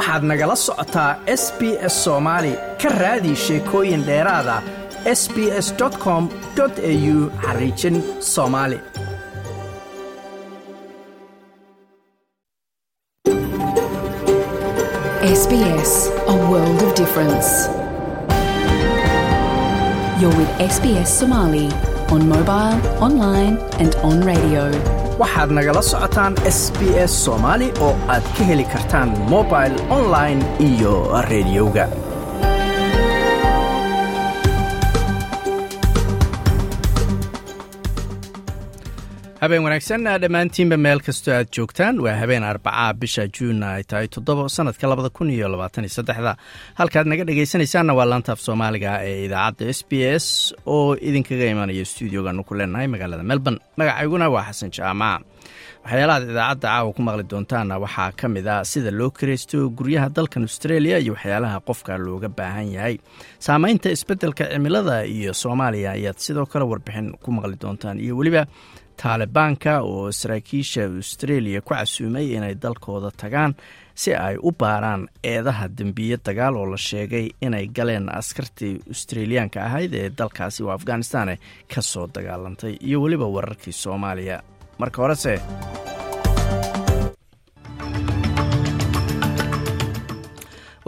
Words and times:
waxaad 0.00 0.22
nagala 0.30 0.56
socotaa 0.66 1.12
s 1.42 1.44
b 1.58 1.60
s 1.92 1.94
soomaali 2.04 2.52
ka 2.82 2.88
raadi 3.00 3.32
sheekooyin 3.44 4.02
dheeraada 4.08 4.56
s 5.20 5.22
b 5.34 5.36
s 5.66 5.68
com 6.04 6.22
au 6.60 7.16
xariijin 7.44 7.96
soomaali. 8.34 8.78
You're 20.20 20.36
with 20.40 20.52
SBS 20.74 21.08
Somali 21.20 21.68
on 22.14 22.22
mobile, 22.34 22.78
online, 23.06 23.54
and 23.82 23.92
on 24.08 24.16
radio. 24.32 24.99
Waxaad 25.20 25.50
nagala 25.56 25.82
socotaan 25.90 26.32
s 26.58 26.60
b 26.78 26.80
s 27.10 27.12
soomaali 27.24 27.68
oo 27.86 27.92
aad 28.14 28.24
ka 28.36 28.42
heli 28.50 28.64
kartaan 28.74 29.08
mobil 29.32 29.72
online 29.98 30.40
iyo 30.68 30.94
rediyoga 31.30 31.84
habeen 39.40 39.62
wanaagsan 39.64 40.04
dhammaantiinba 40.22 40.76
meel 40.84 41.00
kastoo 41.06 41.32
aad 41.34 41.48
joogtaan. 41.56 42.00
Waa 42.04 42.14
habeen 42.20 42.44
arbacaa 42.44 42.92
bisha 43.00 43.24
juun 43.38 43.62
ay 43.62 43.82
tahay 43.88 44.08
toddoba 44.08 44.48
sanadka 44.48 44.88
labada 44.88 45.10
kun 45.10 45.30
iyo 45.30 45.48
labaatan 45.48 45.84
iyo 45.84 45.94
saddexda. 45.96 46.36
Halkaad 46.78 47.06
naga 47.08 47.24
dhegaysanaysaanna 47.24 47.94
waa 47.98 48.04
laantaaf 48.10 48.40
soomaaliga 48.46 48.92
ee 49.08 49.24
idaacadda 49.26 49.68
s 49.72 49.80
b 49.88 49.92
s 50.20 50.26
oo 50.66 50.96
idinkaga 51.08 51.46
imanaya 51.54 51.84
stuudiogaanu 51.84 52.44
ku 52.44 52.54
leenahay 52.54 52.86
magaalada 52.86 53.22
melbourne. 53.22 53.60
Magacayguna 53.76 54.28
waa 54.34 54.44
xasan 54.48 54.70
jaamac 54.76 55.22
waxyaalahaad 55.84 56.24
idaacadda 56.30 56.68
caawa 56.68 56.92
ku 56.96 57.02
maqli 57.08 57.24
doontaana 57.32 57.74
waxaa 57.84 58.12
ka 58.20 58.26
mid 58.28 58.46
ah 58.46 58.60
sida 58.64 58.90
loo 58.92 59.10
karaysto 59.10 59.70
guryaha 59.78 60.08
dalkan 60.16 60.42
australia 60.48 60.98
iyo 61.00 61.12
waxyaalaha 61.16 61.64
qofka 61.68 61.96
looga 61.98 62.28
baahan 62.28 62.68
yahay. 62.76 62.94
Saamaynta 63.46 63.88
isbeddelka 63.96 64.44
cimilada 64.52 64.96
iyo 65.16 65.32
soomaaliya 65.32 65.90
ayaad 65.96 66.18
sidoo 66.26 66.44
kale 66.52 66.64
warbixin 66.72 67.16
ku 67.22 67.28
maqli 67.32 67.56
doontaan. 67.62 67.96
Iyo 68.04 68.14
weliba 68.20 68.44
taalibaanka 69.02 69.72
oo 69.82 70.12
saraakiisha 70.12 70.82
australia 70.84 71.60
ku 71.60 71.74
casuumay 71.74 72.26
inay 72.36 72.54
dalkooda 72.62 73.10
tagaan 73.22 73.54
si 73.94 74.14
ay 74.14 74.36
u 74.42 74.52
baaraan 74.52 75.08
eedaha 75.32 75.68
dembiye 75.78 76.16
dagaal 76.26 76.56
oo 76.56 76.66
la 76.72 76.76
sheegay 76.88 77.26
inay 77.46 77.66
galeen 77.76 78.06
askartii 78.20 78.74
australiyaanka 78.92 79.58
ahayd 79.68 79.92
ee 79.94 80.10
dalkaasi 80.18 80.62
oo 80.62 80.70
afghanistan 80.78 81.28
ka 81.74 81.80
soo 81.82 82.06
dagaalantay 82.14 82.74
iyo 82.88 83.02
weliba 83.02 83.26
wararkii 83.36 83.72
soomaaliya. 83.72 84.42
Marka 84.78 85.02
horese 85.02 85.34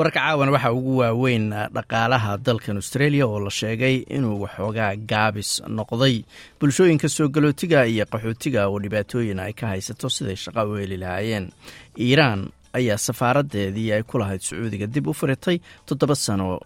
wararka 0.03 0.19
caawan 0.21 0.51
waxaa 0.51 0.73
ugu 0.75 0.97
waaweyn 0.99 1.47
dhaqaalaha 1.77 2.33
dalkan 2.47 2.77
australia 2.83 3.27
oo 3.27 3.39
la 3.41 3.51
sheegay 3.51 3.97
inuu 4.17 4.41
waxoogaa 4.45 4.97
gaabis 4.97 5.63
noqday. 5.79 6.25
Bulshooyinka 6.61 7.09
soo 7.09 7.29
galootiga 7.29 7.87
iyo 7.87 8.05
qaxootiga 8.11 8.67
oo 8.67 8.79
dhibaatooyin 8.83 9.39
ay 9.39 9.53
ka 9.53 9.67
haysato 9.73 10.09
siday 10.11 10.35
shaqo 10.37 10.63
u 10.73 10.75
heli 10.83 10.97
lahaayeen. 10.97 11.47
Iiraan 12.07 12.51
ayaa 12.75 12.99
safaaradeedii 12.99 13.93
ay 13.95 14.03
ku 14.03 14.19
lahayd 14.19 14.43
sacuudiga 14.43 14.87
dib 14.91 15.07
u 15.07 15.15
furitay 15.15 15.61
toddoba 15.87 16.15
sano 16.19 16.59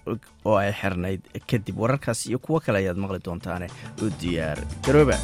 oo 0.45 0.57
ay 0.57 0.73
xirnayd 0.73 1.21
kadib 1.51 1.77
wararkaas 1.79 2.25
iyo 2.31 2.39
kuwo 2.39 2.61
kale 2.65 2.79
ayaad 2.79 2.97
maqli 2.97 3.21
doontaane 3.27 3.69
u 4.01 4.09
diyaar 4.21 4.59
garooba 4.87 5.19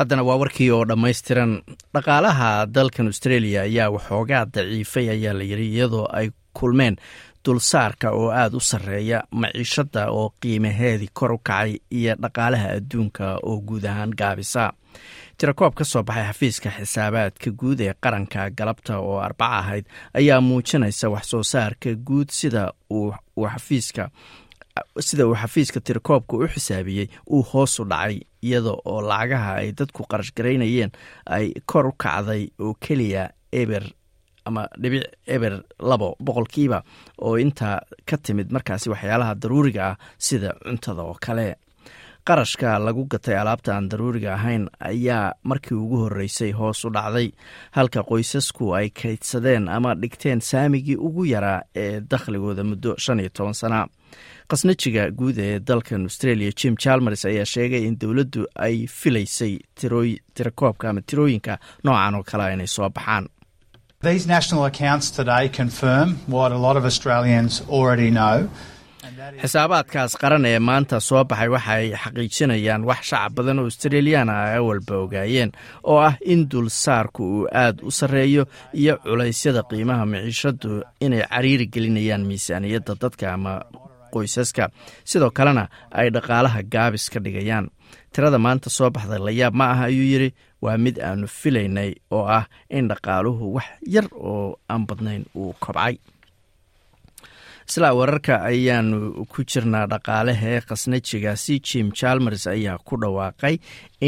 haddana 0.00 0.22
waa 0.28 0.36
warkii 0.40 0.70
oo 0.70 0.84
dhammaystiran. 0.88 1.52
Dhaqaalaha 1.94 2.66
dalkan 2.74 3.06
australia 3.12 3.62
ayaa 3.68 3.90
waxoogaa 3.96 4.44
daciifay 4.54 5.08
ayaa 5.16 5.34
la 5.38 5.44
yidhi 5.44 5.66
iyadoo 5.74 6.06
ay 6.12 6.30
kulmeen 6.58 6.96
dulsaarka 7.44 8.10
oo 8.10 8.30
aada 8.30 8.56
u 8.56 8.60
sarreeya 8.60 9.22
maciishadda 9.30 10.06
oo 10.10 10.32
qiimaheedii 10.40 11.08
kor 11.12 11.32
u 11.32 11.38
kacay 11.38 11.76
iyo 11.90 12.14
dhaqaalaha 12.22 12.68
adduunka 12.78 13.38
oo 13.42 13.60
guud 13.60 13.84
ahaan 13.84 14.12
gaabisa. 14.18 14.72
Tirakoob 15.38 15.74
ka 15.74 15.84
soo 15.84 16.02
baxay 16.02 16.26
xafiiska 16.32 16.70
xisaabaadka 16.78 17.50
guud 17.60 17.80
ee 17.80 17.94
qaranka 18.00 18.50
galabta 18.50 18.98
oo 18.98 19.18
arbaca 19.20 19.58
ahayd 19.58 19.84
ayaa 20.14 20.40
muujinaysa 20.40 21.08
wax 21.10 21.24
soo 21.30 21.42
saarka 21.42 21.94
guud 22.06 22.28
sida 22.30 22.72
uu 22.90 23.12
xafiiska 23.52 24.10
sida 25.00 25.26
uu 25.26 25.34
xafiiska 25.34 25.80
tirakoobka 25.80 26.36
u 26.36 26.48
xisaabiyey 26.48 27.08
uu 27.30 27.42
hoos 27.52 27.80
u 27.80 27.84
dhacay 27.84 28.20
iyada 28.42 28.72
oo 28.84 29.00
lacagaha 29.10 29.52
ay 29.60 29.72
dadku 29.78 30.02
qarash 30.10 30.32
garaynayeen 30.36 30.90
ay 31.26 31.52
kor 31.66 31.86
u 31.86 31.92
kacday 31.92 32.42
oo 32.60 32.74
keliya 32.84 33.30
eber 33.52 33.84
ama 34.48 34.62
dhibic 34.82 35.04
eber 35.26 35.62
labo 35.78 36.16
boqolkiiba 36.26 36.82
oo 37.26 37.36
intaa 37.38 37.80
ka 38.08 38.16
timid 38.16 38.48
markaasi 38.52 38.90
waxyaalaha 38.90 39.34
daruuriga 39.42 39.82
ah 39.90 39.96
sida 40.18 40.50
cuntada 40.64 41.02
oo 41.02 41.16
kale. 41.20 41.56
Qarashka 42.26 42.78
lagu 42.78 43.04
gatay 43.08 43.34
alaabta 43.40 43.74
aan 43.74 43.88
daruuriga 43.88 44.34
ahayn 44.34 44.68
ayaa 44.80 45.32
markii 45.44 45.74
ugu 45.74 45.96
horreysay 46.04 46.52
hoos 46.52 46.84
u 46.84 46.90
dhacday 46.92 47.32
halka 47.76 48.02
qoysasku 48.10 48.74
ay 48.76 48.90
kaydsadeen 48.90 49.68
ama 49.68 49.94
dhigteen 49.94 50.40
saamigii 50.40 50.96
ugu 50.96 51.24
yaraa 51.32 51.62
ee 51.74 52.00
dakhligooda 52.00 52.64
muddo 52.64 52.94
shan 52.98 53.20
iyo 53.20 53.30
toban 53.32 53.54
sana 53.54 53.86
qasnajiga 54.50 55.04
guud 55.20 55.38
ee 55.46 55.58
dalkan 55.68 56.02
australia 56.08 56.50
jim 56.60 56.74
chalmers 56.84 57.22
ayaa 57.30 57.44
sheegay 57.54 57.82
in 57.88 57.96
dowladdu 58.02 58.42
ay 58.66 58.76
filaysay 59.00 59.52
tirakoobka 60.36 60.84
ama 60.90 61.00
tirooyinka 61.10 61.54
noocan 61.84 62.14
oo 62.18 62.22
kale 62.30 62.44
inay 62.54 62.66
soo 62.76 62.88
baxaan 62.98 63.26
These 64.08 64.26
national 64.36 64.62
accounts 64.72 65.06
today 65.16 65.44
confirm 65.60 66.08
what 66.34 66.50
a 66.52 66.60
lot 66.66 66.76
of 66.80 66.84
Australians 66.90 67.54
already 67.78 68.10
know. 68.18 68.36
xisaabaadkaas 69.42 70.12
qaran 70.22 70.44
ee 70.50 70.58
maanta 70.68 70.96
soo 71.08 71.22
baxay 71.30 71.48
waxay 71.54 71.84
xaqiijinayaan 72.02 72.82
wax 72.90 73.00
shacab 73.10 73.32
badan 73.36 73.58
oo 73.60 73.64
australiyaana 73.70 74.34
ay 74.44 74.56
awalba 74.60 74.94
ogaayeen 75.04 75.50
oo 75.90 75.98
ah 76.08 76.14
in 76.32 76.40
dulsaarku 76.52 77.22
uu 77.36 77.46
aada 77.62 77.80
u 77.88 77.90
sarreeyo 77.98 78.42
iyo 78.80 78.94
culaysyada 79.04 79.62
qiimaha 79.70 80.04
miciishadu 80.12 80.70
inay 81.06 81.22
cariiri 81.32 81.66
gelinayaan 81.74 82.24
miisaaniyadda 82.30 82.94
dadka 83.02 83.26
ama 83.36 83.52
qoysaska. 84.12 84.64
Sidoo 85.10 85.30
kalena 85.38 85.64
ay 85.90 86.08
dhaqaalaha 86.14 86.60
gaabis 86.72 87.04
ka 87.12 87.18
dhigayaan. 87.24 87.66
Tirada 88.12 88.38
maanta 88.38 88.68
soo 88.76 88.90
baxday 88.90 89.18
layaab 89.26 89.54
ma 89.60 89.64
ah 89.74 89.80
ayuu 89.88 90.06
yidhi 90.12 90.30
waa 90.64 90.76
mid 90.84 90.96
aanu 90.98 91.26
filaynay 91.40 91.90
oo 92.16 92.24
ah 92.38 92.44
in 92.70 92.88
dhaqaaluhu 92.90 93.44
wax 93.56 93.68
yar 93.94 94.06
oo 94.30 94.58
aan 94.72 94.82
badnayn 94.88 95.24
uu 95.40 95.54
kobcay. 95.64 95.96
Islaa 97.70 97.94
wararka 97.94 98.34
ayaanu 98.50 98.96
ku 99.32 99.40
jirnaa 99.50 99.86
dhaqaalehee 99.92 100.58
khasnajigaasi 100.68 101.54
jim 101.68 101.92
chalmers 101.98 102.44
ayaa 102.50 102.78
ku 102.88 102.94
dhawaaqay 103.02 103.54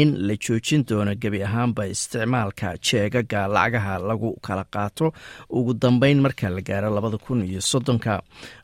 in 0.01 0.09
la 0.27 0.35
joojin 0.45 0.83
doono 0.89 1.13
gebi 1.21 1.39
ahaanba 1.47 1.83
isticmaalka 1.93 2.75
jeegaga 2.87 3.41
lacagaha 3.55 3.93
lagu 4.09 4.29
kala 4.45 4.63
qaato. 4.75 5.13
Ugu 5.57 5.73
dambeyn 5.83 6.19
marka 6.25 6.49
la 6.55 6.61
gaaro 6.69 6.89
labada 6.95 7.17
kun 7.25 7.39
iyo 7.47 7.61
soddonka 7.71 8.13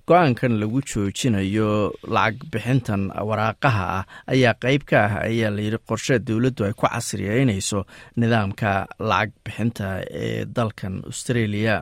go'aankan 0.09 0.53
lagu 0.61 0.79
joojinayo 0.91 1.69
lacag 2.15 2.37
bixintan 2.51 3.01
waraaqaha 3.29 3.85
ah 3.97 4.03
ayaa 4.33 4.53
qeyb 4.63 4.81
ka 4.89 4.97
ah 5.07 5.13
ayaa 5.29 5.51
layidhi 5.57 5.79
qorshe 5.89 6.15
dowladdu 6.27 6.65
ay 6.67 6.73
ku 6.79 6.85
casriyeynayso 6.93 7.79
nidaamka 8.21 8.71
lacag 9.11 9.31
bixinta 9.45 9.87
ee 10.23 10.45
dalkan 10.55 10.95
australia. 11.09 11.75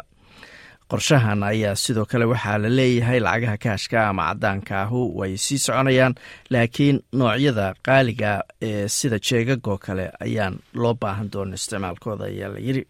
Qorshahan 0.92 1.40
ayaa 1.44 1.76
sidoo 1.84 2.06
kale 2.12 2.26
waxaa 2.34 2.58
la 2.64 2.70
leeyahay 2.78 3.20
lacagaha 3.28 3.58
kaashka 3.64 4.00
ama 4.10 4.24
cadaanka 4.32 4.76
ahu 4.86 5.00
way 5.20 5.34
sii 5.46 5.60
soconayaan 5.66 6.14
laakiin 6.54 6.98
noocyada 7.20 7.66
qaaliga 7.88 8.32
ee 8.68 8.88
sida 8.98 9.18
jeegagoo 9.28 9.78
kale 9.86 10.06
ayaan 10.26 10.56
loo 10.82 10.94
baahan 11.02 11.28
doona 11.34 11.56
isticmaalkooda 11.60 12.26
ayaa 12.32 12.50
la 12.56 12.60
yidhi 12.68 12.84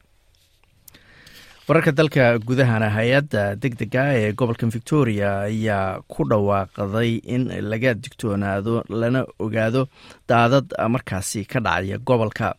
wararka 1.68 1.92
dalka 1.92 2.25
gudahana 2.48 2.88
hay'adda 2.96 3.44
deg 3.64 3.74
dega 3.80 4.04
ee 4.19 4.31
gobolka 4.40 4.68
victoria 4.75 5.30
ayaa 5.50 6.00
ku 6.08 6.24
dhawaaqday 6.31 7.12
in 7.36 7.44
laga 7.72 7.92
digtoonaado 7.94 8.84
lana 9.02 9.22
ogaado 9.46 9.81
daadad 10.30 10.66
markaasi 10.96 11.44
ka 11.52 11.60
dhacaya 11.60 11.98
gobolka 12.10 12.56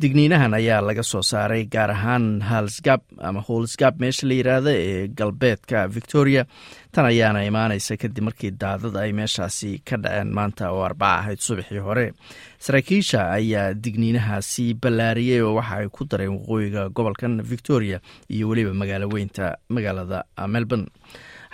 digniinahan 0.00 0.52
ayaa 0.54 0.80
laga 0.84 1.02
soo 1.02 1.22
saaray 1.24 1.64
gaar 1.72 1.90
ahaan 1.90 2.40
halsgab 2.44 3.00
ama 3.28 3.40
holsgab 3.40 3.96
meesha 4.02 4.26
la 4.28 4.34
yiraahdo 4.36 4.70
ee 4.70 5.08
galbeedka 5.08 5.88
victoria. 5.88 6.44
Tan 6.92 7.06
ayaana 7.08 7.40
imaaneysa 7.48 7.96
kadib 8.02 8.24
markii 8.28 8.50
daadad 8.62 8.96
ay 9.02 9.12
meeshaasi 9.16 9.70
ka 9.88 9.96
dhaceen 9.96 10.34
maanta 10.36 10.68
oo 10.74 10.82
arbaca 10.84 11.20
ahayd 11.22 11.40
subaxii 11.46 11.80
hore. 11.86 12.06
Saraakiisha 12.66 13.20
ayaa 13.38 13.72
digniinahaasi 13.84 14.66
ballaariyey 14.82 15.40
oo 15.40 15.54
waxa 15.56 15.76
ay 15.80 15.88
ku 15.88 16.04
dareen 16.04 16.36
waqooyiga 16.36 16.88
gobolkan 16.92 17.40
victoria 17.52 18.00
iyo 18.28 18.48
weliba 18.52 18.74
magaalo 18.74 19.08
weynta 19.08 19.56
magaalada 19.68 20.24
melbourne 20.48 20.86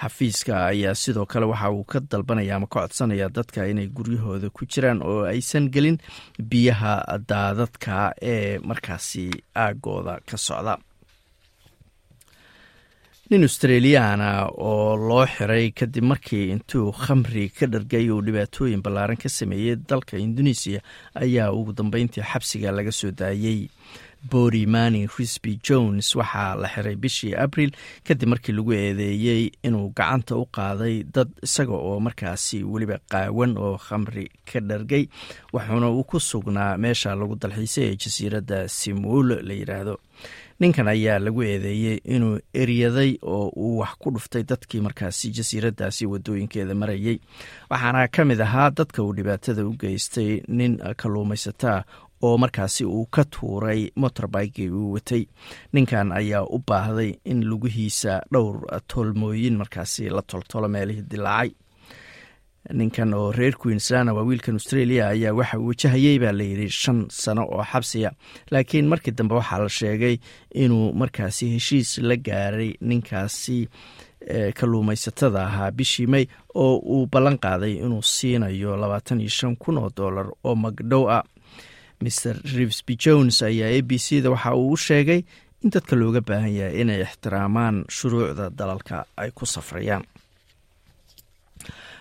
xafiiska 0.03 0.55
ayaa 0.73 0.95
sidoo 1.03 1.27
kale 1.27 1.47
waxa 1.53 1.71
uu 1.71 1.85
ka 1.85 1.99
dalbanaya 2.11 2.57
ama 2.57 2.67
ka 2.67 2.81
codsanaya 2.81 3.29
dadka 3.37 3.67
inay 3.71 3.89
guryahooda 3.97 4.51
ku 4.57 4.67
jiraan 4.73 5.03
oo 5.03 5.23
aysan 5.33 5.71
gelin 5.75 5.99
biyaha 6.51 6.95
daadadka 7.31 8.13
ee 8.33 8.59
markaasi 8.59 9.31
aagooda 9.65 10.15
ka 10.29 10.37
socda. 10.37 10.75
Nin 13.31 13.43
australiyaana 13.49 14.29
oo 14.71 14.97
loo 15.09 15.25
xiray 15.35 15.71
kadib 15.79 16.05
markii 16.11 16.51
intuu 16.55 16.91
khamri 17.03 17.45
ka 17.59 17.67
dhargay 17.73 18.11
uu 18.13 18.21
dhibaatooyin 18.27 18.83
ballaaran 18.85 19.17
ka 19.23 19.29
sameeyey 19.29 19.77
dalka 19.89 20.19
indonesiya 20.27 20.81
ayaa 21.23 21.53
ugu 21.59 21.73
dambeyntii 21.79 22.25
xabsiga 22.31 22.73
laga 22.77 22.93
soo 22.93 23.11
daayey 23.21 23.61
bori 24.31 24.67
mani 24.67 25.07
risby 25.19 25.59
jones 25.67 26.15
waxaa 26.17 26.55
la 26.63 26.69
xiray 26.75 26.97
bishii 26.97 27.35
abril 27.45 27.71
kadib 28.07 28.29
markii 28.29 28.53
lagu 28.57 28.73
eedeeyey 28.73 29.51
inuu 29.67 29.89
gacanta 29.97 30.37
u 30.37 30.47
qaaday 30.57 31.03
dad 31.15 31.29
isaga 31.43 31.73
oo 31.75 32.01
markaasi 32.01 32.63
weliba 32.65 32.99
qaawan 33.13 33.57
oo 33.59 33.77
khamri 33.87 34.31
ka 34.53 34.61
dhargay 34.61 35.05
wuxuuna 35.53 35.91
uu 35.91 36.05
ku 36.05 36.21
sugnaa 36.21 36.77
meesha 36.79 37.15
lagu 37.15 37.35
dalxiisay 37.43 37.85
ee 37.91 37.97
jasiiradda 38.03 38.69
simuul 38.69 39.29
la 39.47 39.55
yidhaahdo 39.55 39.99
ninkan 40.61 40.89
ayaa 40.89 41.19
lagu 41.19 41.43
eedeeyey 41.43 41.99
inuu 42.15 42.39
eryaday 42.55 43.19
oo 43.23 43.49
uu 43.57 43.79
wax 43.79 43.93
ku 43.99 44.11
dhuftay 44.15 44.43
dadkii 44.43 44.81
markaasi 44.81 45.31
jasiiraddaasi 45.31 46.07
wadooyinkeeda 46.07 46.75
marayay. 46.75 47.19
Waxaana 47.71 48.09
ka 48.09 48.25
mid 48.25 48.41
ahaa 48.41 48.71
dadka 48.71 49.03
uu 49.03 49.13
dhibaatada 49.17 49.67
u 49.67 49.73
geystay 49.83 50.41
nin 50.49 50.79
kalluumaysataa 50.97 51.83
oo 52.23 52.39
markaasi 52.39 52.85
uu 52.85 53.07
ka 53.11 53.25
tuuray 53.25 53.91
motorbikii 53.97 54.69
uu 54.71 54.93
watay. 54.93 55.25
Ninkan 55.73 56.13
ayaa 56.13 56.45
u 56.45 56.59
baahday 56.69 57.15
in 57.25 57.45
lugihiisa 57.45 58.23
dhowr 58.33 58.57
tolmooyin 58.87 59.57
markaasi 59.57 60.09
la 60.11 60.23
toltolo 60.23 60.69
meelihii 60.69 61.03
dilaacay. 61.11 61.51
Ninkan 62.73 63.15
oo 63.15 63.33
reer 63.33 63.55
queensland 63.59 64.09
waa 64.11 64.23
wiilkan 64.23 64.55
australia 64.55 65.09
ayaa 65.09 65.33
waxa 65.35 65.59
uu 65.59 65.67
wajahayey 65.69 66.19
baa 66.19 66.33
layidhi 66.33 66.69
shan 66.71 67.07
sano 67.11 67.43
oo 67.51 67.65
xabsiya 67.73 68.11
laakiin 68.51 68.87
markii 68.89 69.11
dambe 69.19 69.35
waxaa 69.35 69.59
la 69.59 69.69
sheegay 69.69 70.17
inuu 70.55 70.93
markaasi 70.93 71.49
heshiis 71.55 71.99
la 71.99 72.17
gaaray 72.17 72.71
ninkaasi 72.81 73.69
kalluumaysatada 74.55 75.43
ahaa 75.47 75.71
bishii 75.71 76.07
may 76.07 76.27
oo 76.55 76.77
uu 76.77 77.07
ballan 77.13 77.39
qaaday 77.39 77.73
inuu 77.85 78.03
siinayo 78.03 78.77
labaatan 78.77 79.21
iyo 79.21 79.29
shan 79.29 79.57
kun 79.57 79.79
oo 79.79 79.91
dollar 79.97 80.27
oo 80.45 80.55
magdhow 80.55 81.11
ah 81.11 81.25
mr 82.05 82.35
rivsby 82.57 82.95
jones 83.05 83.37
ayaa 83.51 83.69
a 83.77 83.81
b 83.89 83.99
c 84.05 84.21
da 84.25 84.31
waxa 84.35 84.55
uu 84.55 84.73
u 84.73 84.77
sheegay 84.87 85.21
in 85.65 85.71
dadka 85.75 85.95
looga 86.01 86.21
baahan 86.29 86.53
yahay 86.59 86.81
inay 86.83 87.01
ixtiraamaan 87.07 87.77
shuruucda 87.97 88.51
dalalka 88.61 88.97
ay 89.23 89.31
ku 89.39 89.45
safrayaan 89.55 90.05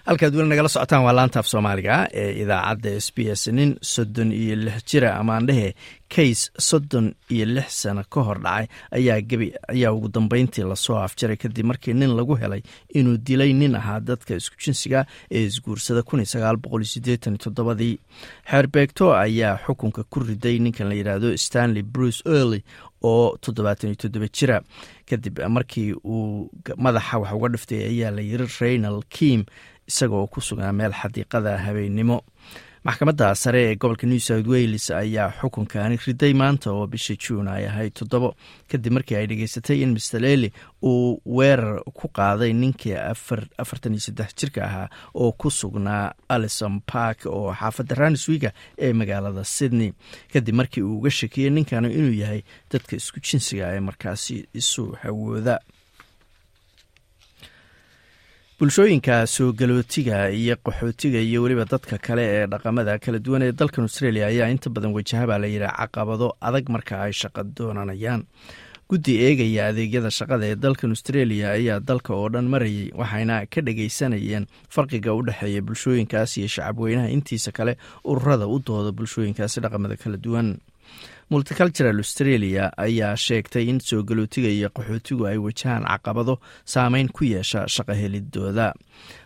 halkaad 0.05 0.35
weli 0.35 0.49
nagala 0.49 0.69
socotaan 0.69 1.03
waa 1.05 1.13
laantaaf 1.15 1.47
soomaaliga 1.47 2.07
ee 2.13 2.31
idaacadda 2.43 2.89
s 3.05 3.07
b 3.15 3.19
s 3.35 3.47
nin 3.47 3.75
soddon 3.81 4.31
iyo 4.31 4.55
lix 4.55 4.85
jira 4.91 5.15
amaandhehe 5.21 5.75
kays 6.15 6.51
soddon 6.59 7.13
iyo 7.29 7.45
lix 7.45 7.69
sano 7.81 8.03
ka 8.09 8.21
hor 8.23 8.39
dhacay. 8.43 8.67
Ayaa 8.91 9.21
gebi 9.21 9.53
ayaa 9.67 9.91
ugu 9.93 10.07
dambeyntii 10.09 10.63
la 10.63 10.75
soo 10.75 10.97
afjaray 10.97 11.37
kadib 11.37 11.65
markii 11.65 11.93
nin 11.93 12.15
lagu 12.17 12.35
helay 12.35 12.61
inuu 12.93 13.17
dilay 13.17 13.53
nin 13.53 13.75
ahaa 13.75 13.99
dadka 13.99 14.35
isku 14.35 14.55
jinsiga 14.65 15.05
ee 15.31 15.45
isguursada 15.45 16.03
toddobadii. 17.43 17.99
Xeerbeegto 18.51 19.13
ayaa 19.15 19.59
xukunka 19.65 20.03
ku 20.09 20.19
riday 20.19 20.59
ninkan 20.59 20.89
la 20.89 20.95
yidhaahdo 20.95 21.37
stanley 21.37 21.83
bruce 21.83 22.21
early 22.25 22.63
oo 23.03 23.37
toddobaatan 23.41 23.89
iyo 23.89 23.95
toddoba 23.95 24.27
jira. 24.27 24.61
Kadib 25.09 25.39
markii 25.49 25.93
uu 25.93 26.49
madaxa 26.77 27.17
wax 27.19 27.33
uga 27.33 27.49
dhiftay 27.49 27.83
ayaa 27.87 28.11
la 28.11 28.21
yiri 28.21 28.47
reynal 28.59 29.01
kim 29.09 29.45
isagaoo 29.91 30.27
ku 30.33 30.39
sugnaa 30.41 30.71
meel 30.79 30.93
xadiiqada 31.01 31.57
habeennimo 31.65 32.17
maxkamadda 32.87 33.35
sare 33.35 33.59
ee 33.69 33.75
gobolka 33.75 34.07
new 34.07 34.19
south 34.19 34.47
wales 34.47 34.85
ayaa 34.91 35.29
xukunkaani 35.41 35.97
riday 36.05 36.33
maanta 36.33 36.71
oo 36.73 36.87
bisha 36.89 37.13
juun 37.23 37.47
ay 37.47 37.65
ahayd 37.69 37.93
toddobo. 37.93 38.29
Kadib 38.71 38.93
markii 38.97 39.15
ay 39.19 39.27
dhegeysatay 39.29 39.83
in 39.85 39.93
mr 39.93 40.17
lely 40.23 40.49
uu 40.81 41.21
weerar 41.25 41.83
ku 41.93 42.07
qaaday 42.09 42.53
ninkii 42.53 42.95
afartan 43.61 43.93
iyo 43.93 44.01
saddex 44.07 44.33
jirka 44.39 44.65
ahaa 44.65 44.87
oo 45.13 45.31
ku 45.31 45.51
sugnaa 45.53 46.13
alison 46.29 46.81
park 46.91 47.25
oo 47.29 47.53
xaafadda 47.53 47.95
raniswiga 47.95 48.49
ee 48.77 48.93
magaalada 48.93 49.43
sydney. 49.43 49.93
Kadib 50.33 50.55
markii 50.55 50.81
uu 50.81 50.97
uga 50.97 51.09
shakiyey 51.11 51.49
ninkanu 51.53 51.89
inuu 51.91 52.17
yahay 52.23 52.41
dadka 52.71 52.95
isku 52.97 53.19
jinsiga 53.21 53.69
ee 53.75 53.79
markaasi 53.79 54.47
isu 54.53 54.97
hawooda 55.03 55.59
bulshooyinka 58.61 59.25
soo 59.27 59.51
galootiga 59.57 60.29
iyo 60.29 60.55
qaxootiga 60.55 61.17
iyo 61.19 61.41
weliba 61.41 61.65
dadka 61.65 61.97
kale 61.97 62.21
ee 62.21 62.45
dhaqamada 62.45 62.99
kala 63.01 63.17
duwan 63.17 63.41
ee 63.41 63.51
dalkan 63.57 63.83
australia 63.89 64.27
ayaa 64.29 64.53
inta 64.53 64.69
badan 64.69 64.93
wajahabaa 64.93 65.41
la 65.41 65.47
yidhaha 65.49 65.87
caqabado 65.89 66.27
adag 66.41 66.69
marka 66.69 67.01
ay 67.01 67.09
shaqa 67.21 67.41
doonanayaan. 67.57 68.21
Guddi 68.89 69.17
eegaya 69.25 69.65
adeegyada 69.73 70.11
shaqada 70.13 70.45
ee 70.45 70.55
dalkan 70.55 70.93
australia 70.93 71.57
ayaa 71.57 71.79
dalka 71.81 72.13
oo 72.13 72.29
dhan 72.29 72.45
marayay 72.53 72.93
waxayna 72.93 73.49
ka 73.49 73.65
dhagaysanayeen 73.65 74.45
farqiga 74.69 75.09
u 75.17 75.25
dhexeeya 75.25 75.61
bulshooyinkaas 75.65 76.37
iyo 76.37 76.47
shacabweynaha 76.55 77.09
intiisa 77.17 77.49
kale 77.51 77.73
ururada 78.05 78.45
u 78.45 78.61
dooda 78.61 78.91
bulshooyinkaasi 78.93 79.57
dhaqamada 79.65 79.97
kala 79.97 80.17
duwan 80.21 80.61
multicultural 81.31 81.97
australia 82.03 82.63
ayaa 82.85 83.15
sheegtay 83.25 83.63
in 83.71 83.79
soo 83.79 84.03
galootiga 84.09 84.49
iyo 84.57 84.69
qaxootigu 84.77 85.23
ay 85.29 85.37
wajahaan 85.45 85.85
caqabado 85.91 86.33
saameyn 86.73 87.07
ku 87.17 87.23
yeesha 87.25 87.61
shaqo 87.75 87.93
helidooda 88.01 88.67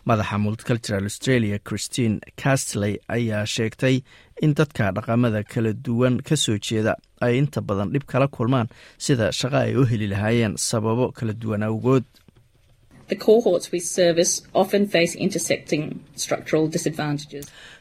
madaxa 0.08 0.38
multicultural 0.44 1.04
australia 1.10 1.58
christine 1.68 2.20
castley 2.42 2.94
ayaa 3.16 3.42
sheegtay 3.54 3.96
in 4.44 4.54
dadka 4.54 4.92
dhaqamada 4.96 5.42
kala 5.52 5.72
duwan 5.86 6.22
ka 6.28 6.36
soo 6.44 6.58
jeeda 6.68 6.94
ay 7.26 7.38
inta 7.42 7.60
badan 7.68 7.90
dhib 7.94 8.06
kala 8.12 8.28
kulmaan 8.36 8.68
sida 9.06 9.32
shaqo 9.40 9.58
ay 9.66 9.74
u 9.80 9.82
heli 9.90 10.06
lahaayeen 10.14 10.54
sababo 10.68 11.10
kala 11.18 11.32
duwan 11.42 11.62
awgood 11.70 12.04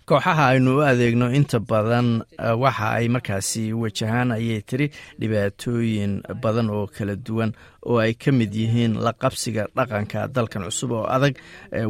kooxaha 0.10 0.44
aynu 0.54 0.72
u 0.78 0.82
adeegno 0.86 1.28
inta 1.40 1.60
badan 1.60 2.08
waxa 2.64 2.88
ay 2.98 3.08
markaasi 3.16 3.64
wajahaan 3.74 4.32
ayay 4.38 4.62
tiri 4.70 4.88
dhibaatooyin 5.22 6.14
badan 6.44 6.70
oo 6.70 6.86
kala 6.88 7.16
duwan 7.16 7.52
oo 7.90 7.98
ay 8.04 8.14
ka 8.14 8.32
mid 8.32 8.54
yihiin 8.54 8.94
la 9.06 9.14
qabsiga 9.14 9.66
dhaqanka 9.78 10.28
dalkan 10.36 10.64
cusub 10.70 10.92
oo 10.92 11.06
adag 11.16 11.34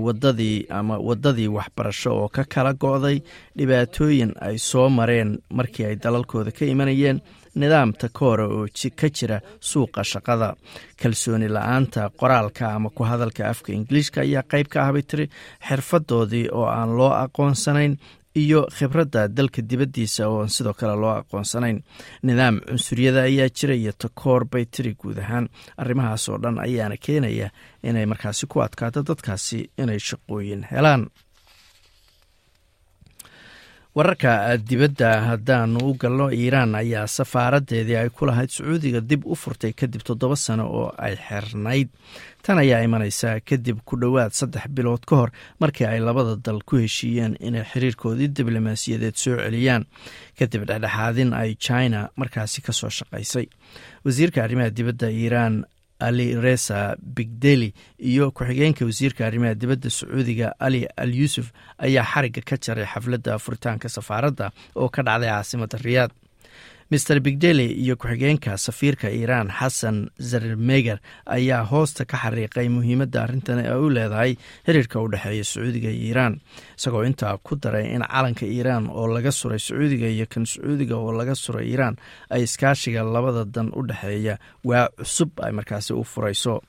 wadadii 0.05 0.65
ama 0.69 0.95
wadadii 0.99 1.47
waxbarasho 1.57 2.11
oo 2.21 2.27
ka 2.35 2.43
kala 2.43 2.73
go'day. 2.73 3.19
Dhibaatooyin 3.57 4.31
ay 4.47 4.57
soo 4.57 4.89
mareen 4.89 5.39
markii 5.51 5.85
ay 5.85 5.95
dalalkooda 5.95 6.51
ka 6.51 6.65
imanayeen 6.65 7.19
nidaamta 7.55 8.09
koora 8.13 8.45
oo 8.47 8.65
ka 8.99 9.07
jira 9.09 9.39
suuqa 9.59 10.03
shaqada. 10.03 10.55
Kalsooni 11.01 11.47
la'aanta 11.49 12.09
qoraalka 12.19 12.73
ama 12.75 12.89
ku 12.89 13.03
hadalka 13.03 13.49
afka 13.49 13.73
ingiliishka 13.73 14.21
ayaa 14.21 14.43
qayb 14.51 14.67
ka 14.67 14.79
ahbay 14.87 15.01
tiri 15.03 15.25
xirfadoodii 15.67 16.49
oo 16.51 16.65
aan 16.67 16.97
loo 16.97 17.11
aqoonsanayn 17.23 17.97
iyo 18.35 18.67
khibradda 18.77 19.27
dalka 19.37 19.61
dibaddiisa 19.69 20.27
ooan 20.27 20.49
sidoo 20.49 20.73
kale 20.73 20.95
loo 21.01 21.13
aqoonsanayn. 21.21 21.83
Nidaam 22.23 22.59
cunsuryada 22.67 23.21
ayaa 23.29 23.49
jira 23.57 23.73
iyo 23.75 23.91
takoor 23.97 24.45
bay 24.51 24.65
tiri 24.65 24.93
guud 24.99 25.17
ahaan. 25.23 25.47
Arrimahaas 25.77 26.29
oo 26.29 26.37
dhan 26.43 26.59
ayaana 26.59 26.97
keenaya 27.05 27.49
inay 27.83 28.05
markaasi 28.05 28.47
ku 28.47 28.59
adkaato 28.59 29.03
dadkaasi 29.07 29.69
inay 29.77 29.99
shaqooyin 29.99 30.67
helaan 30.71 31.07
wararka 33.95 34.57
dibadda 34.57 35.09
haddaanu 35.29 35.79
u 35.89 35.93
galno 36.01 36.27
iiraan 36.31 36.75
ayaa 36.75 37.07
safaaradeedii 37.07 37.95
ay 37.95 38.09
ku 38.09 38.25
lahayd 38.27 38.49
sacuudiga 38.51 38.99
dib 39.01 39.23
u 39.25 39.35
furtay 39.35 39.71
kadib 39.73 40.03
toddoba 40.03 40.35
sano 40.35 40.65
oo 40.67 40.89
ay 40.97 41.15
xirnayd. 41.15 41.87
Tan 42.43 42.59
ayaa 42.59 42.83
imanaysaa 42.83 43.39
kadib 43.39 43.79
ku 43.87 43.95
dhowaad 43.95 44.35
saddex 44.35 44.67
bilood 44.67 45.05
ka 45.07 45.15
hor 45.15 45.31
markii 45.63 45.87
ay 45.87 45.99
labada 46.03 46.35
dal 46.35 46.59
ku 46.67 46.75
heshiiyeen 46.83 47.37
inay 47.39 47.63
xiriirkoodii 47.71 48.27
diblomaasiyadeed 48.35 49.15
soo 49.15 49.37
celiyaan. 49.39 49.87
Kadib 50.39 50.67
dhexdhexaadin 50.67 51.31
ay 51.33 51.55
china 51.55 52.09
markaasi 52.19 52.61
ka 52.67 52.73
soo 52.75 52.89
shaqaysay. 52.91 53.47
Wasiirka 54.03 54.43
arrimaha 54.43 54.69
dibadda 54.75 55.07
iiraan 55.09 55.63
ali 55.99 56.35
resa 56.45 56.95
bigdeli 57.01 57.73
iyo 57.99 58.31
ku-xigeenka 58.31 58.85
wasiirka 58.85 59.25
arrimaha 59.27 59.55
dibadda 59.55 59.89
sacuudiga 59.89 60.53
ali 60.59 60.85
al 60.97 61.11
yuusuf 61.19 61.51
ayaa 61.77 62.03
xarigga 62.13 62.41
ka 62.49 62.55
jaray 62.65 62.85
xafladda 62.93 63.39
furitaanka 63.39 63.89
safaaradda 63.89 64.51
oo 64.75 64.89
ka 64.89 65.01
dhacday 65.07 65.29
caasimadda 65.29 65.77
riyaad 65.87 66.11
master 66.91 67.19
bigdeli 67.19 67.65
iyo 67.83 67.95
ku-xigeenka 67.97 68.57
safiirka 68.57 69.09
iiraan 69.09 69.49
xasan 69.49 70.09
zarmeger 70.19 70.99
ayaa 71.25 71.63
hoosta 71.65 72.05
ka 72.05 72.17
xariiqay 72.17 72.69
muhiimadda 72.69 73.23
arrintan 73.25 73.59
ay 73.65 73.73
u 73.73 73.89
leedahay 73.89 74.35
xiriirka 74.67 75.01
u 75.01 75.07
dhexeeya 75.09 75.43
sacuudiga 75.43 75.89
iyo 75.89 76.05
iiraan. 76.07 76.33
Isagoo 76.77 77.03
intaa 77.09 77.37
ku 77.41 77.55
daray 77.57 77.89
in 77.95 78.05
calanka 78.05 78.45
iiraan 78.45 78.85
oo 78.93 79.07
laga 79.09 79.31
suray 79.31 79.59
sacuudiga 79.59 80.05
iyo 80.07 80.25
kan 80.29 80.45
sacuudiga 80.45 80.95
oo 80.97 81.11
laga 81.11 81.33
suray 81.35 81.65
iiraan 81.73 81.97
ay 82.29 82.43
iskaashiga 82.45 83.01
labada 83.03 83.45
dan 83.45 83.73
u 83.73 83.81
dhexeeya 83.81 84.37
waa 84.63 84.87
cusub 84.97 85.31
ay 85.41 85.51
markaasi 85.57 85.93
u 85.93 86.03
furayso. 86.03 86.61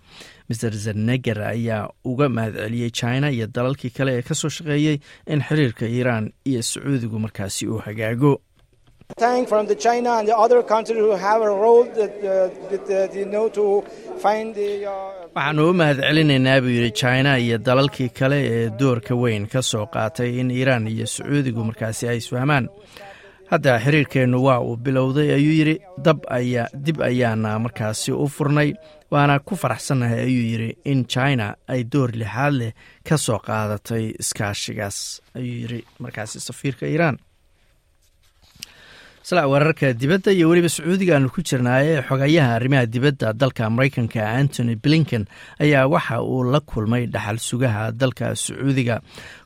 Master 0.49 0.73
zarneger 0.73 1.43
ayaa 1.43 1.91
uga 2.05 2.29
mahadceliyey 2.29 2.91
china 2.91 3.29
iyo 3.31 3.47
dalalkii 3.53 3.91
kale 3.93 4.17
ee 4.19 4.23
ka 4.23 4.35
soo 4.35 4.49
shaqeeyey 4.49 4.97
in 5.27 5.43
xiriirka 5.45 5.85
iiraan 5.87 6.33
iyo 6.47 6.63
sacuudigu 6.63 7.19
markaasi 7.19 7.67
uu 7.69 7.83
hagaago 7.85 8.41
waxaanu 15.37 15.63
u 15.71 15.73
mahad 15.81 15.99
celinaynaa 16.07 16.61
buu 16.65 16.75
yidhi 16.79 16.91
china 17.01 17.39
iyo 17.39 17.57
dalalkii 17.59 18.09
kale 18.19 18.39
ee 18.55 18.71
doorka 18.81 19.15
weyn 19.23 19.47
ka 19.53 19.63
soo 19.63 19.87
qaatay 19.95 20.31
in 20.41 20.51
iiraan 20.51 20.87
iyo 20.95 21.07
sacuudigu 21.07 21.65
markaasi 21.65 22.09
ay 22.09 22.17
isfahmaan. 22.23 22.67
Hadda 23.51 23.79
xiriirkeennu 23.85 24.39
waa 24.47 24.61
uu 24.61 24.77
bilowday 24.77 25.29
ayuu 25.39 25.55
yidhi 25.61 25.77
dab 26.07 26.19
ayaa 26.39 26.67
dib 26.87 26.99
ayaana 27.09 27.59
markaasi 27.65 28.13
u 28.13 28.27
furnay 28.37 28.71
waana 29.11 29.39
ku 29.39 29.55
faraxsannahay 29.63 30.21
ayuu 30.29 30.47
yidhi 30.53 30.71
in 30.93 31.07
china 31.15 31.47
ay 31.73 31.85
door 31.93 32.11
lixaad 32.21 32.55
leh 32.61 32.73
ka 33.09 33.17
soo 33.27 33.39
qaadatay 33.47 34.05
iskaashigaas 34.23 34.99
ayuu 35.39 35.57
yidhi 35.63 35.81
markaasi 36.03 36.41
safiirka 36.49 36.87
iiraan 36.91 37.17
islaa 39.27 39.47
wararka 39.53 39.93
dibadda 39.93 40.31
iyo 40.33 40.49
weliba 40.49 40.69
sacuudiga 40.69 41.17
aanu 41.17 41.29
ku 41.35 41.43
jirnaaye 41.43 42.03
xogayaha 42.09 42.55
arrimaha 42.59 42.87
dibadda 42.87 43.33
dalka 43.33 43.67
maraykanka 43.71 44.23
antony 44.39 44.77
blinken 44.85 45.25
ayaa 45.59 45.87
waxa 45.95 46.23
uu 46.23 46.45
la 46.53 46.61
kulmay 46.61 47.07
dhaxal 47.15 47.39
sugaha 47.49 47.91
dalka 47.93 48.37
sacuudiga 48.45 49.01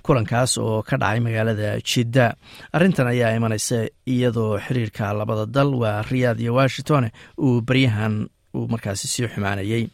kulankaas 0.04 0.58
oo 0.60 0.82
ka 0.82 0.96
dhacay 1.00 1.20
magaalada 1.24 1.80
jidda. 1.80 2.36
Arrintan 2.76 3.08
ayaa 3.08 3.32
imanaysa 3.38 3.88
iyadoo 4.04 4.60
xiriirka 4.66 5.12
labada 5.16 5.46
dal 5.46 5.72
waa 5.82 6.02
riyaad 6.10 6.40
iyo 6.44 6.52
washington 6.60 7.08
uu 7.40 7.60
baryahan 7.64 8.28
uu 8.56 8.66
markaasi 8.68 9.08
sii 9.08 9.28
xumaanayey 9.32 9.88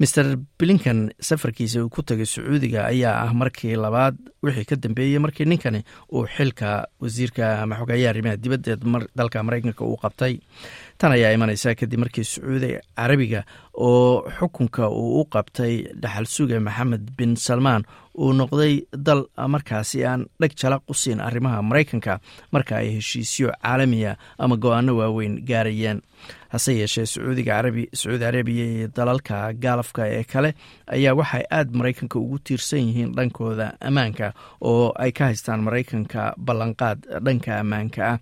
master 0.00 0.36
blinken 0.58 1.10
safarkiisa 1.28 1.82
uu 1.84 1.88
ku 1.94 2.02
tagay 2.02 2.26
sacuudiga 2.26 2.86
ayaa 2.86 3.16
ah 3.26 3.32
markii 3.34 3.74
labaad 3.84 4.14
wixii 4.42 4.64
ka 4.70 4.76
dambeeyey 4.76 5.18
markii 5.18 5.44
ninkani 5.50 5.80
uu 6.14 6.24
xilka 6.36 6.86
wasiirka 7.02 7.62
ama 7.62 7.74
xogeeyaha 7.80 8.10
arrimaha 8.12 8.36
dibadda 8.36 8.76
dalka 9.18 9.42
maraykanka 9.42 9.82
uu 9.84 9.96
qabtay. 10.02 10.38
Tan 10.98 11.12
ayaa 11.12 11.32
imanaysa 11.34 11.74
kadib 11.74 11.98
markii 12.04 12.24
sacuudi 12.24 12.70
carabiga 12.96 13.42
oo 13.74 14.22
xukunka 14.38 14.86
uu 14.90 15.20
u 15.20 15.24
qabtay 15.34 15.74
dhaxal 16.02 16.26
suga 16.26 16.60
maxamed 16.60 17.04
bin 17.18 17.34
salmaan 17.36 17.82
uu 18.22 18.32
noqday 18.40 18.74
dal 19.06 19.22
markaasi 19.54 20.04
aan 20.10 20.26
dheg 20.40 20.52
jalaq 20.60 20.82
u 20.90 20.94
siin 20.94 21.20
arrimaha 21.20 21.62
maraykanka 21.62 22.20
marka 22.52 22.76
ay 22.82 22.88
heshiisyo 22.96 23.48
caalamiya 23.62 24.16
ama 24.38 24.56
go'aano 24.56 24.92
waaweyn 25.00 25.34
gaarayeen. 25.48 26.00
Hase 26.52 26.72
yeeshee 26.80 27.06
sacuudi 27.06 27.44
carabiya 27.44 28.64
iyo 28.74 28.88
dalalka 28.96 29.52
gaalafka 29.62 30.02
ee 30.08 30.24
kale 30.24 30.54
ayaa 30.86 31.14
waxay 31.14 31.44
aad 31.50 31.68
maraykanka 31.78 32.18
ugu 32.18 32.38
tiirsan 32.38 32.80
yihiin 32.88 33.12
dhankooda 33.16 33.66
ammaanka 33.80 34.32
oo 34.60 34.92
ay 34.96 35.12
ka 35.12 35.24
haystaan 35.28 35.60
maraykanka 35.66 36.34
ballanqaad 36.46 36.98
dhanka 37.24 37.60
ammaanka 37.60 38.00
ah 38.12 38.18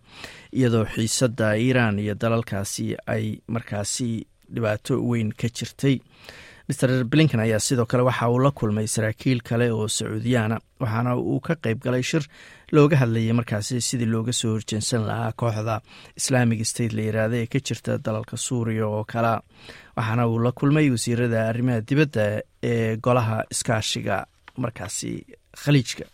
iyadoo 0.52 0.84
xiisadda 0.94 1.54
iiraan 1.56 1.98
iyo 1.98 2.14
dalalkaasi 2.14 2.96
ay 3.06 3.24
markaasi 3.48 4.26
dhibaato 4.54 4.94
weyn 5.10 5.30
ka 5.40 5.48
jirtay 5.56 5.96
master 6.68 7.04
blinken 7.12 7.40
ayaa 7.40 7.58
sidoo 7.68 7.86
kale 7.86 8.02
waxa 8.08 8.28
uu 8.30 8.38
la 8.44 8.50
kulmay 8.50 8.86
saraakiil 8.94 9.40
kale 9.48 9.66
oo 9.72 9.88
sacuudiyaana 9.88 10.56
waxaana 10.82 11.16
uu 11.16 11.40
ka 11.46 11.54
qayb 11.64 11.78
galay 11.84 12.02
shir 12.02 12.22
looga 12.76 12.96
hadlayay 13.02 13.32
markaasi 13.38 13.80
sidii 13.88 14.08
looga 14.14 14.32
soo 14.40 14.52
horjeensan 14.56 15.02
lahaa 15.08 15.32
kooxda 15.40 15.76
islaamic 16.20 16.64
state 16.72 16.92
la 16.98 17.02
yiraahda 17.08 17.36
ee 17.42 17.46
ka 17.52 17.58
jirta 17.68 17.98
dalalka 18.06 18.36
suuriya 18.46 18.86
oo 18.88 19.04
kala 19.12 19.32
waxaana 19.96 20.26
uu 20.32 20.38
la 20.46 20.52
kulmay 20.58 20.90
wasiirada 20.94 21.38
arrimaha 21.50 21.80
dibadda 21.88 22.24
ee 22.70 22.96
golaha 23.06 23.38
iskaashiga 23.54 24.16
markaasi 24.62 25.12
khaliijka 25.62 26.04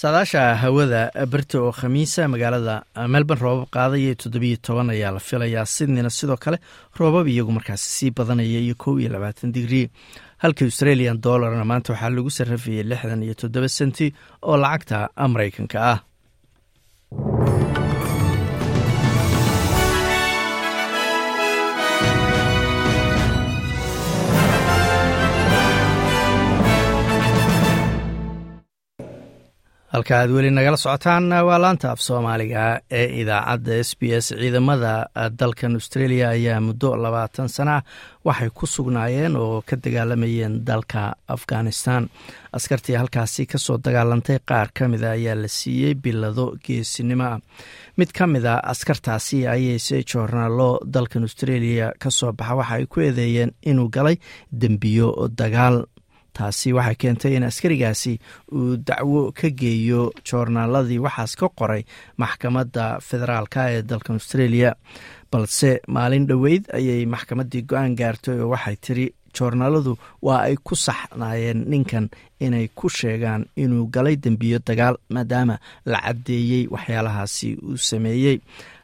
saadaasha 0.00 0.42
hawada 0.62 1.00
berta 1.32 1.58
oo 1.62 1.72
khamiisa 1.80 2.22
magaalada 2.32 2.74
melbourne 3.14 3.42
roobab 3.44 3.68
qaadaya 3.76 4.14
toddobiyo 4.22 4.56
toban 4.66 4.90
ayaa 4.94 5.10
la 5.16 5.20
filayaa 5.28 5.64
sydneyna. 5.76 6.10
Sidoo 6.18 6.36
kale 6.44 6.58
roobab 6.98 7.26
iyagu 7.28 7.52
markaasi 7.58 7.88
sii 7.96 8.10
badanaya 8.18 8.60
iyo 8.66 8.74
kow 8.82 8.94
iyo 9.00 9.08
labaatan 9.14 9.52
digrii. 9.56 9.90
Halka 10.42 10.64
australian 10.64 11.18
dollarna 11.20 11.64
maanta 11.64 11.92
waxaa 11.92 12.10
lagu 12.16 12.30
sarrafayay 12.30 12.84
lixdan 12.90 13.22
iyo 13.26 13.34
toddoba 13.34 13.68
senti 13.68 14.06
oo 14.42 14.56
lacagta 14.56 15.08
maraykanka 15.32 15.78
ah 15.92 15.98
halka 29.92 30.14
aad 30.20 30.30
weli 30.36 30.50
nagala 30.52 30.76
socotaan 30.76 31.24
waa 31.48 31.58
laanta 31.64 31.90
af 31.92 32.00
soomaaliga 32.06 32.62
ee 32.98 33.06
idaacadda 33.20 33.72
s 33.88 33.90
b 34.00 34.02
s 34.24 34.26
ciidamada 34.40 34.92
dalkan 35.40 35.74
australia 35.78 36.26
ayaa 36.36 36.60
muddo 36.66 36.90
labaatan 37.04 37.48
sana 37.56 37.74
ah 37.76 37.82
waxay 38.26 38.50
ku 38.58 38.66
sugnaayeen 38.74 39.36
oo 39.36 39.62
ka 39.68 39.76
dagaalamayeen 39.84 40.54
dalka 40.68 41.02
afghanistan. 41.36 42.02
Askartii 42.52 42.96
halkaasi 43.00 43.46
ka 43.46 43.58
soo 43.58 43.78
dagaalantay 43.84 44.38
qaar 44.48 44.68
ka 44.76 44.88
mida 44.92 45.10
ayaa 45.16 45.34
la 45.42 45.48
siiyey 45.48 45.94
bilado 46.02 46.46
geesinimo. 46.64 47.24
Ah 47.24 47.38
mid 47.98 48.10
ka 48.16 48.26
mid 48.26 48.44
a 48.52 48.54
askartaasi 48.72 49.38
ayayse 49.54 49.96
joornaalo 50.10 50.70
dalkan 50.94 51.22
australia 51.28 51.92
ka 52.02 52.10
soo 52.10 52.32
baxa. 52.32 52.54
Waxa 52.58 52.74
ay 52.74 52.86
ku 52.92 53.00
eedeeyeen 53.00 53.50
inuu 53.70 53.88
galay 53.94 54.16
dembiyo 54.60 55.08
dagaal 55.40 55.76
taasi 56.38 56.72
waxay 56.78 56.96
keentay 57.02 57.32
in 57.36 57.44
askarigaasi 57.50 58.14
uu 58.56 58.76
dacwo 58.88 59.32
ka 59.38 59.48
geeyo 59.60 60.02
joornaaladii 60.28 60.98
waxaas 61.06 61.32
ka 61.40 61.48
qoray 61.58 61.82
maxkamadda 62.22 62.84
federaalka 63.08 63.60
ee 63.74 63.82
dalkan 63.82 64.16
australia. 64.20 64.70
Balse 65.32 65.70
maalin 65.94 66.26
dhoweyd 66.30 66.64
ayay 66.78 67.04
maxkamaddii 67.14 67.62
go'aan 67.70 67.94
gaartay 68.00 68.38
oo 68.40 68.48
waxay 68.54 68.76
tiri 68.84 69.06
joornaaladu 69.36 69.92
waa 70.26 70.40
ay 70.48 70.56
ku 70.66 70.74
saxnaayeen 70.86 71.60
ninkan 71.70 72.06
inay 72.40 72.66
ku 72.78 72.88
sheegaan 72.88 73.42
inuu 73.62 73.86
galay 73.94 74.16
dembiyo 74.16 74.58
dagaal 74.68 74.96
maadaama 75.14 75.56
la 75.92 75.98
caddeeyey 76.06 76.64
waxyaalahaasi 76.74 77.48
uu 77.68 77.76
sameeyey 77.90 78.36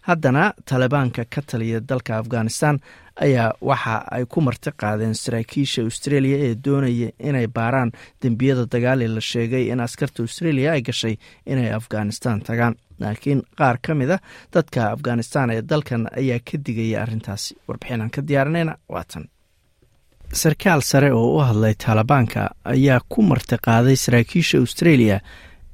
haddana 0.08 0.44
talibaanka 0.70 1.24
ka 1.34 1.40
taliya 1.50 1.80
dalka 1.90 2.12
afghanistan 2.22 2.78
ayaa 3.24 3.52
waxa 3.70 3.96
ay 4.16 4.24
ku 4.32 4.40
marti 4.46 4.70
qaadeen 4.82 5.14
saraakiisha 5.24 5.82
australia 5.88 6.36
ee 6.46 6.54
doonaya 6.64 7.08
inay 7.28 7.46
baaraan 7.56 7.90
dembiyada 8.22 8.64
dagaali 8.74 9.06
la 9.14 9.20
sheegay 9.30 9.64
in 9.72 9.80
askarta 9.86 10.22
australia 10.26 10.72
ay 10.72 10.82
gashay 10.88 11.14
inay 11.46 11.70
afghanistan 11.80 12.40
tagaan. 12.48 12.74
Laakiin 13.00 13.40
qaar 13.58 13.76
ka 13.86 13.94
mid 13.94 14.10
a 14.10 14.18
dadka 14.54 14.80
afghanistan 14.94 15.50
ee 15.50 15.62
dalkan 15.70 16.02
ayaa 16.20 16.38
ka 16.48 16.56
digaya 16.66 17.02
arrintaasi. 17.02 17.56
Warbixinaan 17.68 18.10
ka 18.14 18.20
diyaarinayna 18.28 18.74
waatan 18.94 19.24
sarkaal 20.32 20.80
sare 20.82 21.10
oo 21.12 21.36
u 21.36 21.40
hadlay 21.48 21.74
taalibaanka 21.84 22.42
ayaa 22.64 23.00
ku 23.08 23.22
marti 23.22 23.56
qaaday 23.66 23.96
saraakiisha 24.04 24.58
australia 24.58 25.20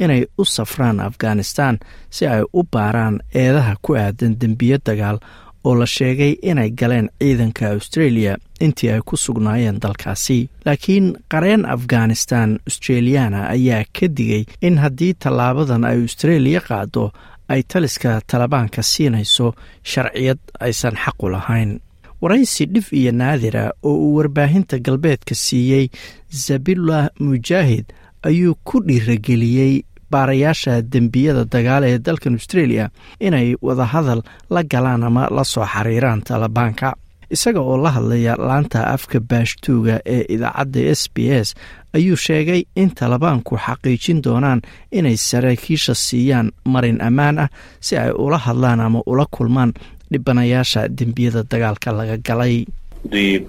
inay 0.05 0.23
u 0.39 0.45
safraan 0.45 1.01
afghanistan 1.01 1.79
si 2.11 2.27
ay 2.27 2.43
u 2.53 2.63
baaraan 2.73 3.21
eedaha 3.35 3.75
ku 3.83 3.95
aadan 3.97 4.35
dembiyo 4.41 4.79
dagaal 4.87 5.19
oo 5.65 5.75
la 5.81 5.87
sheegay 5.87 6.33
inay 6.51 6.71
galeen 6.81 7.09
ciidanka 7.21 7.65
australia 7.77 8.37
intii 8.65 8.91
ay 8.95 9.01
ku 9.09 9.17
sugnaayeen 9.17 9.81
dalkaasi. 9.83 10.49
Laakiin 10.67 11.07
qareen 11.33 11.65
afghanistan 11.77 12.59
australiana 12.69 13.41
ayaa 13.55 13.85
ka 13.97 14.07
digay 14.17 14.45
in 14.63 14.79
haddii 14.83 15.15
tallaabadan 15.23 15.85
ay 15.85 15.99
australia 16.03 16.61
qaado 16.69 17.13
ay 17.53 17.63
taliska 17.73 18.21
talibaanka 18.31 18.83
siinayso 18.83 19.47
sharciyad 19.91 20.39
aysan 20.61 20.97
xaqu 21.05 21.29
lahayn. 21.35 21.81
Waraysi 22.23 22.65
dhif 22.75 22.93
iyo 22.93 23.13
naadira 23.13 23.65
oo 23.83 23.95
uu 23.95 24.17
warbaahinta 24.17 24.79
galbeedka 24.79 25.35
siiyey 25.35 25.87
zabillah 26.33 27.09
mujaahid 27.21 27.85
ayuu 28.23 28.55
ku 28.65 28.81
dhiirageliyey 28.87 29.83
baarayaasha 30.13 30.75
dembiyada 30.93 31.45
dagaal 31.55 31.85
ee 31.91 31.99
dalkan 32.07 32.35
australia 32.39 32.85
inay 33.27 33.49
wadahadal 33.67 34.21
la 34.55 34.63
galaan 34.73 35.03
ama 35.09 35.25
la 35.37 35.45
soo 35.53 35.67
xiriiraan 35.75 36.21
talibaanka 36.29 36.89
isaga 37.37 37.61
oo 37.71 37.77
la 37.85 37.91
hadlaya 37.97 38.35
laanta 38.49 38.81
afka 38.95 39.19
baashtuuga 39.31 39.97
ee 40.15 40.23
idaacadda 40.35 40.81
s 41.01 41.03
b 41.15 41.17
s 41.45 41.49
ayuu 41.97 42.17
sheegay 42.27 42.61
in 42.83 42.91
talibaanku 43.01 43.55
xaqiijin 43.67 44.19
doonaan 44.27 44.61
inay 44.99 45.17
saraakiisha 45.29 45.95
siiyaan 46.07 46.49
marin 46.73 46.99
ammaan 47.09 47.37
ah 47.45 47.49
si 47.87 47.93
ay 48.03 48.11
ula 48.25 48.39
hadlaan 48.47 48.81
ama 48.87 49.01
ula 49.13 49.27
kulmaan 49.37 49.71
dhibanayaasha 50.13 50.83
dembiyada 50.99 51.43
dagaalka 51.51 51.91
laga 51.99 52.17
galay 52.29 52.55
They 53.03 53.41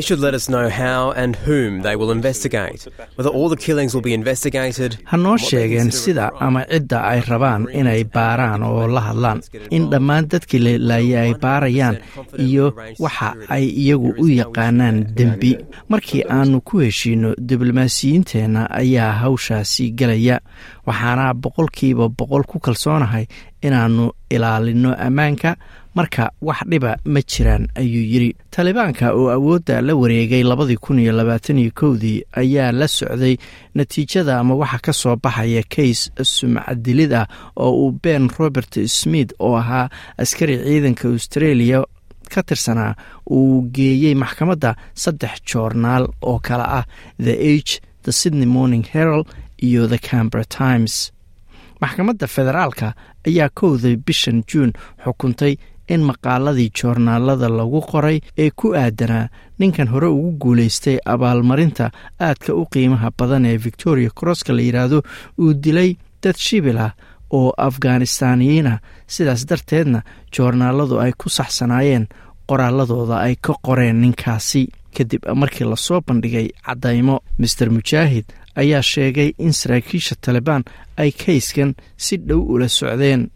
should 0.00 0.20
let 0.20 0.34
us 0.34 0.48
know 0.48 0.68
how 0.68 1.12
and 1.12 1.34
whom 1.36 1.82
they 1.82 1.96
will 1.96 2.10
investigate, 2.10 2.86
whether 3.16 3.30
all 3.30 3.48
the 3.48 3.56
killings 3.56 3.94
will 3.94 4.02
be 4.02 4.12
investigated. 4.14 4.98
ha 5.04 5.16
noo 5.16 5.36
sheegeen 5.38 5.90
sida 5.90 6.30
ama 6.40 6.64
cidda 6.70 6.98
ay 7.12 7.20
rabaan 7.30 7.66
inay 7.80 8.04
baaraan 8.04 8.62
oo 8.62 8.86
la 8.86 9.00
hadlaan. 9.08 9.40
In 9.70 9.88
dhammaan 9.90 10.28
dadkii 10.32 10.60
la 10.66 10.72
laayay 10.90 11.16
ay 11.26 11.34
baarayaan 11.44 11.96
iyo 12.38 12.66
waxa 12.98 13.34
ay 13.48 13.64
iyagu 13.82 14.10
u 14.18 14.26
yaqaanaan 14.28 14.98
dembi. 15.16 15.52
Markii 15.88 16.22
aanu 16.36 16.60
ku 16.60 16.78
heshiino 16.84 17.34
diblomaasiyiinteenna 17.50 18.62
ayaa 18.70 19.12
hawshaasi 19.22 19.90
gelaya 19.98 20.40
waxaana 20.86 21.34
boqolkiiba 21.34 22.08
boqol 22.18 22.44
ku 22.44 22.58
kalsoonahay 22.60 23.26
inaannu 23.62 24.12
ilaalinno 24.30 24.90
ammaanka 25.06 25.56
marka 25.94 26.30
wax 26.40 26.60
dhiba 26.70 26.96
ma 27.04 27.20
jiraan 27.30 27.64
ayuu 27.74 28.04
yidhi. 28.12 28.30
Talibaanka 28.50 29.12
oo 29.14 29.28
awoodda 29.36 29.80
la 29.82 29.94
wareegay 29.94 30.42
labadii 30.42 30.76
kun 30.76 30.98
iyo 30.98 31.12
labaataniyo 31.12 31.70
kowdii 31.74 32.22
ayaa 32.32 32.72
la 32.72 32.88
socday 32.88 33.36
natiijada 33.74 34.38
ama 34.38 34.54
waxa 34.54 34.78
ka 34.78 34.92
soo 34.92 35.16
baxaya 35.16 35.62
kays 35.74 36.10
sumcadilid 36.22 37.12
ah 37.12 37.26
oo 37.56 37.72
uu 37.86 37.92
ben 38.02 38.28
robert 38.38 38.78
smith 38.86 39.32
oo 39.38 39.56
ahaa 39.56 39.88
askari 40.18 40.58
ciidanka 40.58 41.08
australia 41.08 41.82
ka 42.34 42.42
tirsanaa 42.42 42.94
uu 43.30 43.62
geeyey 43.74 44.14
maxkamadda 44.14 44.76
saddex 44.94 45.42
joornaal 45.52 46.06
oo 46.22 46.38
kale 46.38 46.62
ah 46.78 46.84
the 47.18 47.34
age 47.52 47.80
the 48.02 48.12
sydney 48.12 48.46
morning 48.46 48.84
herald 48.92 49.26
iyo 49.62 49.88
the 49.88 49.98
cambera 49.98 50.44
times. 50.44 51.12
Maxkamadda 51.80 52.26
federaalka 52.26 52.94
ayaa 53.26 53.48
kowda 53.48 53.96
bishan 54.06 54.42
juun 54.48 54.72
xukuntay 55.04 55.56
in 55.94 56.02
maqaaladii 56.10 56.70
joornaalada 56.78 57.48
lagu 57.58 57.80
qoray 57.90 58.18
ee 58.44 58.50
ku 58.60 58.66
aadanaa 58.82 59.28
ninkan 59.58 59.88
hore 59.92 60.08
ugu 60.16 60.30
guulaystay 60.42 60.96
abaalmarinta 61.12 61.90
aadka 62.26 62.54
u 62.60 62.64
qiimaha 62.72 63.08
badan 63.18 63.44
ee 63.50 63.56
victoria 63.66 64.10
crosska 64.18 64.52
la 64.56 64.62
yidhaahdo 64.66 64.98
uu 65.42 65.52
dilay 65.64 65.90
dad 66.22 66.36
shibil 66.46 66.78
ah 66.86 66.92
oo 67.38 67.52
afghanistaaniyiin 67.68 68.66
ah. 68.66 68.78
Sidaas 69.14 69.42
darteedna 69.50 70.00
joornaaladu 70.36 70.98
ay 71.04 71.12
ku 71.18 71.28
saxsanaayeen 71.28 72.04
qoraaladooda 72.48 73.16
ay 73.26 73.34
ka 73.46 73.54
qoreen 73.66 74.00
ninkaasi. 74.02 74.62
Kadib 74.96 75.22
markii 75.34 75.66
la 75.70 75.76
soo 75.76 76.00
bandhigay 76.06 76.48
caddaymo 76.66 77.16
master 77.38 77.68
mujaahid 77.70 78.26
ayaa 78.56 78.82
sheegay 78.82 79.30
in 79.38 79.52
saraakiisha 79.60 80.14
talibaan 80.20 80.64
ay 80.96 81.10
kayskan 81.12 81.74
si 81.96 82.16
dhow 82.28 82.40
ula 82.52 82.68
socdeen 82.68 83.30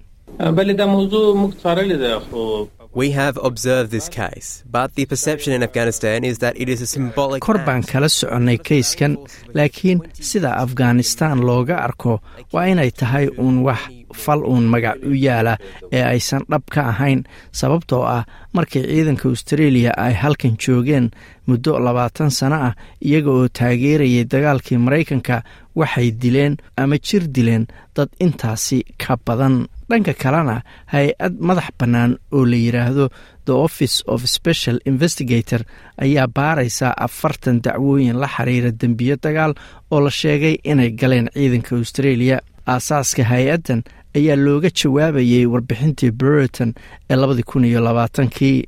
We 2.95 3.11
have 3.11 3.37
observed 3.43 3.91
this 3.91 4.09
case, 4.09 4.63
but 4.71 4.95
the 4.95 5.05
perception 5.07 5.53
in 5.53 5.63
Afghanistan 5.65 6.23
is 6.25 6.39
that 6.39 6.55
it 6.61 6.69
is 6.69 6.81
a 6.81 6.87
symbolic 6.87 7.43
kor 7.43 7.59
baan 7.67 7.83
kala 7.83 8.07
soconnay 8.09 8.59
kayskan 8.69 9.17
laakiin 9.59 9.99
sida 10.31 10.51
afghanistaan 10.65 11.39
looga 11.49 11.77
arko 11.87 12.15
waa 12.55 12.67
inay 12.73 12.91
tahay 13.01 13.27
uun 13.45 13.57
wax 13.67 13.81
fal 14.25 14.41
uun 14.53 14.65
magac 14.75 14.99
u 15.11 15.13
yaalla 15.27 15.55
ee 15.97 16.03
aysan 16.13 16.43
dhab 16.51 16.63
ka 16.75 16.83
ahayn 16.93 17.21
sababtoo 17.61 18.03
ah 18.17 18.23
markii 18.57 18.85
ciidanka 18.93 19.27
australia 19.33 19.91
ay 20.07 20.15
halkan 20.23 20.55
joogeen 20.65 21.11
muddo 21.49 21.73
labaatan 21.87 22.31
sano 22.39 22.59
ah 22.69 22.75
iyaga 23.09 23.31
oo 23.39 23.49
taageerayay 23.59 24.25
dagaalkii 24.35 24.79
maraykanka 24.87 25.37
waxay 25.81 26.11
dileen 26.23 26.55
ama 26.77 26.97
jir 27.07 27.25
dileen 27.35 27.67
dad 27.97 28.09
intaasi 28.25 28.79
ka 29.03 29.17
badan. 29.27 29.67
Dhanka 29.91 30.15
kalena 30.23 30.57
hay'ad 30.93 31.35
madax 31.47 31.69
bannaan 31.79 32.13
oo 32.33 32.45
la 32.51 32.57
yidhaahdo 32.57 33.09
the 33.45 33.53
office 33.67 33.97
of 34.07 34.25
special 34.39 34.79
investigator 34.87 35.61
ayaa 36.05 36.27
baaraysa 36.37 36.95
afartan 37.07 37.61
dacwooyin 37.65 38.17
la 38.23 38.29
xiriira 38.35 38.71
dembiyo 38.81 39.17
dagaal 39.25 39.53
oo 39.91 40.01
la 40.01 40.11
sheegay 40.11 40.57
inay 40.65 40.91
galeen 41.01 41.29
ciidanka 41.35 41.77
australia. 41.77 42.41
Aasaaska 42.67 43.23
hay'addan 43.33 43.83
ayaa 44.17 44.37
looga 44.37 44.71
jawaabayay 44.81 45.45
warbixintii 45.53 46.11
brereton 46.21 46.71
ee 47.11 47.17
labadii 47.17 47.43
kun 47.51 47.65
iyo 47.65 47.81
labaatankii. 47.85 48.65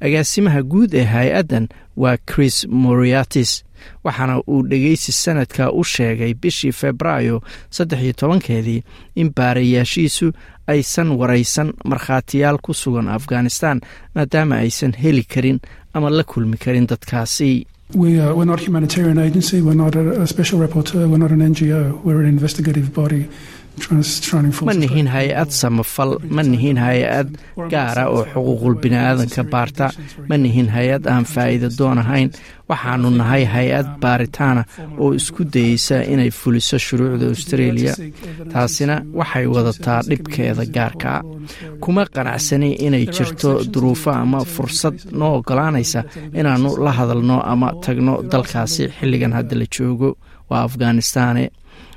Agaasimaha 0.00 0.62
guud 0.62 0.94
ee 0.94 1.04
hay'addan 1.14 1.68
waa 1.96 2.16
chris 2.30 2.66
moriatis 2.68 3.64
waxaana 4.04 4.40
uu 4.52 4.62
dhegeysi 4.70 5.12
sanadka 5.12 5.72
u 5.72 5.84
sheegay 5.84 6.34
bishii 6.34 6.72
febraayo 6.72 7.42
saddex 7.70 8.00
iyo 8.02 8.12
tobankeedii 8.12 8.82
in 9.14 9.30
baarayaashiisu 9.36 10.32
aysan 10.66 11.08
waraysan 11.20 11.72
markhaatiyaal 11.84 12.58
ku 12.58 12.74
sugan 12.74 13.08
afghanistan 13.08 13.80
maadaama 14.14 14.56
aysan 14.56 14.92
heli 15.02 15.24
karin 15.24 15.58
ama 15.94 16.10
la 16.10 16.24
kulmi 16.24 16.56
karin 16.56 16.86
dadkaasi 16.86 17.66
Ma 24.66 24.72
nihin 24.72 25.08
hay'ad 25.14 25.50
samafal 25.50 26.12
ma 26.36 26.42
nihin 26.42 26.76
hay'ad 26.78 27.28
gaara 27.72 28.04
oo 28.14 28.22
xuquuqul 28.32 28.74
bini'aadanka 28.82 29.42
baarta. 29.52 29.86
Ma 30.28 30.36
nihin 30.38 30.68
hay'ad 30.76 31.04
aan 31.12 31.24
faa'iida 31.34 31.68
doon 31.78 31.98
ahayn. 31.98 32.30
Waxaanu 32.70 33.10
nahay 33.18 33.44
hay'ad 33.54 33.88
baaritaana 34.02 34.62
oo 35.02 35.10
isku 35.18 35.42
dayeysa 35.54 35.96
inay 36.12 36.30
fuliso 36.30 36.78
shuruucda 36.86 37.26
australia. 37.34 37.92
Taasina 38.52 38.96
waxay 39.18 39.46
wadataa 39.54 40.00
dhibkeeda 40.08 40.64
gaarkaa 40.76 41.20
kuma 41.82 42.02
qanacsani 42.14 42.70
inay 42.86 43.04
jirto 43.14 43.50
duruufo 43.72 44.10
ama 44.22 44.40
fursad 44.54 44.96
noo 45.18 45.32
ogolaanaysa 45.38 46.00
inaannu 46.40 46.70
la 46.84 46.92
hadalno 46.98 47.36
ama 47.52 47.68
tagno 47.84 48.14
dalkaasi 48.32 48.84
xilligan 48.98 49.32
hadda 49.38 49.54
la 49.60 49.66
joogo. 49.74 50.10
Waa 50.50 50.62
afghanistaane 50.68 51.44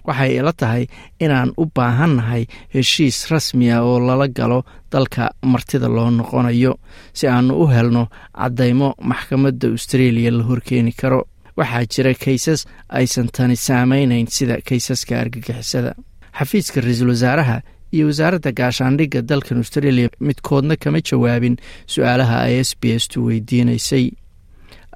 waxay 0.08 0.32
ila 0.40 0.54
tahay 0.62 0.84
inaan 1.24 1.50
u 1.62 1.64
baahannahay 1.76 2.44
heshiis 2.74 3.18
rasmi 3.32 3.68
ah 3.76 3.82
oo 3.90 4.00
lala 4.08 4.28
galo 4.38 4.60
dalka 4.92 5.24
martida 5.52 5.88
loo 5.96 6.10
noqonayo 6.18 6.74
si 7.18 7.28
aannu 7.28 7.54
u 7.64 7.66
helno 7.74 8.04
caddaymo 8.40 8.90
maxkamadda 9.10 9.68
australia 9.74 10.32
la 10.38 10.44
horkeeni 10.50 10.92
karo. 11.02 11.22
Waxaa 11.60 11.86
jira 11.94 12.14
kaysas 12.24 12.62
aysan 13.00 13.28
tani 13.36 13.56
saamaynayn 13.68 14.28
sida 14.36 14.56
kaysaska 14.68 15.14
argagixisada. 15.22 15.92
Xafiiska 16.38 16.78
ra'iisul 16.86 17.10
wasaaraha 17.14 17.58
iyo 17.96 18.06
wasaaradda 18.10 18.52
gaashaandhigga 18.60 19.22
dalkan 19.30 19.58
australia 19.64 20.10
midkoodna 20.28 20.76
kama 20.84 21.00
jawaabin 21.10 21.56
su'aalaha 21.94 22.38
ay 22.48 22.56
s 22.70 22.72
b 22.82 22.94
s 23.02 23.08
tu 23.12 23.18
weydiinaysay. 23.28 24.06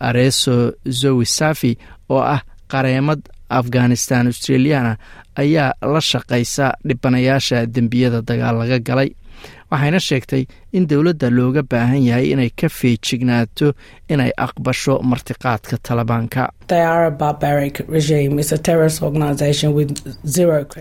Areso 0.08 0.56
zowi 1.02 1.26
safi 1.26 1.72
oo 2.10 2.20
ah 2.36 2.42
qareemad 2.72 3.22
afghanistan 3.60 4.24
australiana 4.32 4.94
ayaa 5.44 5.70
la 5.94 6.02
shaqaysa 6.12 6.66
dhibanayaasha 6.88 7.58
dembiyada 7.76 8.20
dagaal 8.30 8.56
laga 8.62 8.80
galay 8.90 9.10
waxayna 9.72 10.00
sheegtay 10.08 10.44
in 10.78 10.84
dowladda 10.90 11.28
looga 11.38 11.62
baahan 11.72 12.04
yahay 12.10 12.28
inay 12.34 12.50
ka 12.60 12.68
feejignaato 12.70 13.68
inay 14.14 14.32
aqbasho 14.46 14.94
martiqaadka 15.10 15.76
talibaanka 15.88 16.42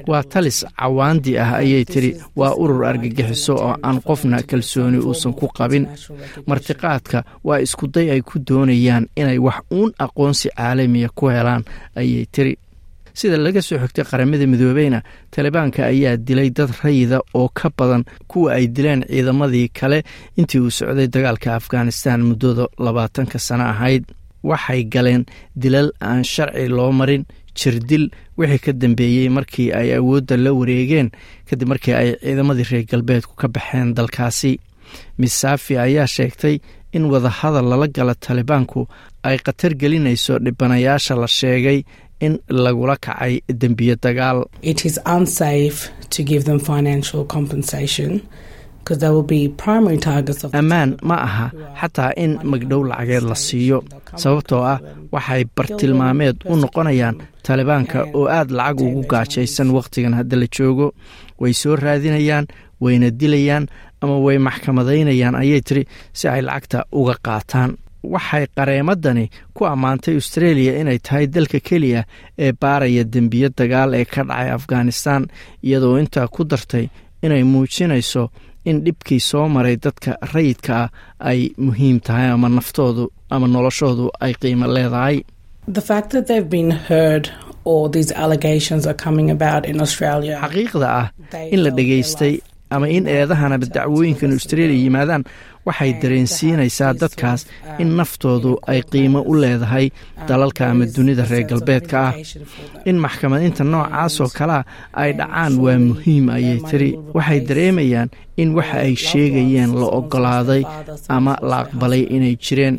waa 0.06 0.22
talis 0.22 0.64
cawaandi 0.78 1.38
ah 1.38 1.54
ayay 1.62 1.84
tiri 1.84 2.10
waa 2.36 2.54
urur 2.62 2.84
argagixiso 2.90 3.54
oo 3.54 3.74
aan 3.82 4.00
qofna 4.02 4.42
kalsooni 4.42 4.98
uusan 4.98 5.32
ku 5.38 5.46
qabin. 5.58 5.86
Martiqaadka 6.46 7.24
waa 7.44 7.58
iskuday 7.60 8.10
ay 8.10 8.20
ku 8.22 8.38
doonayaan 8.48 9.06
inay 9.16 9.38
wax 9.38 9.58
uun 9.70 9.92
aqoonsi 9.98 10.48
caalamiya 10.56 11.08
ku 11.14 11.28
helaan 11.28 11.62
ayay 11.96 12.26
tiri 12.34 12.58
sida 13.18 13.36
laga 13.36 13.62
soo 13.62 13.78
xigtay 13.82 14.04
qaramada 14.10 14.46
midoobeyna 14.52 14.98
talibaanka 15.34 15.80
ayaa 15.92 16.16
dilay 16.16 16.50
dad 16.50 16.70
rayida 16.82 17.18
oo 17.34 17.48
ka 17.58 17.68
badan 17.78 18.02
kuwa 18.30 18.48
ay 18.56 18.66
dileen 18.76 19.00
ciidamadii 19.10 19.68
kale 19.78 19.98
intii 20.38 20.60
uu 20.60 20.70
socday 20.78 21.08
dagaalka 21.14 21.54
afghanistan 21.60 22.20
muddada 22.28 22.64
labaatanka 22.84 23.38
sano 23.38 23.64
ahayd. 23.74 24.04
Waxay 24.42 24.84
galeen 24.94 25.22
dilal 25.62 25.88
aan 26.00 26.24
sharci 26.24 26.64
loo 26.76 26.92
marin 26.92 27.24
jirdil 27.58 28.04
wixii 28.38 28.58
ka 28.64 28.72
dambeeyey 28.72 29.28
markii 29.36 29.68
ay 29.80 29.88
awoodda 29.98 30.36
la 30.44 30.50
wareegeen 30.58 31.08
kadib 31.48 31.68
markii 31.68 31.92
ay 32.00 32.08
ciidamadii 32.24 32.66
reer 32.70 32.84
galbeedku 32.90 33.34
ka 33.40 33.48
baxeen 33.54 33.92
dalkaasi. 33.96 34.52
Misaafi 35.18 35.76
ayaa 35.78 36.06
sheegtay 36.06 36.56
in 36.92 37.04
wadahadal 37.12 37.66
lala 37.70 37.86
gala 37.96 38.14
talibaanku 38.14 38.88
ay 39.28 39.36
khatar 39.44 39.72
gelinayso 39.80 40.38
dhibanayaasha 40.44 41.14
la 41.20 41.26
sheegay 41.28 41.84
in 42.20 42.38
lagula 42.48 42.96
kacay 43.06 43.40
dembiyo 43.60 43.94
dagaal. 44.04 44.38
It 44.62 44.84
is 44.88 44.96
unsafe 45.06 45.78
to 46.14 46.22
give 46.30 46.44
them 46.44 46.58
financial 46.58 47.24
compensation 47.24 48.20
because 48.78 48.98
they 49.02 49.08
will 49.14 49.22
be 49.36 49.48
primary 49.48 49.98
targets 49.98 50.42
of 50.44 50.50
ammaan 50.60 50.96
ma 51.02 51.16
aha 51.26 51.46
xataa 51.80 52.12
in 52.16 52.32
magdhow 52.52 52.80
lacageed 52.90 53.24
la 53.30 53.34
siiyo 53.46 53.78
sababtoo 54.22 54.62
ah 54.72 54.78
waxay 55.12 55.44
bartilmaameed 55.56 56.36
u 56.52 56.56
noqonayaan 56.62 57.16
talibaanka 57.46 57.98
oo 58.18 58.26
aad 58.38 58.50
lacag 58.58 58.80
ugu 58.86 59.02
gaajaysan 59.12 59.68
wakhtigan 59.76 60.14
hadda 60.18 60.36
la 60.42 60.46
joogo. 60.56 60.88
Way 61.40 61.52
soo 61.52 61.76
raadinayaan 61.76 62.46
wayna 62.80 63.08
dilayaan 63.20 63.64
ama 64.02 64.16
way 64.24 64.38
maxkamadaynayaan 64.38 65.34
ayay 65.42 65.60
tiri 65.68 65.82
si 66.18 66.28
ay 66.28 66.40
lacagta 66.48 66.78
uga 66.92 67.14
qaataan 67.26 67.70
waxay 68.14 68.46
qareemadani 68.56 69.24
ku 69.56 69.62
ammaantay 69.72 70.14
australia 70.20 70.72
inay 70.80 70.98
tahay 71.06 71.26
dalka 71.26 71.58
keliya 71.68 72.02
ee 72.44 72.52
baaraya 72.62 73.04
dembiyo 73.14 73.48
dagaal 73.58 73.90
ee 74.00 74.04
ka 74.04 74.22
dhacay 74.28 74.50
afghanistan 74.58 75.22
iyadoo 75.66 75.98
intaa 76.02 76.26
ku 76.34 76.44
dartay 76.44 76.86
inay 77.22 77.42
muujinayso 77.52 78.22
in 78.70 78.76
dhibkii 78.84 79.20
soo 79.30 79.48
maray 79.48 79.76
dadka 79.84 80.10
rayidka 80.34 80.72
ah 80.82 80.88
ay 81.30 81.40
muhiim 81.66 81.98
tahay 82.06 82.28
ama 82.34 82.48
naftoodu 82.48 83.04
ama 83.34 83.46
noloshoodu 83.54 84.06
ay 84.24 84.32
qiimo 84.42 84.66
leedahay 84.76 85.16
the 85.78 85.80
fact 85.90 86.08
that 86.14 86.24
they've 86.28 86.50
been 86.58 86.70
heard 86.90 87.24
or 87.64 87.90
these 87.96 88.10
allegations 88.24 88.86
are 88.90 88.98
coming 89.06 89.28
about 89.36 89.62
in 89.70 89.80
Australia. 89.86 90.36
xaqiiqda 90.44 90.86
ah 91.00 91.06
in 91.54 91.60
la 91.64 91.70
dhegaystay 91.78 92.34
ama 92.74 92.86
in 92.96 93.04
eedahanaba 93.16 93.66
dacwooyinkan 93.76 94.30
australia 94.38 94.76
yimaadaan 94.84 95.22
waxay 95.66 95.92
dareensiinaysaa 96.02 96.92
dadkaas 97.02 97.40
in 97.82 97.90
naftoodu 97.98 98.52
ay 98.70 98.80
qiimo 98.92 99.20
u 99.30 99.32
leedahay 99.42 99.86
dalalka 100.28 100.62
ama 100.70 100.84
dunida 100.96 101.24
reer 101.30 101.44
galbeedka 101.50 101.98
ah. 102.08 102.14
In 102.88 102.96
maxkamadaynta 103.04 103.64
noocaas 103.72 104.20
oo 104.20 104.28
kalea 104.38 104.62
ay 105.02 105.10
dhacaan 105.18 105.54
waa 105.64 105.78
muhiim 105.88 106.24
ayay 106.36 106.58
tiri. 106.70 106.90
Waxay 107.16 107.40
dareemayaan 107.48 108.08
in 108.42 108.50
waxa 108.58 108.76
ay 108.86 108.94
sheegayeen 109.06 109.72
la 109.80 109.86
ogolaaday 109.98 110.62
ama 111.16 111.34
la 111.50 111.56
aqbalay 111.64 112.02
inay 112.16 112.34
jireen. 112.44 112.76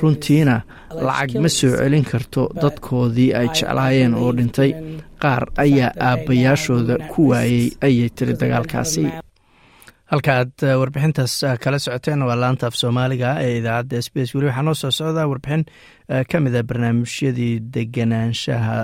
Runtiina 0.00 0.56
lacag 1.06 1.30
ma 1.42 1.48
soo 1.48 1.72
celin 1.78 2.04
karto 2.10 2.42
dadkoodii 2.62 3.30
ay 3.38 3.48
jeclaayeen 3.56 4.14
oo 4.14 4.30
dhintay. 4.36 4.72
qaar 5.22 5.44
ayaa 5.64 5.90
aabbayaashooda 6.08 6.94
ku 7.10 7.20
waayey 7.30 7.66
ayay 7.86 8.08
tiri 8.16 8.34
dagaalkaasi 8.40 9.04
halka 10.12 10.32
aad 10.40 10.62
warbixintaas 10.80 11.34
kala 11.64 11.78
socoteen 11.84 12.22
waa 12.28 12.36
laanta 12.42 12.66
af 12.70 12.76
soomaaliga 12.80 13.30
ee 13.44 13.58
idaacadda 13.60 13.98
s 14.02 14.08
b 14.12 14.16
s. 14.26 14.30
Weli 14.34 14.46
waxaa 14.48 14.62
noo 14.66 14.74
soo 14.82 14.90
socdaa 14.98 15.26
warbixin 15.30 15.64
ka 16.30 16.40
mid 16.44 16.54
a 16.56 16.62
barnaamijyadii 16.70 17.60
deganaanshaha 17.74 18.76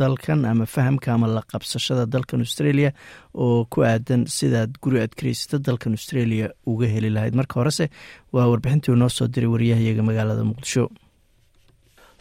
dalkan 0.00 0.44
ama 0.50 0.66
fahamka 0.74 1.08
ama 1.14 1.26
la 1.36 1.42
qabsashada 1.52 2.04
dalkan 2.14 2.40
australia 2.46 2.90
oo 3.34 3.64
ku 3.72 3.82
aadan 3.82 4.22
sidaad 4.36 4.78
guri 4.82 5.00
aad 5.02 5.12
karaysata 5.18 5.58
dalkan 5.58 5.92
australia 5.98 6.46
uga 6.66 6.86
heli 6.94 7.10
lahayd. 7.10 7.34
Marka 7.34 7.60
horese 7.60 7.90
waa 8.32 8.46
warbixintii 8.52 8.92
uu 8.92 9.00
noo 9.02 9.08
soo 9.08 9.26
diray 9.34 9.50
waryahayaga 9.54 10.02
magaalada 10.02 10.44
muqdisho 10.50 10.84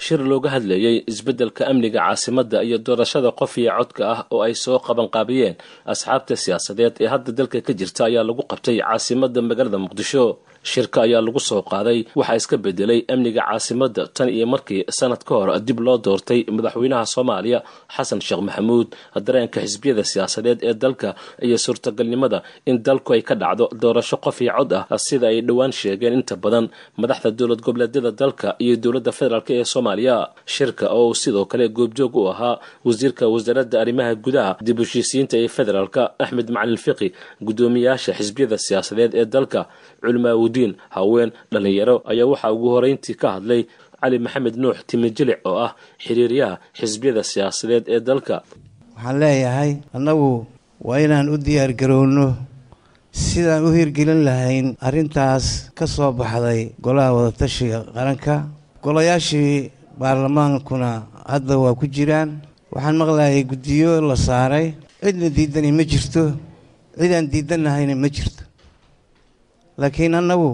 shir 0.05 0.19
looga 0.31 0.49
hadlayey 0.55 0.95
isbeddelka 1.11 1.61
amniga 1.71 1.99
caasimadda 2.05 2.57
iyo 2.67 2.77
doorashada 2.87 3.29
qof 3.39 3.53
iyo 3.61 3.71
codka 3.79 4.03
ah 4.13 4.19
oo 4.33 4.41
ay 4.47 4.53
soo 4.63 4.77
qabanqaabiyeen. 4.87 5.55
Asxaabta 5.91 6.33
siyaasadeed 6.43 6.93
ee 7.03 7.09
hadda 7.13 7.31
dalka 7.39 7.57
ka 7.67 7.73
jirta 7.79 8.01
ayaa 8.09 8.23
lagu 8.29 8.43
qabtay 8.51 8.77
caasimadda 8.83 9.39
magaalada 9.49 9.77
muqdisho 9.85 10.23
shirka 10.71 10.99
ayaa 11.05 11.21
lagu 11.25 11.39
soo 11.49 11.61
qaaday. 11.71 11.99
Waxaa 12.19 12.35
iska 12.41 12.55
bedelay 12.65 12.99
amniga 13.13 13.41
caasimadda 13.47 14.03
tan 14.15 14.29
iyo 14.35 14.45
markii 14.53 14.81
sanad 14.99 15.21
ka 15.27 15.33
hor 15.39 15.49
dib 15.67 15.79
loo 15.85 15.97
doortay 16.05 16.39
madaxweynaha 16.57 17.05
soomaaliya 17.13 17.59
xasan 17.95 18.19
sheekh 18.27 18.41
maxamuud. 18.47 18.87
Dareenka 19.27 19.59
xisbiyada 19.65 20.03
siyaasadeed 20.11 20.59
ee 20.69 20.73
dalka 20.83 21.09
iyo 21.45 21.57
suurtagalnimada 21.65 22.39
in 22.69 22.77
dalku 22.87 23.09
ay 23.15 23.21
ka 23.29 23.35
dhacdo 23.41 23.65
doorasho 23.81 24.17
qof 24.25 24.37
iyo 24.45 24.51
cod 24.57 24.71
ah 24.77 24.97
sida 25.07 25.27
ay 25.31 25.39
dhowaan 25.47 25.71
sheegeen 25.79 26.13
inta 26.19 26.35
badan. 26.43 26.65
Madaxda 27.01 27.29
dowlad 27.39 27.61
goboleedyada 27.65 28.11
dalka 28.21 28.49
iyo 28.63 28.75
dowladda 28.83 29.11
federaalk 29.19 29.49
ee 29.55 29.63
soomaaliya. 29.73 30.15
Shirka 30.55 30.85
oo 30.99 31.13
sidoo 31.21 31.45
kale 31.51 31.65
goobjoog 31.77 32.13
u 32.15 32.23
ahaa 32.31 32.55
wasiirka 32.87 33.23
wasaaradda 33.33 33.77
arrimaha 33.83 34.13
gudaha 34.25 34.51
dib 34.65 34.77
heshiisiyiinta 34.83 35.35
ee 35.43 35.47
federaalka 35.57 36.01
axmed 36.23 36.47
macalin 36.55 36.77
fiqi 36.85 37.07
guddoomiyaasha 37.47 38.11
xisbiyada 38.19 38.57
siyaasadeed 38.65 39.11
ee 39.21 39.25
dalka 39.35 39.61
culmaawudiin 40.57 40.75
haween 40.89 41.31
dhallinyaro 41.51 42.01
ayaa 42.11 42.25
waxaa 42.31 42.51
ugu 42.55 42.67
horeyntii 42.75 43.15
ka 43.21 43.27
hadlay 43.35 43.61
cali 44.01 44.19
maxamed 44.19 44.55
nuux 44.57 44.77
timijilic 44.87 45.39
oo 45.45 45.57
ah 45.65 45.75
xiriiryaha 46.03 46.59
xisbiyada 46.79 47.23
siyaasadeed 47.23 47.83
ee 47.87 47.99
dalka. 47.99 48.35
Waxaan 48.95 49.19
leeyahay 49.19 49.71
annagu 49.93 50.45
waa 50.87 50.99
inaan 51.05 51.29
u 51.29 51.37
diyaargarowno 51.37 52.25
sidaan 53.11 53.65
u 53.67 53.71
hirgelin 53.77 54.21
lahayn 54.27 54.67
arrintaas 54.87 55.45
ka 55.77 55.85
soo 55.87 56.11
baxday 56.19 56.71
golaha 56.81 57.13
wadatashiga 57.17 57.79
qaranka. 57.95 58.35
Golayaashii 58.83 59.71
baarlamaankuna 59.99 60.89
hadda 61.31 61.53
waa 61.63 61.73
ku 61.79 61.85
jiraan. 61.95 62.29
Waxaan 62.73 62.95
maqlayay 63.01 63.43
guddiyo 63.51 64.01
la 64.09 64.15
saaray. 64.15 64.73
Cidna 65.03 65.29
diidani 65.29 65.71
ma 65.71 65.83
jirto 65.91 66.23
cidaan 66.99 67.25
diidanahayna 67.31 67.95
ma 67.95 68.09
jirto 68.15 68.43
laakiin 69.79 70.15
annagu 70.19 70.51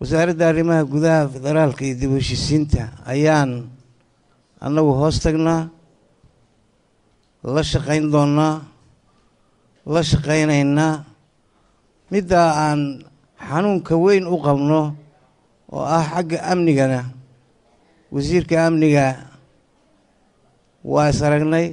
wasaaradda 0.00 0.44
arrimaha 0.50 0.82
gudaha 0.92 1.28
federaalka 1.34 1.82
iyo 1.86 1.96
dib 2.00 2.12
heshiisiinta 2.18 2.82
ayaan 3.12 3.50
annagu 4.66 4.92
hoos 5.00 5.16
tagnaa 5.24 5.62
la 7.54 7.62
shaqayn 7.72 8.04
doonnaa 8.14 8.54
la 9.94 10.00
shaqaynaynaa. 10.10 10.94
Middaa 12.12 12.48
aan 12.64 12.80
xanuunka 13.48 13.94
weyn 14.04 14.24
u 14.24 14.36
qabno 14.46 14.80
oo 15.76 15.84
ah 15.96 16.04
xagga 16.12 16.38
amnigana 16.52 17.00
wasiirka 18.14 18.56
amniga 18.66 19.06
waa 20.92 21.08
is 21.12 21.20
aragnay 21.26 21.66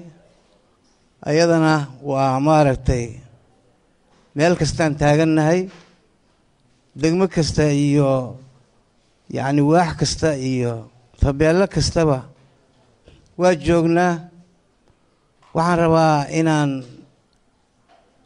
ayadana 1.30 1.74
waa 2.10 2.36
maaragtay 2.48 3.06
meel 4.36 4.54
kastaan 4.60 4.94
taagannahay 5.02 5.60
degmo 6.96 7.28
kasta 7.28 7.66
iyo 7.86 8.38
yacni 9.30 9.62
waax 9.62 9.92
kasta 10.00 10.30
iyo 10.38 10.74
fabeello 11.22 11.68
kastaba 11.68 12.18
waa 13.38 13.56
joognaa. 13.56 14.14
Waxaan 15.56 15.80
rabaa 15.80 16.28
inaan 16.40 16.72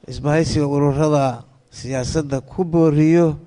isbahaysiga 0.10 0.66
ururada 0.68 1.44
siyaasadda 1.72 2.42
ku 2.42 2.64
booriyo. 2.66 3.38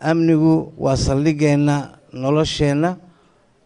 Amnigu 0.00 0.72
waa 0.78 0.96
saldhigeenna 0.96 1.76
nolosheenna 2.12 2.96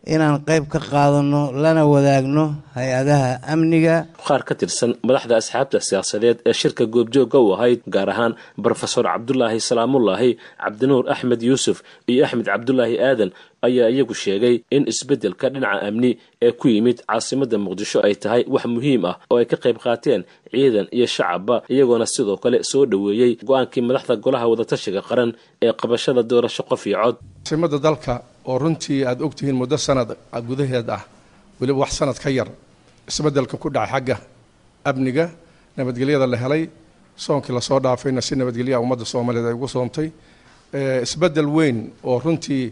inaan 0.07 0.43
qayb 0.49 0.65
ka 0.73 0.79
qaadanno 0.91 1.43
lana 1.63 1.83
wadaagno 1.87 2.45
hay'adaha 2.75 3.31
amniga. 3.53 3.97
Qaar 4.27 4.43
ka 4.49 4.55
tirsan 4.61 4.91
madaxda 5.07 5.35
asxaabta 5.41 5.79
siyaasadeed 5.89 6.39
ee 6.49 6.53
shirka 6.61 6.85
goobjoogga 6.95 7.39
u 7.39 7.55
ahayd 7.55 7.81
gaar 7.95 8.09
ahaan 8.15 8.33
brofesor 8.63 9.05
cabdulaahi 9.13 9.61
salaamullaahi 9.69 10.31
cabdinuur 10.63 11.05
axmed 11.13 11.41
yuusuf 11.49 11.79
iyo 12.11 12.25
axmed 12.27 12.47
cabdulaahi 12.53 12.97
aadan 13.09 13.31
ayaa 13.67 13.89
iyagu 13.95 14.15
sheegay 14.23 14.55
in 14.77 14.83
isbeddelka 14.93 15.47
dhinaca 15.55 15.87
amni 15.89 16.11
ee 16.47 16.53
ku 16.61 16.67
yimid 16.75 16.99
caasimadda 17.07 17.57
muqdisho 17.67 17.99
ay 18.07 18.15
tahay 18.23 18.43
wax 18.55 18.65
muhiim 18.75 19.03
ah 19.11 19.15
oo 19.31 19.39
ay 19.41 19.47
ka 19.53 19.57
qayb 19.65 19.79
qaateen 19.85 20.23
ciidan 20.53 20.87
iyo 20.97 21.07
shacabba 21.17 21.57
iyagoona 21.75 22.07
sidoo 22.15 22.37
kale 22.43 22.59
soo 22.71 22.85
dhoweeyey 22.91 23.33
go'aankii 23.49 23.83
madaxda 23.89 24.15
golaha 24.25 24.47
wadatashiga 24.53 25.01
qaran 25.09 25.31
ee 25.67 25.73
qabashada 25.81 26.23
doorasho 26.31 26.63
qof 26.71 26.83
iyo 26.91 26.99
cod. 27.05 27.17
Caasimada 27.45 27.79
dalka 27.87 28.15
oo 28.47 28.59
runtii 28.59 29.05
aada 29.09 29.25
ogtihiin 29.25 29.57
muddo 29.61 29.77
sanad 29.87 30.09
gudaheed 30.49 30.89
ah 30.97 31.03
weliba 31.61 31.79
wax 31.85 31.93
sanad 32.01 32.19
ka 32.25 32.31
yar 32.31 32.49
isbeddelka 33.09 33.57
ku 33.63 33.69
dhacay 33.71 33.91
xagga 33.93 34.17
amniga 34.85 35.31
nabadgelyada 35.77 36.27
la 36.27 36.37
helay 36.43 36.63
soonkii 37.17 37.53
la 37.55 37.61
soo 37.61 37.79
dhaafayna 37.81 38.21
si 38.21 38.35
nabadgelyaha 38.37 38.81
ummadda 38.85 39.05
soomaaliyeed 39.13 39.49
ay 39.51 39.55
ugu 39.59 39.69
soontay 39.69 40.09
isbeddel 41.07 41.47
weyn 41.57 41.79
oo 42.05 42.19
runtii 42.25 42.65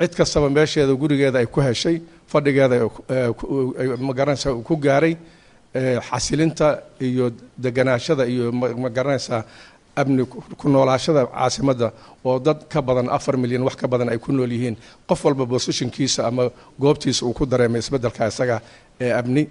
cid 0.00 0.12
kastaba 0.18 0.48
meesheeda 0.50 0.94
gurigeeda 1.02 1.38
ay 1.42 1.46
ku 1.46 1.60
heshay 1.60 1.96
fadhigeeda 2.32 2.76
magaranaysa 4.08 4.54
ku 4.68 4.76
gaaray 4.76 5.14
xasilinta 6.08 6.82
iyo 7.00 7.32
deganaashada 7.58 8.26
iyo 8.26 8.52
ma 8.52 8.88
garanaysaa 8.90 9.44
amni 10.00 10.22
ku 10.60 10.66
noolaashada 10.74 11.22
caasimadda 11.34 11.88
oo 12.28 12.38
dad 12.46 12.58
ka 12.72 12.80
badan 12.88 13.08
afar 13.16 13.34
milyan 13.42 13.62
wax 13.66 13.74
ka 13.80 13.86
badan 13.92 14.08
ay 14.12 14.18
ku 14.24 14.30
nool 14.32 14.52
yihiin 14.56 14.76
qof 15.08 15.20
walba 15.26 15.44
bosishinkiisa 15.52 16.20
ama 16.28 16.44
goobtiisa 16.82 17.22
uu 17.26 17.32
ku 17.38 17.44
dareemay 17.52 17.80
isbeddelka 17.84 18.22
isaga 18.32 18.56
ee 19.04 19.12
amni 19.20 19.42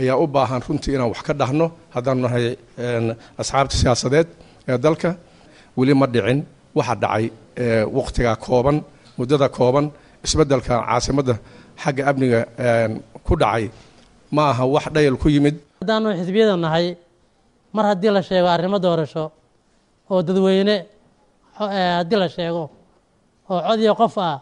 ayaa 0.00 0.16
u 0.22 0.26
baahan 0.34 0.62
runtii 0.66 0.94
inaan 0.96 1.10
wax 1.12 1.20
ka 1.28 1.32
dhahno. 1.40 1.66
Haddaanu 1.94 2.20
nahay 2.26 2.46
asxaabta 3.40 3.74
siyaasadeed 3.80 4.28
ee 4.70 4.78
dalka 4.84 5.10
weli 5.78 5.94
ma 6.00 6.06
dhicin. 6.14 6.40
Waxa 6.78 6.94
dhacay 7.02 7.24
waqtiga 7.96 8.32
kooban 8.46 8.76
muddada 9.18 9.48
kooban 9.56 9.86
isbeddelka 10.26 10.74
caasimadda 10.88 11.34
xagga 11.82 12.02
amniga 12.10 12.40
ku 13.26 13.34
dhacay. 13.42 13.64
Ma 14.34 14.42
aha 14.50 14.64
wax 14.74 14.84
dhayal 14.94 15.16
ku 15.22 15.28
yimid. 15.34 15.56
Haddaanu 15.82 16.08
xisbiyada 16.20 16.56
nahay 16.64 16.86
mar 17.76 17.84
haddii 17.90 18.10
la 18.16 18.22
sheego 18.28 18.48
arrimo 18.56 18.78
doorasho 18.84 19.24
oo 20.10 20.20
dadweyne 20.26 20.76
haddii 21.58 22.18
la 22.22 22.28
sheego 22.28 22.64
oo 23.50 23.60
cod 23.66 23.80
iyo 23.80 23.94
qof 24.00 24.14
ah 24.18 24.40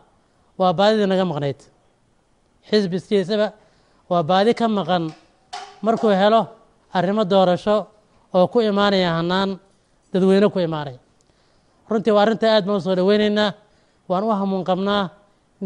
waa 0.58 0.72
baadidii 0.78 1.06
naga 1.10 1.24
maqnayd 1.30 1.60
xisbi 2.68 2.96
iskiisaba 3.00 3.46
waa 4.10 4.22
baadi 4.30 4.52
ka 4.54 4.66
maqan 4.68 5.04
markuu 5.84 6.12
helo 6.20 6.40
arrimo 6.96 7.24
doorasho 7.32 7.76
oo 8.36 8.46
ku 8.52 8.58
imaanaya 8.60 9.10
hanaan 9.18 9.50
dadweyne 10.12 10.48
ku 10.54 10.58
imaanaya 10.60 10.98
runtii 11.90 12.12
waa 12.16 12.22
arrinta 12.24 12.46
aad 12.54 12.64
baan 12.66 12.78
u 12.78 12.84
soo 12.86 12.94
dhoweyneynaa 12.98 13.50
waan 14.10 14.24
u 14.24 14.30
hamuun 14.40 14.64
qabnaa 14.68 15.04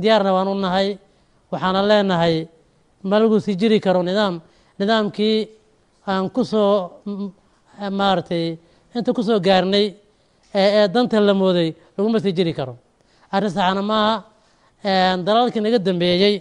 diyaarna 0.03 0.31
waan 0.37 0.49
u 0.49 0.55
nahay 0.65 0.89
waxaana 1.53 1.81
leenahay 1.91 2.37
ma 3.09 3.17
lagu 3.21 3.37
sii 3.45 3.57
jiri 3.61 3.79
karo 3.85 4.01
nidaam 4.03 4.35
nidaamkii 4.79 5.37
aan 6.11 6.25
ku 6.35 6.43
soo 6.45 6.73
maaragtay 7.99 8.57
inta 8.97 9.11
ku 9.17 9.23
soo 9.23 9.41
gaarnay 9.47 9.87
ee 10.55 10.89
danta 10.95 11.21
la 11.21 11.35
mooday 11.35 11.69
laguma 11.97 12.19
sii 12.25 12.33
jiri 12.39 12.53
karo. 12.59 12.75
Arrin 13.35 13.51
saxana 13.57 13.83
maaha 13.91 14.15
dalalkii 15.27 15.61
naga 15.65 15.79
dambeeyey 15.87 16.37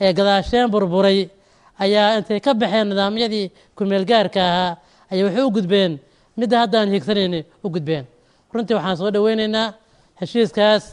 ee 0.00 0.12
gadaasheen 0.18 0.68
burburay 0.72 1.18
ayaa 1.82 2.18
intay 2.18 2.40
ka 2.46 2.52
baxeen 2.60 2.86
nidaamyadii 2.90 3.46
kumeel 3.76 4.04
gaarka 4.10 4.40
ahaa 4.50 4.72
ayay 5.10 5.24
waxay 5.26 5.44
u 5.48 5.50
gudbeen. 5.56 5.92
Midda 6.38 6.56
haddaan 6.62 6.88
hiigsanayni 6.92 7.40
u 7.64 7.68
gudbeen. 7.74 8.04
Runtii 8.52 8.74
waxaan 8.78 8.96
soo 9.00 9.10
dhoweyneynaa 9.14 9.68
heshiiskaas 10.20 10.84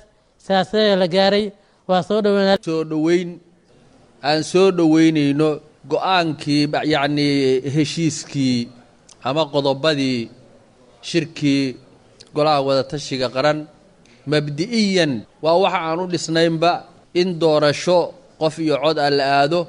siyaasadee 0.45 0.95
la 1.01 1.07
gaaray 1.15 1.45
waa 1.89 2.01
soo 2.07 2.19
dhoweynaa 2.25 2.57
soo 2.65 2.83
dhoweyn 2.91 3.29
aan 4.29 4.43
soo 4.51 4.67
dhoweynayno 4.77 5.49
go'aankii 5.91 6.63
yacnii 6.93 7.61
heshiiskii 7.75 8.57
ama 9.27 9.43
qodobadii 9.53 10.29
shirkii 11.09 11.63
golaha 12.35 12.59
wadatashiga 12.67 13.27
qaran 13.35 13.59
mabdi'iyan 14.31 15.13
waa 15.43 15.57
waxa 15.63 15.79
aan 15.87 15.99
u 16.03 16.07
dhisnaynba 16.13 16.71
in 17.21 17.29
doorasho 17.41 17.99
qof 18.41 18.55
iyo 18.65 18.75
cod 18.83 18.97
ah 19.05 19.09
la 19.17 19.25
aado. 19.41 19.59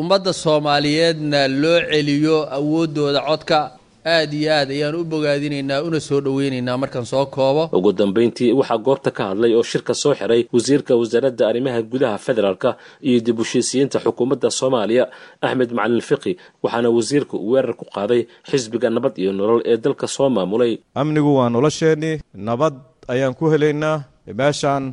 Ummadda 0.00 0.32
soomaaliyeedna 0.44 1.40
loo 1.62 1.78
celiyo 1.90 2.36
awooddooda 2.58 3.20
codka 3.28 3.58
aad 4.04 4.32
iyo 4.34 4.50
aad 4.52 4.68
ayaan 4.70 4.94
u 5.00 5.04
bogaadinaynaa 5.12 5.80
una 5.88 6.00
soo 6.00 6.20
dhoweynaynaa 6.20 6.76
markaan 6.82 7.06
soo 7.06 7.26
koobo. 7.26 7.62
Ugu 7.78 7.92
dambayntii 7.92 8.52
waxaa 8.58 8.78
goobta 8.86 9.10
ka 9.10 9.22
hadlay 9.30 9.52
oo 9.54 9.62
shirka 9.62 9.94
soo 9.94 10.14
xiray 10.14 10.42
wasiirka 10.52 10.92
wasaaradda 11.00 11.48
arrimaha 11.50 11.80
gudaha 11.92 12.18
federaalka 12.26 12.76
iyo 13.08 13.20
dib 13.26 13.38
heshiisiyiinta 13.38 13.98
xukuumadda 14.04 14.50
soomaaliya 14.50 15.04
axmed 15.46 15.70
macalin 15.76 16.00
fiqi 16.08 16.32
waxaana 16.62 16.88
wasiirku 16.96 17.36
weerar 17.50 17.74
ku 17.80 17.84
qaaday 17.94 18.20
xisbiga 18.50 18.88
nabad 18.96 19.14
iyo 19.22 19.32
nolol 19.32 19.60
ee 19.70 19.76
dalka 19.84 20.06
soo 20.16 20.28
maamulay. 20.36 20.72
Amnigu 20.94 21.30
waa 21.38 21.48
nolosheennii 21.48 22.20
nabad 22.48 22.74
ayaan 23.08 23.34
ku 23.38 23.44
helaynaa. 23.52 23.96
Meeshaan 24.38 24.84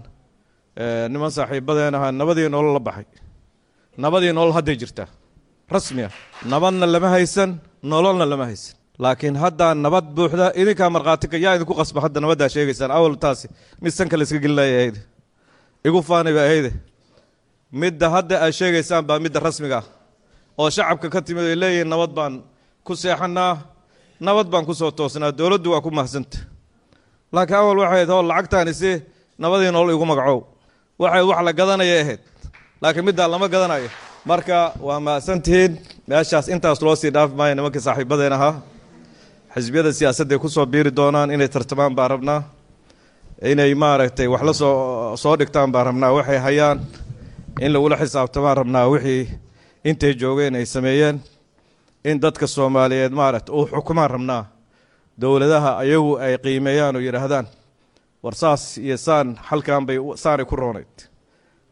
niman 1.12 1.32
saaxiibadeen 1.36 1.96
ahaa 1.96 2.12
nabadii 2.12 2.50
nolol 2.50 2.74
la 2.74 2.80
baxay. 2.88 3.06
Nabadii 4.04 4.32
nolol 4.38 4.54
hadday 4.58 4.76
jirtaa. 4.82 5.08
Rasmi 5.76 6.04
ah 6.08 6.14
nabadna 6.52 6.86
lama 6.94 7.10
haysan 7.16 7.50
nololna 7.92 8.26
lama 8.32 8.46
haysan 8.50 8.76
laakiin 9.04 9.36
haddaa 9.44 9.74
nabad 9.86 10.06
buuxda 10.16 10.46
idinkaa 10.62 10.90
markhaatika 10.96 11.38
yaa 11.38 11.56
idinku 11.58 11.74
qasba 11.80 12.00
hadda 12.06 12.20
nabaddaa 12.24 12.50
sheegaysaan. 12.56 12.92
Awal 12.98 13.16
taasi 13.24 13.48
mid 13.82 13.94
sanka 13.98 14.16
iska 14.26 14.40
gelinaya 14.44 14.94
igu 15.88 16.00
faani 16.10 16.32
ba 16.34 16.42
ahayde 16.48 16.72
midda 17.82 18.10
hadda 18.16 18.36
aad 18.44 18.54
sheegaysaan 18.60 19.04
baa 19.10 19.20
midda 19.20 19.40
rasmiga 19.40 19.78
ah. 19.82 19.86
Oo 20.58 20.70
shacabka 20.70 21.10
ka 21.10 21.22
timid 21.22 21.46
ay 21.52 21.56
leeyihiin 21.56 21.90
nabad 21.94 22.12
baan 22.18 22.34
ku 22.86 22.96
seexanaa 22.96 23.54
nabad 24.20 24.48
baan 24.54 24.66
ku 24.66 24.74
soo 24.74 24.92
toosnaa 24.92 25.32
dowladdu 25.32 25.72
waa 25.74 25.82
ku 25.82 25.90
mahadsanta 25.98 26.38
laakiin 27.34 27.58
awal 27.58 27.78
waxay 27.82 27.98
ahayd 27.98 28.10
oo 28.10 28.22
lacagtaani 28.30 28.74
nabadii 29.42 29.72
nolol 29.74 29.96
igu 29.98 30.06
magacow. 30.06 30.40
Waxay 31.02 31.24
wax 31.26 31.40
la 31.42 31.52
gadanaya 31.54 31.96
ahayd. 32.02 32.22
Laakiin 32.82 33.06
middaa 33.06 33.28
lama 33.28 33.48
gadanayo. 33.50 33.90
Marka 34.26 34.74
waa 34.78 35.00
mahadsantihiin. 35.00 35.82
Meeshaas 36.08 36.48
intaas 36.54 36.82
loo 36.82 36.96
sii 36.96 37.10
dhaafi 37.10 37.34
maayo 37.34 37.56
nimankii 37.56 37.82
saaxiibadeen 37.82 38.34
ahaa 38.34 38.62
xisbiyada 39.56 39.92
siyaasadday 39.94 40.38
ku 40.40 40.50
soo 40.50 40.66
biiri 40.66 40.92
doonaan 40.96 41.32
inay 41.32 41.48
tartamaan 41.50 41.96
baan 41.96 42.10
rabnaa? 42.12 42.42
Inay 43.52 43.74
maaragtay 43.76 44.28
wax 44.28 44.42
la 44.48 44.54
soo 44.54 45.18
soo 45.18 45.36
dhigtaan 45.40 45.72
baan 45.72 45.86
rabnaa? 45.86 46.12
Waxay 46.18 46.38
hayaan 46.46 46.78
in 47.62 47.72
lagula 47.74 47.96
xisaabtamaan 48.02 48.58
rabnaa 48.58 48.88
wixii 48.92 49.30
intay 49.84 50.14
joogeen 50.22 50.56
ay 50.56 50.66
sameeyeen? 50.66 51.22
In 52.04 52.22
dadka 52.22 52.48
soomaaliyeed 52.48 53.12
maaragta 53.12 53.52
uu 53.54 53.66
xukumaan 53.68 54.12
rabnaa? 54.12 54.44
Dowladaha 55.22 55.78
ayagu 55.84 56.16
ay 56.18 56.38
qiimeeyaan 56.38 56.96
oo 56.96 57.02
yidhaahdaan 57.02 57.48
war 58.24 58.36
saas 58.36 58.78
iyo 58.78 58.98
saan 58.98 59.38
halkan 59.50 59.86
bay 59.86 59.98
saanay 60.16 60.46
ku 60.46 60.56
roonayd 60.56 60.96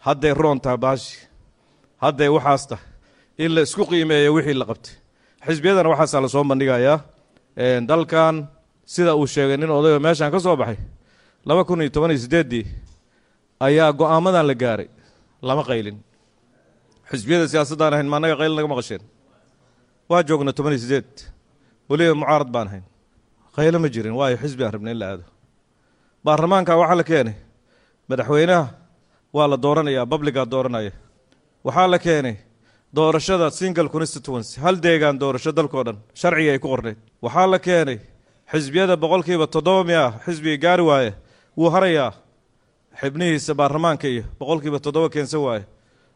hadday 0.06 0.34
roontaa 0.34 0.78
baashi. 0.78 1.18
Hadday 2.02 2.30
waxaas 2.30 2.68
tah. 2.68 2.80
In 3.38 3.56
la 3.56 3.62
isku 3.62 3.86
qiimeeyo 3.86 4.34
wixii 4.34 4.54
la 4.54 4.66
qabtay. 4.66 4.94
Xisbiyadana 5.48 5.90
waxaasaa 5.90 6.22
la 6.22 6.28
soo 6.28 6.44
bandhigayaa 6.44 7.00
dalkan 7.60 8.48
sida 8.86 9.16
uu 9.16 9.28
sheegay 9.28 9.58
nin 9.58 9.70
odayo 9.70 10.00
meeshaan 10.00 10.32
ka 10.32 10.40
soo 10.40 10.56
baxay. 10.56 10.78
laba 11.46 11.64
kun 11.68 11.82
iyo 11.82 11.90
toban 11.92 12.12
iyo 12.12 12.20
siddeeddii 12.24 12.66
ayaa 13.60 13.92
go'aamadan 14.00 14.48
la 14.48 14.54
gaaray 14.56 14.88
lama 15.42 15.64
qaylin. 15.64 15.98
Xisbiyada 17.12 17.48
siyaasaddaan 17.52 17.94
ahayn 17.94 18.08
maanaga 18.14 18.36
qaylin 18.40 18.56
naga 18.56 18.68
maqasheen? 18.74 19.02
Waa 20.10 20.24
joogna 20.28 20.54
toban 20.54 20.74
iyo 20.74 20.82
siddeed. 20.84 21.10
Weliba 21.90 22.16
mucaarad 22.16 22.50
baan 22.54 22.68
ahayn. 22.68 22.86
Qaylo 23.56 23.78
ma 23.80 23.88
jirin 23.94 24.16
waayo 24.20 24.38
xisbi 24.38 24.64
aan 24.64 24.74
rabna 24.74 24.92
in 24.92 25.00
la 25.00 25.06
aado. 25.12 25.24
Baarlamaanka 26.26 26.78
waxaa 26.82 26.96
la 26.96 27.04
keenay. 27.04 27.36
Madaxweynaha 28.10 28.64
waa 29.36 29.48
la 29.52 29.58
dooranayaa 29.58 30.06
babligaa 30.12 30.46
dooranaya 30.54 30.92
waxaa 31.66 31.88
la 31.94 32.00
keenay 32.00 32.36
doorashada 32.94 33.52
single 33.52 33.90
constituency. 33.90 34.60
Hal 34.62 34.76
deegaan 34.82 35.20
doorasho 35.20 35.52
dalkao 35.52 35.84
dhan 35.84 35.98
sharciga 36.14 36.52
ay 36.52 36.60
ku 36.60 36.68
qornayd 36.68 36.98
waxaa 37.22 37.48
la 37.48 37.60
keenay 37.60 38.00
xisbiyada 38.52 38.98
boqolkiiba 38.98 39.48
toddoba 39.48 39.84
miya 39.84 40.14
xisbiga 40.26 40.58
gaari 40.58 40.84
waaye 40.84 41.14
wuu 41.58 41.70
harayaa 41.70 42.14
xibnihiisa 43.02 43.54
baarlamaanka 43.54 44.08
iyo 44.08 44.24
boqolkiiba 44.40 44.80
toddoba 44.80 45.10
keensan 45.10 45.42
waaye 45.42 45.66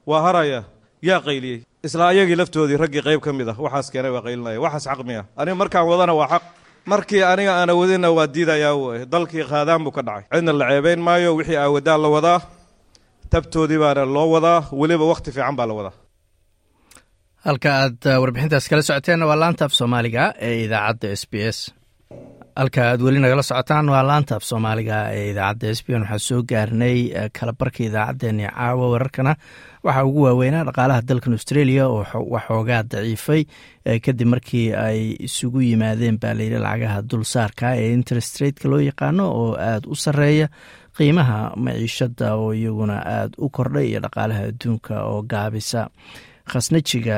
waa 0.06 0.22
harayaa 0.22 0.64
yaa 1.02 1.22
qayliyey. 1.22 1.62
Isla 1.84 2.08
ayagii 2.08 2.36
laftoodii 2.36 2.78
raggii 2.78 3.02
qayb 3.06 3.22
ka 3.22 3.34
mid 3.34 3.48
ah 3.50 3.58
waxaas 3.60 3.92
keenay 3.92 4.12
waa 4.12 4.26
qaylinaya 4.26 4.60
waxaas 4.60 4.88
xaq 4.90 5.00
aniga 5.38 5.56
markaan 5.56 5.86
wadana 5.88 6.14
waa 6.14 6.28
xaq. 6.28 6.44
Markii 6.86 7.24
aniga 7.24 7.54
aana 7.62 7.74
wadina 7.76 8.12
waa 8.12 8.28
diidayaa 8.28 8.76
w 8.76 9.06
dalkii 9.06 9.46
qaadaan 9.46 9.84
buu 9.84 9.92
ka 9.92 10.02
dhacay. 10.02 10.26
Cidna 10.34 10.52
la 10.54 10.66
ceebeyn 10.70 11.00
maayo 11.00 11.36
wixii 11.36 11.56
aawadaan 11.56 12.02
la 12.02 12.10
wadaa 12.10 12.40
tabtoodii 13.30 13.78
baana 13.78 14.06
loo 14.06 14.28
wadaa 14.36 14.68
weliba 14.72 15.06
wakhti 15.06 15.32
fiican 15.32 15.56
baa 15.56 15.68
la 15.68 15.74
wadaa 15.74 16.03
halka 17.47 17.69
aad 17.84 18.06
warbixintaas 18.21 18.67
kala 18.71 18.82
socoteenna 18.88 19.25
waa 19.29 19.39
laanta 19.41 19.65
af 19.67 19.73
soomaaliga 19.79 20.23
ee 20.47 20.56
idaacadda 20.65 21.10
s 21.15 21.23
b 21.32 21.34
s. 21.56 21.58
Halka 22.60 22.82
aad 22.91 23.01
weli 23.06 23.19
nagala 23.23 23.43
socotaan 23.43 23.89
waa 23.93 24.03
laanta 24.10 24.36
af 24.39 24.43
soomaaliga 24.49 24.97
ee 25.17 25.25
idaacadda 25.32 25.69
s 25.77 25.82
b 25.86 25.89
n 25.97 26.01
waxaa 26.03 26.19
soo 26.27 26.41
gaarnay 26.51 26.97
kalabarka 27.38 27.79
idaacaddeenii 27.88 28.49
caawa 28.56 28.86
wararkana. 28.93 29.34
Waxaa 29.86 30.06
ugu 30.10 30.21
waaweynaa 30.27 30.63
dhaqaalaha 30.67 31.01
dalkan 31.10 31.34
australia 31.38 31.84
oo 31.88 32.06
waxoogaa 32.36 32.84
daciifay 32.91 33.41
kadib 34.06 34.27
markii 34.34 34.67
ay 34.88 34.99
isugu 35.27 35.60
yimaadeen 35.69 36.17
baa 36.21 36.34
layidhi 36.38 36.60
lacagaha 36.65 37.01
dulsaarka 37.10 37.67
ee 37.82 37.89
interest 37.97 38.34
rateka 38.41 38.67
loo 38.71 38.79
yaqaano 38.89 39.23
oo 39.41 39.49
aada 39.69 39.88
u 39.88 39.95
sarreeya 40.03 40.47
qiimaha 40.97 41.39
maciishada 41.65 42.27
oo 42.39 42.49
iyaguna 42.60 42.95
aada 43.15 43.36
u 43.38 43.49
kordhay 43.56 43.86
iyo 43.91 43.99
dhaqaalaha 44.06 44.41
adduunka 44.49 44.93
oo 45.12 45.19
gaabisa 45.32 45.82
khasnajiga 46.51 47.17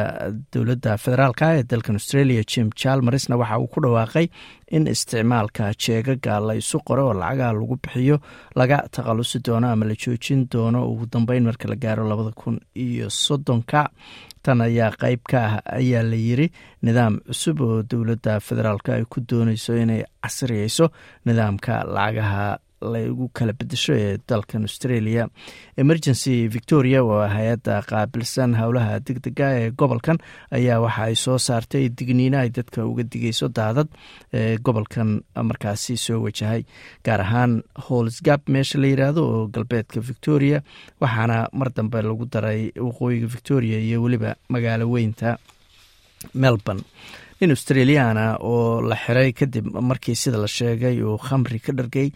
dowladda 0.54 0.94
federaalka 1.04 1.46
ee 1.58 1.64
dalkan 1.72 1.96
australia 2.00 2.44
jim 2.52 2.70
jalmarisna 2.82 3.36
waxa 3.42 3.58
uu 3.60 3.68
ku 3.74 3.80
dhawaaqay 3.86 4.28
in 4.72 4.88
isticmaalka 4.94 5.72
jeegaga 5.84 6.40
la 6.48 6.54
isu 6.62 6.78
qoro 6.88 7.04
oo 7.10 7.14
lacagaha 7.22 7.54
lagu 7.60 7.76
bixiyo 7.84 8.18
laga 8.60 8.78
takhalusi 8.96 9.40
doono 9.46 9.68
ama 9.72 9.86
la 9.86 9.96
joojin 10.04 10.48
doono. 10.52 10.80
Ugu 10.92 11.06
dambeyn 11.14 11.44
marka 11.44 11.68
la 11.72 11.76
gaaro 11.76 12.04
labada 12.10 12.32
kun 12.42 12.60
iyo 12.76 13.10
soddonka 13.10 13.90
tan 14.44 14.62
ayaa 14.62 14.92
qeyb 15.02 15.22
ka 15.32 15.40
ah 15.48 15.62
ayaa 15.80 16.04
la 16.12 16.16
yiri 16.16 16.48
nidaam 16.86 17.14
cusub 17.28 17.62
oo 17.62 17.82
dowladda 17.92 18.40
federaalk 18.48 18.90
ay 18.90 19.04
ku 19.10 19.20
dooneyso 19.30 19.74
inay 19.84 20.02
casriyeyso 20.24 20.86
nidaamka 21.26 21.74
lacagaha 21.96 22.58
lagu 22.94 23.26
kala 23.38 23.54
bedesho 23.60 23.94
ee 24.04 24.18
dalkan 24.30 24.62
australia. 24.70 25.28
Emergency 25.84 26.36
victoria 26.56 27.00
oo 27.04 27.20
hay'adda 27.36 27.82
qaabilsan 27.90 28.54
howlaha 28.62 29.00
degdega 29.08 29.48
ee 29.62 29.72
gobolkan 29.82 30.18
ayaa 30.58 30.80
waxa 30.86 31.04
ay 31.10 31.16
soo 31.16 31.38
saartay 31.48 31.90
digniino 31.98 32.38
ay 32.44 32.50
dadka 32.58 32.86
uga 32.92 33.04
digeyso 33.04 33.48
daadad 33.60 33.88
ee 34.34 34.58
gobolkan 34.68 35.10
markaasi 35.50 35.98
soo 36.06 36.20
wajahay. 36.26 36.62
Gaar 37.06 37.22
ahaan 37.26 37.54
holsgab 37.88 38.42
meesha 38.56 38.78
la 38.82 38.88
yiraahdo 38.94 39.22
oo 39.34 39.48
galbeedka 39.56 40.00
victoria 40.12 40.62
waxaana 41.02 41.38
mar 41.60 41.70
dambe 41.78 42.00
lagu 42.02 42.26
daray 42.34 42.72
waqooyiga 42.88 43.28
victoria 43.36 43.78
iyo 43.88 43.98
weliba 44.04 44.36
magaalo 44.50 44.86
weynta 44.96 45.38
melbourne 46.34 46.84
nin 47.42 47.52
australiyaana 47.52 48.26
oo 48.40 48.82
la 48.90 48.96
xiray 48.96 49.32
kadib 49.40 49.66
markii 49.90 50.16
sida 50.16 50.38
la 50.44 50.48
sheegay 50.48 51.02
uu 51.04 51.18
khamri 51.28 51.60
ka 51.66 51.72
dhargay 51.78 52.10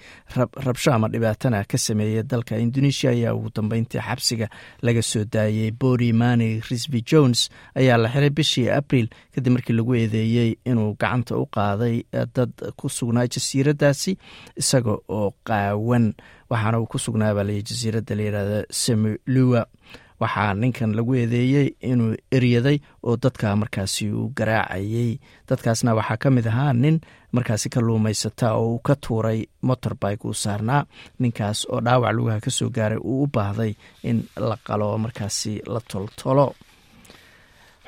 rabsho 0.67 0.93
ama 0.95 1.08
dhibaatana 1.13 1.63
ka 1.71 1.77
sameeyey 1.77 2.23
dalka 2.23 2.58
indonesia 2.65 3.10
ayaa 3.12 3.34
ugu 3.36 3.49
dambeyntii 3.55 3.99
xabsiga 4.08 4.47
laga 4.82 5.01
soo 5.12 5.23
daayey 5.34 5.71
body 5.82 6.13
mani 6.21 6.49
risby 6.69 7.01
jones 7.12 7.49
ayaa 7.75 7.97
la 8.03 8.10
xiray 8.13 8.29
bishii 8.39 8.67
abril 8.79 9.08
kadib 9.36 9.51
markii 9.55 9.75
lagu 9.79 9.95
eedeeyey 9.99 10.49
inuu 10.65 10.95
gacanta 11.01 11.36
u 11.38 11.45
qaaday 11.58 11.95
dad 12.36 12.51
ku 12.79 12.88
sugnaa 12.89 13.27
jasiiradaasi 13.27 14.17
isaga 14.62 14.93
oo 15.17 15.34
qaawan. 15.47 16.13
Waxaana 16.49 16.79
uu 16.82 16.88
ku 16.89 16.97
sugnaabaa 16.97 17.43
lay 17.45 17.60
jasiiradda 17.62 18.15
layihahda 18.17 18.60
semulua 18.84 19.62
waxaa 20.21 20.53
ninkan 20.62 20.91
lagu 20.97 21.13
eedeeyey 21.15 21.67
inuu 21.91 22.13
eryaday 22.32 22.77
oo 23.08 23.15
dadka 23.23 23.55
markaasi 23.55 24.12
uu 24.12 24.32
garaacayey. 24.38 25.12
Dadkaasna 25.49 25.95
waxaa 25.99 26.17
ka 26.23 26.29
mid 26.36 26.47
ahaa 26.51 26.73
nin 26.73 26.97
markaasi 27.32 27.69
ka 27.73 27.79
luumaysata 27.82 28.53
oo 28.60 28.67
uu 28.73 28.79
ka 28.88 28.95
tuuray 28.95 29.39
motorbike 29.62 30.23
uu 30.27 30.34
saarnaa. 30.43 30.86
Ninkaas 31.19 31.60
oo 31.71 31.79
dhaawac 31.86 32.13
lugaha 32.17 32.39
ka 32.45 32.51
soo 32.51 32.69
gaaray 32.69 32.97
uu 32.99 33.23
u 33.23 33.27
baahday 33.36 33.73
in 34.03 34.17
la 34.49 34.58
qalo 34.67 34.97
markaasi 34.97 35.62
la 35.73 35.79
toltolo 35.91 36.47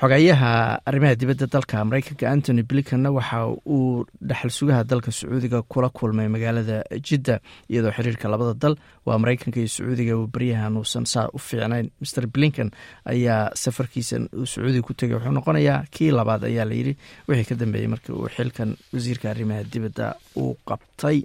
xogayaha 0.01 0.81
arrimaha 0.89 1.15
dibadda 1.21 1.45
dalka 1.53 1.77
mareykanka 1.85 2.25
antony 2.33 2.63
blinkanna 2.69 3.09
waxa 3.17 3.39
uu 3.75 4.05
dhaxal 4.29 4.49
sugaha 4.57 4.83
dalka 4.83 5.11
sacuudiga 5.11 5.61
kula 5.61 5.89
kulmay 5.97 6.25
magaalada 6.35 6.77
jidda 7.07 7.35
iyadoo 7.69 7.93
xiriirka 7.97 8.25
labada 8.33 8.53
dal 8.63 8.75
waa 9.05 9.17
mareykanka 9.21 9.59
iyo 9.61 9.69
sacuudiga 9.69 10.17
uu 10.17 10.25
baryahan 10.33 10.73
uusan 10.81 11.05
saa 11.05 11.29
u 11.33 11.37
fiicnayn. 11.37 11.91
Master 12.01 12.25
blinkan 12.25 12.71
ayaa 13.05 13.51
safarkiisa 13.53 14.17
uu 14.33 14.45
sacuudiga 14.49 14.81
ku 14.81 14.93
tegay 14.97 15.15
wuxuu 15.21 15.35
noqonayaa 15.37 15.85
kii 15.93 16.09
labaad 16.17 16.49
ayaa 16.49 16.65
layidhi 16.65 16.97
wixii 17.29 17.45
ka 17.49 17.55
dambeeyey 17.61 17.87
markii 17.93 18.13
uu 18.17 18.25
xilkan 18.35 18.73
wasiirka 18.93 19.29
arrimaha 19.29 19.63
dibadda 19.73 20.15
uu 20.41 20.57
qabtay. 20.65 21.21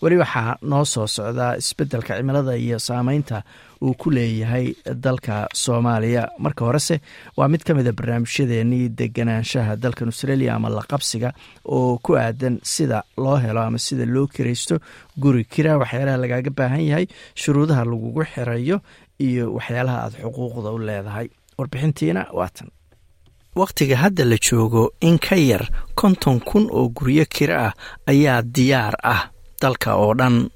Weli 0.00 0.16
waxaa 0.20 0.56
noo 0.62 0.84
soo 0.84 1.06
socdaa 1.06 1.56
isbeddelka 1.60 2.16
cimilada 2.16 2.56
iyo 2.56 2.78
saameynta 2.78 3.42
uu 3.82 3.94
ku 3.94 4.10
leeyahay 4.10 4.74
dalka 4.94 5.48
soomaaliya. 5.54 6.28
Marka 6.38 6.64
horese 6.64 7.00
waa 7.36 7.48
mid 7.48 7.62
ka 7.64 7.74
mid 7.74 7.86
a 7.88 7.92
barnaamijyadeenii 7.92 8.88
deganaanshaha 8.98 9.76
dalkan 9.76 10.08
australia 10.08 10.54
ama 10.54 10.68
laqabsiga 10.68 11.32
oo 11.64 11.98
ku 11.98 12.16
aadan 12.16 12.58
sida 12.62 13.02
loo 13.16 13.36
helo 13.36 13.60
ama 13.62 13.78
sida 13.78 14.04
loo 14.06 14.26
kiraysto 14.26 14.78
guri 15.18 15.44
kira. 15.44 15.78
Waxyaalaha 15.78 16.16
lagaaga 16.16 16.50
baahan 16.50 16.80
yahay 16.90 17.06
shuruudaha 17.34 17.84
lagugu 17.84 18.24
xirayo 18.34 18.80
iyo 19.18 19.54
waxyaalaha 19.54 19.98
aada 20.04 20.16
xuquuqda 20.22 20.70
u 20.72 20.78
leedahay. 20.78 21.28
Warbixintiina 21.58 22.26
waatan 22.32 22.68
wakhtiga 23.56 23.96
hadda 23.96 24.24
la 24.24 24.36
joogo 24.36 24.92
in 25.00 25.18
ka 25.18 25.36
yar 25.36 25.64
konton 25.94 26.40
kun 26.40 26.68
oo 26.70 26.88
guryo 26.92 27.24
kira 27.24 27.56
ah 27.66 27.72
ayaa 28.06 28.42
diyaar 28.42 28.94
ah 29.02 29.30
dalka 29.62 29.94
oo 29.96 30.12
dhan 30.14 30.50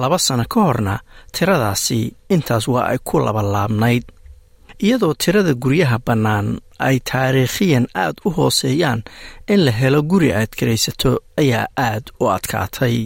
laba 0.00 0.18
sano 0.18 0.44
ka 0.52 0.60
horna 0.66 0.94
tiradaasi 1.34 2.00
intaas 2.34 2.68
waa 2.68 2.86
ay 2.92 2.98
ku 3.04 3.18
labalaabnayd 3.26 4.04
iyadoo 4.84 5.14
tirada 5.22 5.52
guryaha 5.62 5.98
bannaan 6.06 6.48
ay 6.78 6.96
taariikhiyan 7.10 7.86
aad 7.94 8.16
u 8.24 8.30
hooseeyaan 8.36 9.00
in 9.52 9.60
la 9.64 9.72
helo 9.80 10.00
guri 10.02 10.30
aad 10.32 10.50
kiraysato 10.58 11.10
ayaa 11.40 11.66
aad 11.76 12.04
u 12.20 12.24
adkaatay. 12.36 12.96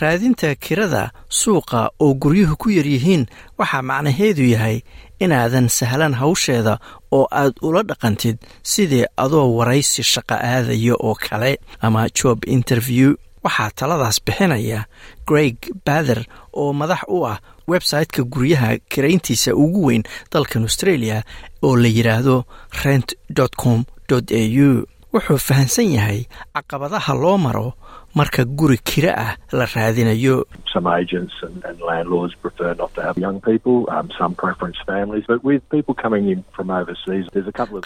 Raadinta 0.00 0.54
kirada 0.54 1.10
suuqa 1.28 1.90
oo 2.00 2.14
guryuhu 2.14 2.56
ku 2.56 2.68
yaryihiin 2.70 3.26
waxaa 3.58 3.82
macnaheedu 3.82 4.44
yahay 4.54 4.80
inaadan 5.20 5.68
sahlan 5.68 6.14
hawsheeda 6.20 6.78
oo 7.12 7.26
aad 7.30 7.54
ula 7.62 7.82
dhaqantid 7.82 8.36
sidii 8.62 9.04
adoo 9.16 9.48
waraysi 9.58 10.02
shaqo 10.02 10.34
aadaya 10.34 10.94
oo 11.06 11.14
kale 11.14 11.58
ama 11.80 12.08
job 12.18 12.38
interview 12.46 13.14
waxaa 13.44 13.70
taladaas 13.78 14.18
bixinaya 14.26 14.84
greg 15.28 15.56
bather 15.86 16.20
oo 16.52 16.72
madax 16.72 17.02
u 17.08 17.26
ah 17.26 17.38
website-ka 17.68 18.22
guryaha 18.32 18.78
kirayntiisa 18.90 19.54
ugu 19.54 19.80
weyn 19.86 20.02
dalkan 20.32 20.62
australia 20.62 21.22
oo 21.62 21.76
la 21.76 21.88
yidhaahdo 21.88 22.44
rent 22.84 23.08
com 23.56 23.84
a 24.32 24.42
u. 24.68 24.86
Wuxuu 25.12 25.38
fahamsan 25.38 25.88
yahay 25.96 26.20
caqabadaha 26.54 27.12
loo 27.22 27.38
maro 27.38 27.72
marka 28.18 28.42
guri 28.58 28.78
kira 28.88 29.12
ah 29.26 29.32
la 29.58 29.64
raadinayo. 29.74 30.36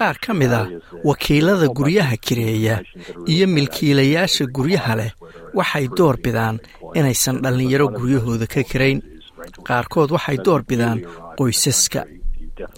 Qaar 0.00 0.16
ka 0.24 0.32
mid 0.34 0.52
a 0.52 0.62
wakiilada 1.04 1.66
guryaha 1.78 2.16
kireeya 2.16 2.76
iyo 3.26 3.46
milkiilayaasha 3.46 4.46
guryaha 4.56 4.96
leh 5.00 5.10
waxay 5.54 5.86
door 5.96 6.16
bidaan 6.24 6.58
inaysan 6.98 7.36
dhallinyaro 7.42 7.86
guryahooda 7.98 8.46
ka 8.46 8.62
kirayn. 8.70 8.98
qaarkood 9.68 10.10
waxay 10.16 10.38
door 10.46 10.62
bidaan 10.68 10.98
qoysaska 11.38 12.02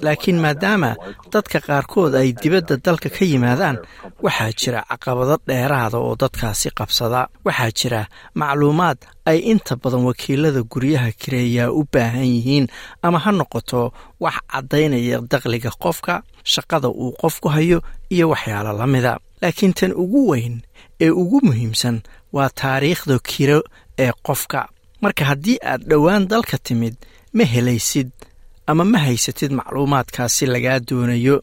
laakiin 0.04 0.38
maadaama 0.44 0.90
dadka 1.32 1.58
qaarkood 1.66 2.14
ay 2.20 2.28
dibadda 2.42 2.76
dalka 2.86 3.08
ka 3.16 3.24
yimaadaan 3.24 3.76
waxaa 4.24 4.52
jira 4.60 4.80
caqabado 4.90 5.36
dheeraada 5.48 5.98
oo 5.98 6.14
dadkaasi 6.22 6.68
qabsada. 6.78 7.20
Waxaa 7.46 7.70
jira 7.78 8.00
macluumaad 8.40 8.98
ay 9.30 9.38
inta 9.52 9.76
badan 9.82 10.04
wakiilada 10.08 10.62
guryaha 10.72 11.10
kireeyaa 11.20 11.70
u 11.70 11.80
baahan 11.92 12.26
yihiin 12.34 12.66
ama 13.02 13.18
ha 13.24 13.30
noqoto 13.32 13.92
wax 14.20 14.34
caddaynaya 14.52 15.18
dakhliga 15.32 15.70
qofka 15.82 16.14
shaqada 16.52 16.88
uu 16.88 17.12
qofku 17.22 17.48
hayo 17.48 17.78
iyo 18.14 18.26
waxyaalo 18.32 18.72
la 18.78 18.86
mida. 18.86 19.18
Laakiin 19.42 19.72
tan 19.78 19.92
ugu 20.02 20.20
weyn 20.30 20.62
ee 21.00 21.10
ugu 21.10 21.38
muhiimsan 21.46 21.96
waa 22.32 22.48
taariikhda 22.60 23.18
kiro 23.18 23.60
ee 23.98 24.12
qofka. 24.26 24.68
Marka 25.02 25.24
haddii 25.24 25.58
aad 25.62 25.82
dhowaan 25.90 26.28
dalka 26.28 26.56
timid 26.66 26.94
ma 27.36 27.44
helaysid 27.44 28.08
ama 28.66 28.84
ma 28.84 28.98
haysatid 28.98 29.52
macluumaadkaasi 29.58 30.46
lagaa 30.46 30.78
doonayo. 30.88 31.36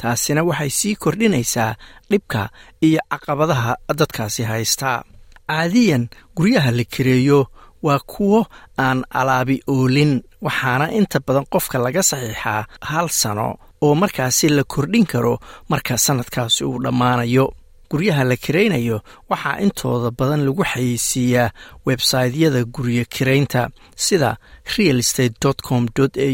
Taasina 0.00 0.42
waxay 0.44 0.70
sii 0.70 0.94
kordhinaysaa 1.02 1.74
dhibka 2.10 2.48
iyo 2.86 3.00
caqabadaha 3.10 3.76
dadkaasi 3.98 4.42
haystaa 4.42 5.02
caadiyan 5.48 6.08
guryaha 6.36 6.70
la 6.70 6.84
kireeyo 6.84 7.40
waa 7.82 7.98
kuwo 7.98 8.46
aan 8.78 9.04
alaabi 9.10 9.62
oolin 9.66 10.12
waxaana 10.42 10.92
inta 10.98 11.18
badan 11.26 11.46
qofka 11.52 11.78
laga 11.78 12.02
saxiixaa 12.10 12.66
hal 12.90 13.08
sano 13.08 13.48
oo 13.84 13.94
markaasi 13.94 14.48
la 14.48 14.64
kordhin 14.72 15.06
karo 15.06 15.34
marka 15.68 15.94
sannadkaasi 15.98 16.64
uu 16.64 16.78
dhammaanayo 16.84 17.46
guryaha 17.90 18.24
la 18.24 18.36
kiraynayo 18.36 19.00
waxaa 19.30 19.60
intooda 19.64 20.10
badan 20.18 20.44
lagu 20.46 20.62
xayeysiiyaa 20.72 21.50
websaytyada 21.86 22.64
guryo 22.64 23.04
kiraynta 23.14 23.68
sida 23.96 24.36
real 24.76 25.02
state 25.02 25.34
com 25.68 25.86
a 26.18 26.28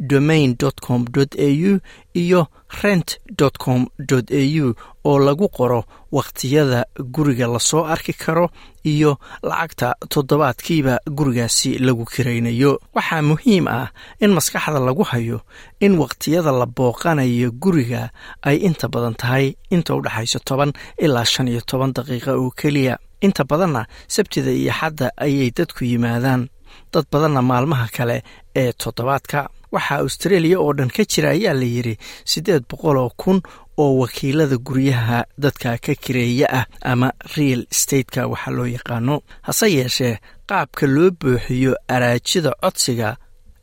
u 0.00 0.04
domain 0.10 0.56
com 0.86 1.04
a 1.16 1.48
u 1.70 1.80
iyo 2.14 2.46
rent 2.82 3.18
com 3.58 3.86
a 4.10 4.42
u 4.64 4.74
oo 5.04 5.18
lagu 5.18 5.48
qoro 5.48 5.84
wakhtiyada 6.12 6.84
guriga 7.14 7.46
la 7.46 7.58
soo 7.58 7.84
arki 7.84 8.12
karo 8.12 8.50
iyo 8.84 9.18
lacagta 9.42 9.94
toddobaadkiiba 10.08 10.98
gurigaasi 11.10 11.78
lagu 11.78 12.04
kiraynayo. 12.04 12.78
Waxaa 12.94 13.22
muhiim 13.22 13.66
ah 13.68 13.88
in 14.20 14.30
maskaxda 14.32 14.78
lagu 14.80 15.02
hayo 15.04 15.40
in 15.80 15.98
wakhtiyada 15.98 16.52
la 16.52 16.66
booqanayo 16.66 17.50
guriga 17.52 18.10
ay 18.42 18.56
inta 18.56 18.88
badan 18.88 19.14
tahay 19.14 19.54
inta 19.70 19.94
u 19.96 20.00
dhexayso 20.02 20.38
toban 20.44 20.72
ilaa 20.98 21.24
shan 21.24 21.48
iyo 21.48 21.60
toban 21.60 21.92
daqiiqa 21.92 22.32
oo 22.36 22.50
keliya. 22.50 22.98
Inta 23.20 23.44
badanna 23.44 23.86
sabtida 24.08 24.50
iyo 24.50 24.72
xadda 24.72 25.10
ayay 25.16 25.50
dadku 25.50 25.84
yimaadaan. 25.84 26.48
Dad 26.92 27.04
badanna 27.12 27.42
maalmaha 27.42 27.88
kale 27.96 28.22
ee 28.56 28.72
toddobaadka 28.72 29.48
waxaa 29.72 29.98
australia 30.04 30.56
oo 30.60 30.72
dhan 30.78 30.90
ka 30.96 31.02
jira 31.12 31.30
ayaa 31.36 31.54
la 31.60 31.66
yidhi 31.74 31.94
siddeed 32.24 32.62
boqol 32.70 32.96
oo 33.04 33.10
kun 33.16 33.38
oo 33.82 33.92
wakiilada 34.02 34.56
guryaha 34.58 35.24
dadka 35.38 35.78
ka 35.78 35.94
kireeya 35.94 36.46
ah 36.58 36.66
ama 36.82 37.12
real 37.36 37.66
stateka 37.70 38.26
waxaa 38.32 38.50
loo 38.56 38.66
yaqaano. 38.66 39.16
Hase 39.42 39.66
yeeshee 39.76 40.18
qaabka 40.48 40.86
loo 40.86 41.10
buuxiyo 41.20 41.72
araajida 41.88 42.50
codsiga 42.62 43.16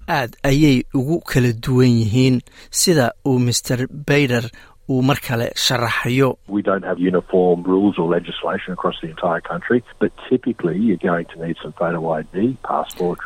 aad 0.07 0.31
ayay 0.43 0.83
ugu 0.93 1.19
kala 1.29 1.51
duwan 1.53 1.89
yihiin 2.01 2.41
sida 2.71 3.11
uu 3.27 3.39
master 3.39 3.87
bayder 4.07 4.45
uu 4.89 5.01
mar 5.01 5.17
kale 5.27 5.47
sharaxayo. 5.65 6.29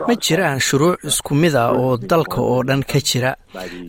Ma 0.07 0.15
jiraan 0.25 0.59
shuruuc 0.59 1.03
isku 1.09 1.35
mid 1.35 1.55
a 1.55 1.65
oo 1.71 1.97
dalka 1.97 2.39
oo 2.41 2.63
dhan 2.67 2.81
ka 2.91 2.99
jira. 3.07 3.31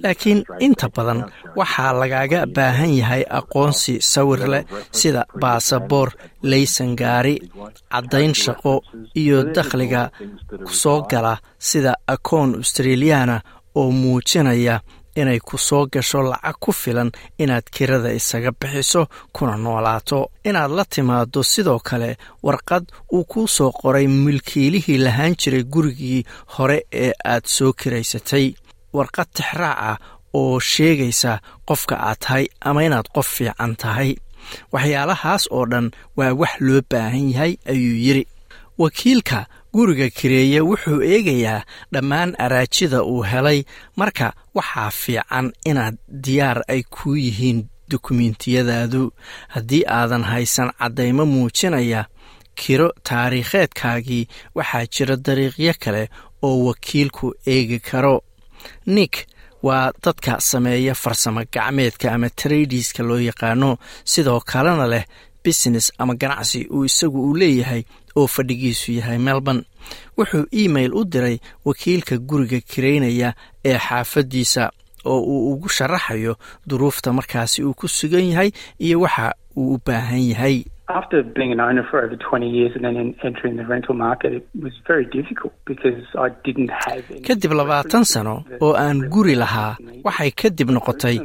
laakiin 0.03 0.41
inta 0.67 0.89
badan 0.97 1.21
waxaa 1.59 1.93
lagaaga 2.01 2.41
baahan 2.57 2.93
yahay 3.01 3.23
aqoonsi 3.39 3.95
sawir 4.13 4.43
leh 4.53 4.65
sida 4.99 5.23
baasaboor 5.43 6.09
laysan 6.51 6.91
gaari 7.01 7.35
caddayn 7.93 8.33
shaqo 8.43 8.75
iyo 9.23 9.39
dakhliga 9.57 10.03
soo 10.83 10.99
gala 11.11 11.35
sida 11.59 11.93
akoon 12.15 12.51
australiana 12.61 13.37
oo 13.81 13.91
muujinaya 14.01 14.77
inay 15.17 15.39
ku 15.41 15.59
soo 15.59 15.87
gasho 15.93 16.23
lacag 16.23 16.57
ku 16.61 16.73
filan 16.73 17.11
inaad 17.39 17.65
kirada 17.75 18.13
isaga 18.13 18.51
bixiso 18.61 19.07
kuna 19.33 19.57
noolaato. 19.57 20.31
Inaad 20.45 20.71
la 20.71 20.85
timaado 20.85 21.43
sidoo 21.43 21.79
kale 21.79 22.17
warqad 22.43 22.85
uu 23.13 23.25
kuu 23.25 23.47
soo 23.49 23.71
qoray 23.73 24.07
milkiilihii 24.07 24.99
lahaan 24.99 25.35
jiray 25.41 25.63
gurigii 25.73 26.25
hore 26.59 26.79
ee 26.93 27.13
aad 27.25 27.45
soo 27.47 27.73
kiraysatay. 27.73 28.55
Warqad 28.93 29.29
tixraac 29.35 29.79
ah 29.91 29.97
oo 30.35 30.61
sheegaysa 30.61 31.41
qofka 31.69 31.95
aad 32.09 32.19
tahay 32.21 32.47
ama 32.61 32.85
inaad 32.85 33.07
qof 33.15 33.27
fiican 33.37 33.77
tahay. 33.77 34.15
Waxyaalahaas 34.73 35.49
oo 35.51 35.67
dhan 35.67 35.91
waa 36.17 36.33
wax 36.41 36.55
loo 36.61 36.81
baahan 36.91 37.31
yahay 37.33 37.53
ayuu 37.73 37.97
yidhi. 38.07 38.27
Wakiilka 38.79 39.47
guriga 39.73 40.09
kireeye 40.11 40.61
wuxuu 40.61 41.01
eegayaa 41.03 41.65
dhammaan 41.93 42.35
araajida 42.45 43.03
uu 43.03 43.23
helay. 43.23 43.65
Marka 43.97 44.33
waxaa 44.55 44.91
fiican 44.91 45.53
inaad 45.71 45.97
diyaar 46.25 46.59
ay 46.69 46.83
kuu 46.95 47.17
yihiin 47.17 47.61
dukumentiyadaadu 47.91 49.03
haddii 49.55 49.85
aadan 49.99 50.23
haysan 50.25 50.71
caddaymo 50.79 51.25
muujinaya 51.27 52.05
kiro 52.55 52.89
taariikheedkaagii 53.09 54.29
waxaa 54.55 54.87
jira 54.95 55.17
dariiqyo 55.17 55.75
kale 55.85 56.09
oo 56.43 56.65
wakiilku 56.67 57.35
eegi 57.47 57.79
karo. 57.79 58.23
Nik 58.87 59.27
waa 59.63 59.93
dadka 60.05 60.41
sameeya 60.41 60.95
farsamo 60.95 61.43
gacmeedka 61.53 62.13
ama 62.13 62.29
tradiska 62.31 63.03
loo 63.03 63.19
yaqaano 63.21 63.77
sidoo 64.05 64.41
kalena 64.41 64.87
leh 64.87 65.05
business 65.45 65.93
ama 65.99 66.15
ganacsi 66.15 66.67
uu 66.71 66.85
isagu 66.85 67.21
uu 67.29 67.35
leeyahay 67.37 67.83
oo 68.17 68.27
fadhigiisu 68.27 68.93
yahay 68.99 69.19
melbourne 69.19 69.63
wuxuu 70.19 70.45
email 70.53 70.95
u 70.95 71.05
diray 71.05 71.39
wakiilka 71.65 72.19
guriga 72.19 72.61
kiraynaya 72.61 73.35
ee 73.65 73.79
xaafaddiisa 73.79 74.71
oo 75.05 75.21
uu 75.21 75.53
ugu 75.53 75.69
sharaxayo 75.69 76.37
duruufta 76.67 77.13
markaasi 77.13 77.65
uu 77.65 77.75
ku 77.75 77.89
sugan 77.89 78.25
yahay 78.33 78.51
iyo 78.79 79.01
waxa 79.01 79.33
uu 79.57 79.75
u 79.75 79.81
baahan 79.87 80.21
yahay 80.33 80.65
After 81.01 81.23
being 81.23 81.53
an 81.53 81.61
owner 81.61 81.85
for 81.91 81.99
over 82.05 82.17
20 82.19 82.47
years 82.51 82.73
and 82.77 82.83
then 82.85 83.15
entering 83.23 83.55
the 83.57 83.63
rental 83.73 83.95
market, 83.95 84.33
it 84.33 84.45
was 84.63 84.73
very 84.89 85.05
difficult 85.17 85.53
because 85.65 86.03
I 86.19 86.29
didn't 86.47 86.71
have 86.85 87.05
any. 87.11 87.21
kadib 87.29 87.53
labaatan 87.53 88.05
sano 88.05 88.35
oo 88.61 88.73
aan 88.75 89.07
guri 89.15 89.35
lahaa 89.43 89.77
waxay 90.05 90.31
kadib 90.43 90.71
noqotay 90.77 91.17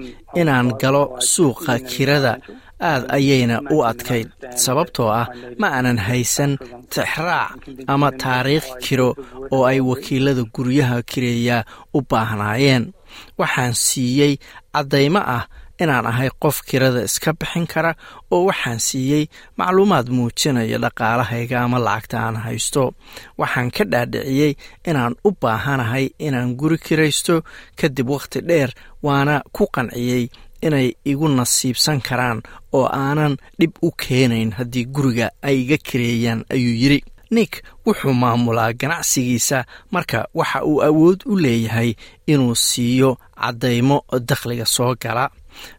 inaan 0.41 0.69
galo 0.83 1.17
suuqa 1.33 1.79
kirada 1.79 2.33
aad 2.79 3.03
ayayna 3.17 3.61
u 3.75 3.77
adkayd 3.91 4.27
sababtoo 4.65 5.09
ah 5.21 5.27
ma 5.59 5.67
aanan 5.77 5.97
haysan 6.07 6.57
tixraac 6.93 7.59
ama 7.87 8.11
taariikh 8.11 8.67
kiro 8.83 9.09
oo 9.53 9.63
ay 9.71 9.79
wakiilada 9.79 10.43
guryaha 10.55 11.01
kireeyaa 11.09 11.63
u 11.93 11.99
baahnaayeen. 12.09 12.83
Waxaan 13.39 13.73
siiyey 13.73 14.33
caddaymo 14.73 15.19
ah 15.37 15.43
inaan 15.81 16.05
ahay 16.11 16.29
qof 16.43 16.57
kirada 16.67 17.03
iska 17.07 17.31
bixin 17.39 17.67
kara 17.73 17.91
oo 18.31 18.43
waxaan 18.49 18.79
siiyey 18.87 19.23
macluumaad 19.57 20.07
muujinaya 20.15 20.77
dhaqaalahayga 20.83 21.57
ama 21.63 21.79
lacagta 21.79 22.17
aan 22.25 22.35
haysto. 22.45 22.83
Waxaan 23.39 23.71
ka 23.75 23.83
dhaadhiciyey 23.91 24.51
inaan 24.89 25.15
u 25.27 25.31
baahanahay 25.41 26.05
inaan 26.19 26.55
guri 26.59 26.77
kiraysto 26.85 27.35
kadib 27.79 28.09
wakhti 28.09 28.39
dheer 28.49 28.69
waana 29.05 29.35
ku 29.55 29.63
qanciyey 29.75 30.23
inay 30.67 30.87
igu 31.11 31.27
nasiibsan 31.29 32.01
karaan 32.07 32.39
oo 32.77 32.85
aanan 33.03 33.37
dhib 33.59 33.73
u 33.81 33.89
keenayn 33.91 34.51
haddii 34.57 34.85
guriga 34.95 35.27
ay 35.41 35.55
iga 35.63 35.77
kireeyaan 35.87 36.41
ayuu 36.53 36.75
yidhi. 36.81 36.99
Nik 37.31 37.63
wuxuu 37.85 38.13
maamulaa 38.13 38.73
ganacsigiisa 38.73 39.65
marka 39.91 40.27
waxa 40.33 40.63
uu 40.69 40.81
awood 40.89 41.19
u 41.25 41.35
leeyahay 41.43 41.93
inuu 42.27 42.55
siiyo 42.55 43.17
caddaymo 43.41 43.97
dakhliga 44.29 44.65
soo 44.65 44.95
gala. 45.01 45.29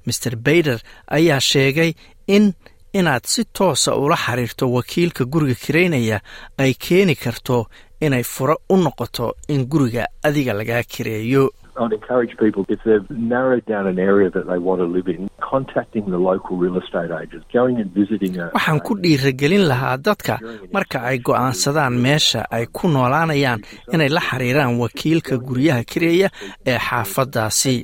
Master 0.07 0.37
bayder 0.37 0.79
ayaa 1.17 1.41
sheegay 1.41 1.93
in 2.27 2.53
inaad 2.93 3.25
si 3.27 3.45
toosa 3.45 3.95
ula 3.97 4.17
xiriirto 4.17 4.73
wakiilka 4.73 5.25
guriga 5.25 5.55
kiraynaya 5.55 6.19
ay 6.59 6.75
keeni 6.75 7.15
karto 7.15 7.67
inay 8.01 8.23
furo 8.25 8.57
u 8.69 8.77
noqoto 8.77 9.35
in 9.49 9.65
guriga 9.67 10.07
adiga 10.23 10.53
lagaa 10.53 10.83
kireeyo 10.83 11.51
I'd 11.83 11.93
encourage 11.93 12.33
people, 12.45 12.63
if 12.75 12.81
they've 12.87 13.09
narrowed 13.35 13.65
down 13.73 13.85
an 13.93 13.99
area 14.11 14.29
that 14.37 14.47
they 14.51 14.59
want 14.69 14.79
to 14.85 14.89
live 14.97 15.09
in, 15.15 15.29
contacting 15.53 16.05
the 16.15 16.19
local 16.31 16.57
real 16.57 16.77
estate 16.83 17.11
agents, 17.23 17.47
going 17.53 17.77
and 17.83 17.91
visiting 18.01 18.33
a. 18.41 18.47
waxaan 18.57 18.81
ku 18.87 18.93
dhiiragelin 19.05 19.65
lahaa 19.71 19.97
dadka 20.09 20.35
marka 20.77 20.99
ay 21.11 21.19
go'aansadaan 21.29 21.95
meesha 22.07 22.41
ay 22.57 22.65
ku 22.77 22.89
noolaanayaan 22.95 23.61
inay 23.95 24.09
la 24.17 24.21
xiriiraan 24.29 24.73
wakiilka 24.83 25.35
guryaha 25.49 25.83
kireeya 25.91 26.29
ee 26.67 26.79
xaafaddaasi 26.89 27.77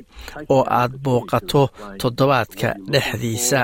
oo 0.54 0.64
aad 0.80 0.92
booqato 1.04 1.62
toddobaadka 2.02 2.68
dhexdiisa 2.92 3.60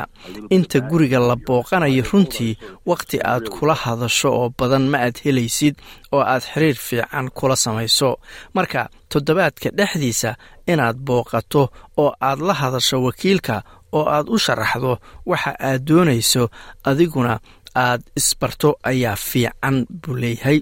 inta 0.57 0.79
guriga 0.91 1.19
la 1.29 1.37
booqanayo 1.49 2.03
runtii 2.13 2.53
wakhti 2.91 3.19
aad 3.33 3.49
kula 3.55 3.75
hadasho 3.85 4.29
oo 4.41 4.49
badan 4.59 4.85
ma 4.93 4.99
aad 5.07 5.17
helaysid 5.25 5.75
oo 6.13 6.21
aad 6.33 6.43
xiriir 6.53 6.77
fiican 6.77 7.31
kula 7.31 7.57
samayso. 7.57 8.19
Marka 8.55 8.89
toddobaadka 9.09 9.69
dhexdiisa 9.79 10.35
inaad 10.67 10.97
booqato 11.07 11.63
oo 11.97 12.13
aad 12.21 12.41
la 12.41 12.55
hadasho 12.55 13.03
wakiilka 13.03 13.63
oo 13.93 14.05
aad 14.17 14.27
u 14.29 14.39
sharaxdo 14.39 14.99
waxa 15.27 15.53
aad 15.61 15.81
doonayso 15.89 16.51
adiguna 16.85 17.41
aad 17.75 18.03
isbarto 18.17 18.79
ayaa 18.83 19.17
fiican 19.17 19.87
buu 20.03 20.17
leeyahay. 20.17 20.61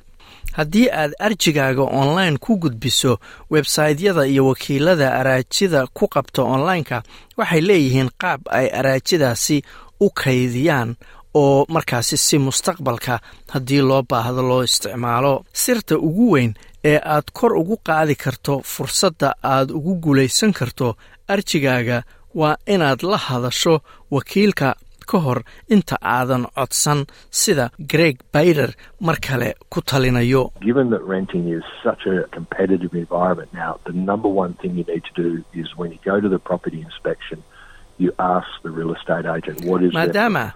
Haddii 0.57 0.89
aad 0.91 1.13
arjigaaga 1.21 1.83
online 1.83 2.39
ku 2.39 2.57
gudbiso 2.63 3.19
websaytyada 3.51 4.27
iyo 4.27 4.47
wakiilada 4.47 5.15
araajida 5.21 5.87
ku 5.87 6.09
qabta 6.09 6.43
online-ka 6.43 7.03
waxay 7.37 7.61
leeyihiin 7.61 8.11
qaab 8.21 8.41
ay 8.59 8.67
araajidaasi 8.79 9.63
u 10.01 10.11
kaydiyaan 10.11 10.97
oo 11.41 11.65
markaasi 11.75 12.17
si 12.27 12.37
mustaqbalka 12.47 13.15
haddii 13.53 13.83
loo 13.89 14.03
baahdo 14.11 14.43
loo 14.51 14.63
isticmaalo. 14.69 15.33
Sirta 15.63 15.95
ugu 16.09 16.27
weyn 16.35 16.53
ee 16.91 16.99
aad 17.15 17.27
kor 17.39 17.53
ugu 17.63 17.77
qaadi 17.89 18.15
karto 18.25 18.55
fursadda 18.73 19.29
aad 19.55 19.69
ugu 19.79 19.93
guulaysan 20.05 20.53
karto 20.59 20.87
arjigaaga 21.35 21.99
waa 22.41 22.57
inaad 22.75 23.01
la 23.13 23.19
hadasho 23.27 23.75
wakiilka 24.15 24.69
ka 25.11 25.19
hor 25.25 25.41
inta 25.75 25.97
aadan 26.15 26.45
codsan 26.57 27.01
sida 27.41 27.67
greg 27.93 28.17
bayder 28.35 28.71
mar 29.07 29.17
kale 29.27 29.49
ku 29.73 29.79
talinayo 29.91 30.43
Maadaama 39.97 40.53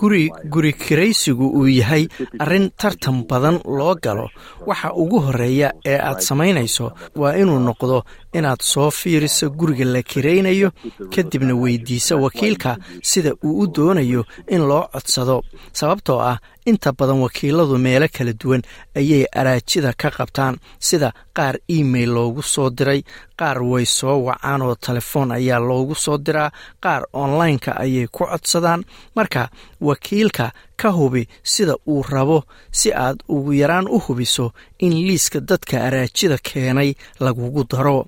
guri 0.00 0.30
guri 0.54 0.72
kiraysigu 0.72 1.46
uu 1.58 1.66
yahay 1.68 2.04
arrin 2.38 2.70
tartan 2.80 3.24
badan 3.30 3.56
loo 3.78 3.94
galo? 4.04 4.26
waxa 4.66 4.92
ugu 5.02 5.18
horreeya 5.26 5.72
ee 5.86 5.98
aad 6.08 6.20
samaynayso 6.28 6.92
waa 7.16 7.32
inuu 7.42 7.58
noqdo 7.68 8.02
inaad 8.32 8.60
soo 8.62 8.90
fiiriso 8.90 9.50
guriga 9.50 9.84
la 9.84 10.02
kiraynayo 10.02 10.70
kadibna 11.14 11.54
weydiisa 11.54 12.16
wakiilka 12.16 12.76
sida 13.02 13.32
uu 13.44 13.58
u 13.62 13.66
doonayo 13.66 14.24
in 14.48 14.62
loo 14.68 14.88
codsado. 14.92 15.42
Sababtoo 15.72 16.20
ah 16.20 16.38
inta 16.66 16.92
badan 16.92 17.20
wakiiladu 17.24 17.78
meelo 17.78 18.08
kala 18.12 18.32
duwan 18.32 18.62
ayay 18.96 19.24
araajida 19.40 19.92
ka 19.92 20.10
qabtaan 20.10 20.56
sida 20.78 21.12
qaar 21.36 21.56
email 21.68 22.10
loogu 22.16 22.42
soo 22.42 22.70
diray 22.70 23.02
qaar 23.38 23.62
way 23.62 23.84
soo 23.86 24.16
wacaan 24.26 24.62
oo 24.62 24.74
telefoon 24.74 25.32
ayaa 25.32 25.58
loogu 25.60 25.94
soo 25.94 26.18
diraa 26.18 26.50
qaar 26.80 27.02
online-ka 27.12 27.72
ayay 27.80 28.06
ku 28.06 28.24
codsadaan. 28.26 28.84
Marka 29.16 29.48
wakiilka 29.80 30.52
ka 30.80 30.88
hubi 30.96 31.22
sida 31.52 31.74
uu 31.92 32.02
rabo 32.12 32.38
si 32.78 32.88
aad 33.04 33.18
ugu 33.34 33.52
yaraan 33.60 33.86
u 33.96 33.98
hubiso 34.04 34.46
in 34.84 34.92
liiska 35.06 35.40
dadka 35.48 35.76
araajida 35.86 36.38
keenay 36.48 36.90
lagugu 37.24 37.64
daro. 37.70 37.98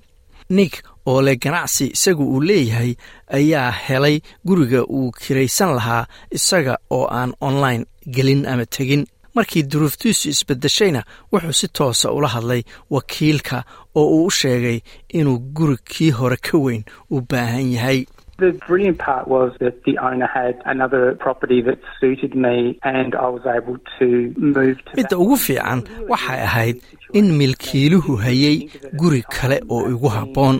Nik 0.57 0.73
oo 1.05 1.21
leh 1.25 1.37
ganacsi 1.43 1.85
isagu 1.95 2.23
uu 2.33 2.41
leeyahay 2.49 2.91
ayaa 3.37 3.71
helay 3.85 4.17
guriga 4.47 4.81
uu 4.97 5.11
kiraysan 5.21 5.71
lahaa 5.77 6.05
isaga 6.37 6.75
oo 6.95 7.05
aan 7.19 7.31
online 7.47 7.83
gelin 8.15 8.45
ama 8.51 8.65
tegin. 8.65 9.05
Markii 9.35 9.63
duruuftiisu 9.71 10.29
isbedeshayna 10.29 11.01
wuxuu 11.31 11.53
si 11.59 11.67
toosa 11.77 12.11
ula 12.11 12.27
hadlay 12.27 12.61
wakiilka 12.93 13.63
oo 13.95 14.05
uu 14.15 14.25
u 14.25 14.31
sheegay 14.39 14.79
inuu 15.17 15.39
guri 15.55 15.77
kii 15.91 16.11
hore 16.11 16.37
ka 16.37 16.57
weyn 16.57 16.83
u 17.09 17.21
baahan 17.29 17.71
yahay 17.75 17.99
The 18.41 18.51
brilliant 18.67 18.97
part 19.07 19.25
was 19.35 19.49
that 19.63 19.75
the 19.87 19.93
owner 20.07 20.25
had 20.39 20.55
another 20.73 21.03
property 21.25 21.59
that 21.67 21.79
suited 21.99 22.33
me 22.45 22.55
and 22.91 23.09
I 23.25 23.27
was 23.35 23.43
able 23.57 23.77
to 23.99 24.07
move 24.55 24.77
to 24.85 24.91
midda 24.99 25.17
ugu 25.23 25.35
fiican 25.45 25.79
waxay 26.11 26.39
ahayd 26.49 26.75
in 27.19 27.25
milkiiluhu 27.41 28.13
hayay 28.25 28.55
guri 29.01 29.21
kale 29.35 29.57
oo 29.75 29.83
igu 29.93 30.09
habboon 30.17 30.57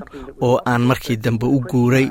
oo 0.47 0.55
aan 0.71 0.81
markii 0.91 1.17
dambe 1.25 1.47
u 1.55 1.59
guuray. 1.71 2.07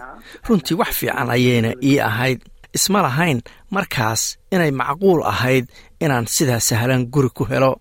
Runtii 0.49 0.75
wax 0.81 0.91
fiican 1.01 1.31
ayayna 1.37 1.71
ii 1.91 1.99
ahayd. 2.11 2.39
Isma 2.79 3.03
lahayn 3.07 3.39
markaas 3.77 4.23
inay 4.55 4.71
macquul 4.81 5.23
ahayd 5.33 5.65
inaan 6.05 6.27
sidaa 6.35 6.61
sahlan 6.69 7.07
guri 7.15 7.31
ku 7.37 7.45
helo. 7.51 7.73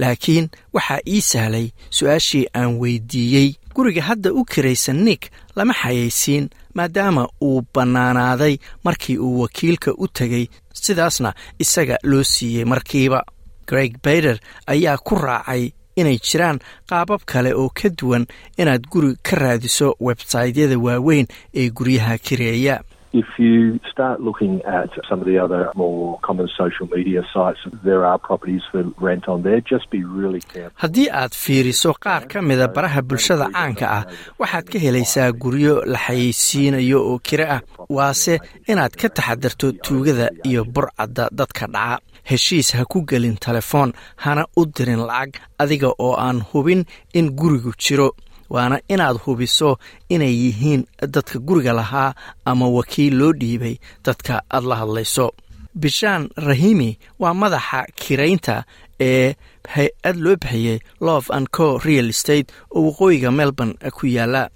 Laakiin 0.00 0.46
waxaa 0.74 1.00
ii 1.14 1.20
sahlay 1.30 1.66
su'aashii 1.96 2.44
aan 2.58 2.78
weydiiyey. 2.82 3.48
Guriga 3.76 4.02
hadda 4.08 4.30
u 4.32 4.44
kiraysan 4.52 4.98
nick 5.06 5.22
lama 5.56 5.74
xayaysiin 5.82 6.48
maadaama 6.74 7.28
uu 7.42 7.62
bannaanaaday 7.74 8.56
markii 8.84 9.18
uu 9.18 9.40
wakiilka 9.40 9.90
u 9.98 10.08
tegey 10.08 10.46
sidaasna 10.72 11.34
isaga 11.58 11.96
loo 12.02 12.22
siiyey 12.22 12.64
markiiba. 12.64 13.24
Greg 13.68 13.96
bayder 14.04 14.38
ayaa 14.66 14.96
ku 14.98 15.14
raacay 15.14 15.70
inay 15.96 16.18
jiraan 16.18 16.58
qaabab 16.88 17.20
kale 17.26 17.50
oo 17.54 17.68
ka 17.74 17.88
duwan 17.88 18.26
inaad 18.58 18.84
guri 18.92 19.16
ka 19.22 19.36
raadiso 19.36 19.96
websaytyada 20.00 20.78
waaweyn 20.78 21.26
ee 21.54 21.70
guryaha 21.70 22.18
kireeya 22.18 22.80
If 23.22 23.28
you 23.44 23.80
start 23.92 24.16
looking 24.28 24.54
at 24.78 24.90
some 25.08 25.18
of 25.22 25.26
the 25.30 25.38
other 25.44 25.62
more 25.82 26.18
common 26.26 26.48
social 26.62 26.86
media 26.96 27.22
sites, 27.34 27.60
there 27.88 28.02
are 28.08 28.18
properties 28.28 28.64
for 28.70 28.82
rent 29.08 29.24
on 29.32 29.38
there. 29.46 29.60
Just 29.72 29.86
be 29.94 30.00
really 30.18 30.42
careful. 30.52 30.76
haddii 30.82 31.06
aad 31.20 31.32
fiiriso 31.42 31.92
qaar 32.04 32.22
ka 32.32 32.42
mida 32.48 32.66
baraha 32.76 33.00
bulshada 33.10 33.46
caanka 33.56 33.86
ah 33.98 34.02
waxaad 34.42 34.66
ka 34.72 34.78
helaysaa 34.86 35.28
guryo 35.44 35.74
la 35.92 35.98
xayeysiinayo 36.06 36.98
oo 37.10 37.16
kiro 37.28 37.46
ah 37.56 37.60
waase 37.98 38.34
inaad 38.72 38.92
ka 39.00 39.08
taxadarto 39.16 39.72
tuugada 39.84 40.26
iyo 40.50 40.64
burcadda 40.74 41.24
dadka 41.38 41.66
dhaca 41.74 42.02
heshiis 42.30 42.68
ha 42.76 42.84
ku 42.92 42.98
gelin 43.10 43.36
telefoon 43.46 43.92
hana 44.24 44.44
u 44.60 44.66
dirin 44.76 45.02
lacag 45.10 45.40
adiga 45.62 45.90
oo 46.06 46.12
aan 46.26 46.38
hubin 46.52 46.84
in 47.18 47.26
gurigu 47.40 47.72
jiro 47.84 48.08
waana 48.50 48.80
inaad 48.88 49.16
hubiso 49.24 49.78
inay 50.08 50.34
yihiin 50.42 50.82
dadka 51.14 51.38
guriga 51.38 51.72
lahaa 51.72 52.14
ama 52.44 52.68
wakiil 52.68 53.14
loo 53.18 53.32
dhiibay 53.32 53.76
dadka 54.04 54.42
aad 54.50 54.64
la 54.64 54.76
hadlayso. 54.76 55.32
Bishaan 55.74 56.28
rahimi 56.36 56.98
waa 57.18 57.34
madaxa 57.34 57.84
kiraynta 58.00 58.64
ee 59.00 59.34
hay'ad 59.74 60.16
loo 60.24 60.36
bixiyey 60.36 60.78
love 61.00 61.26
and 61.36 61.46
co 61.56 61.78
real 61.78 62.08
estate 62.08 62.48
oo 62.70 62.82
waqooyiga 62.88 63.30
melbourne 63.30 63.74
ku 63.92 64.06
yaalla 64.06 64.48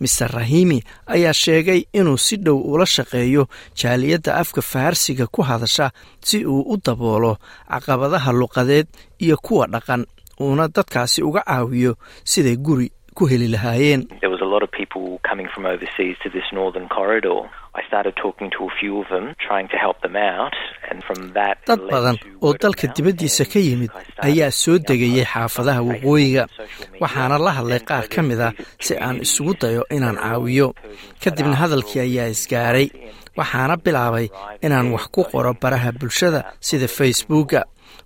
master 0.00 0.28
rahimi 0.28 0.82
ayaa 1.06 1.32
sheegay 1.32 1.80
inuu 1.92 2.18
si 2.18 2.36
dhow 2.36 2.58
ula 2.72 2.86
shaqeeyo 2.86 3.48
jaaliyadda 3.80 4.36
afka 4.36 4.62
faharsiga 4.62 5.26
ku 5.26 5.42
hadasha 5.42 5.90
si 6.24 6.44
uu 6.46 6.60
u 6.72 6.76
daboolo 6.84 7.38
caqabadaha 7.70 8.32
luqadeed 8.32 8.86
iyo 9.18 9.36
kuwa 9.36 9.66
dhaqan 9.66 10.04
uuna 10.40 10.68
dadkaasi 10.68 11.22
uga 11.22 11.40
caawiyo 11.46 11.96
siday 12.24 12.56
guri 12.56 12.92
ku 13.20 13.28
heli 13.32 13.48
lahaayeen. 13.54 14.02
Dad 21.68 21.80
badan 21.92 22.16
oo 22.44 22.52
dalka 22.62 22.86
dibaddiisa 22.96 23.44
ka 23.52 23.58
yimid 23.68 23.90
ayaa 24.28 24.50
soo 24.62 24.78
degayay 24.88 25.24
xaafadaha 25.32 25.80
waqooyiga. 25.90 26.44
waxaana 27.02 27.36
la 27.46 27.50
hadlay 27.58 27.80
qaar 27.90 28.06
ka 28.14 28.20
mid 28.28 28.40
a 28.40 28.48
si 28.86 28.92
aan 29.06 29.20
isugu 29.26 29.52
dayo 29.62 29.82
inaan 29.96 30.16
caawiyo. 30.24 30.68
Kadibna 31.22 31.56
hadalkii 31.62 32.00
ayaa 32.08 32.28
isgaaray. 32.34 32.88
waxaana 33.38 33.76
bilaabay 33.84 34.26
inaan 34.66 34.88
wax 34.94 35.04
ku 35.14 35.22
qoro 35.32 35.52
baraha 35.62 35.92
bulshada 36.00 36.40
sida 36.68 36.88
facebooka 36.98 37.60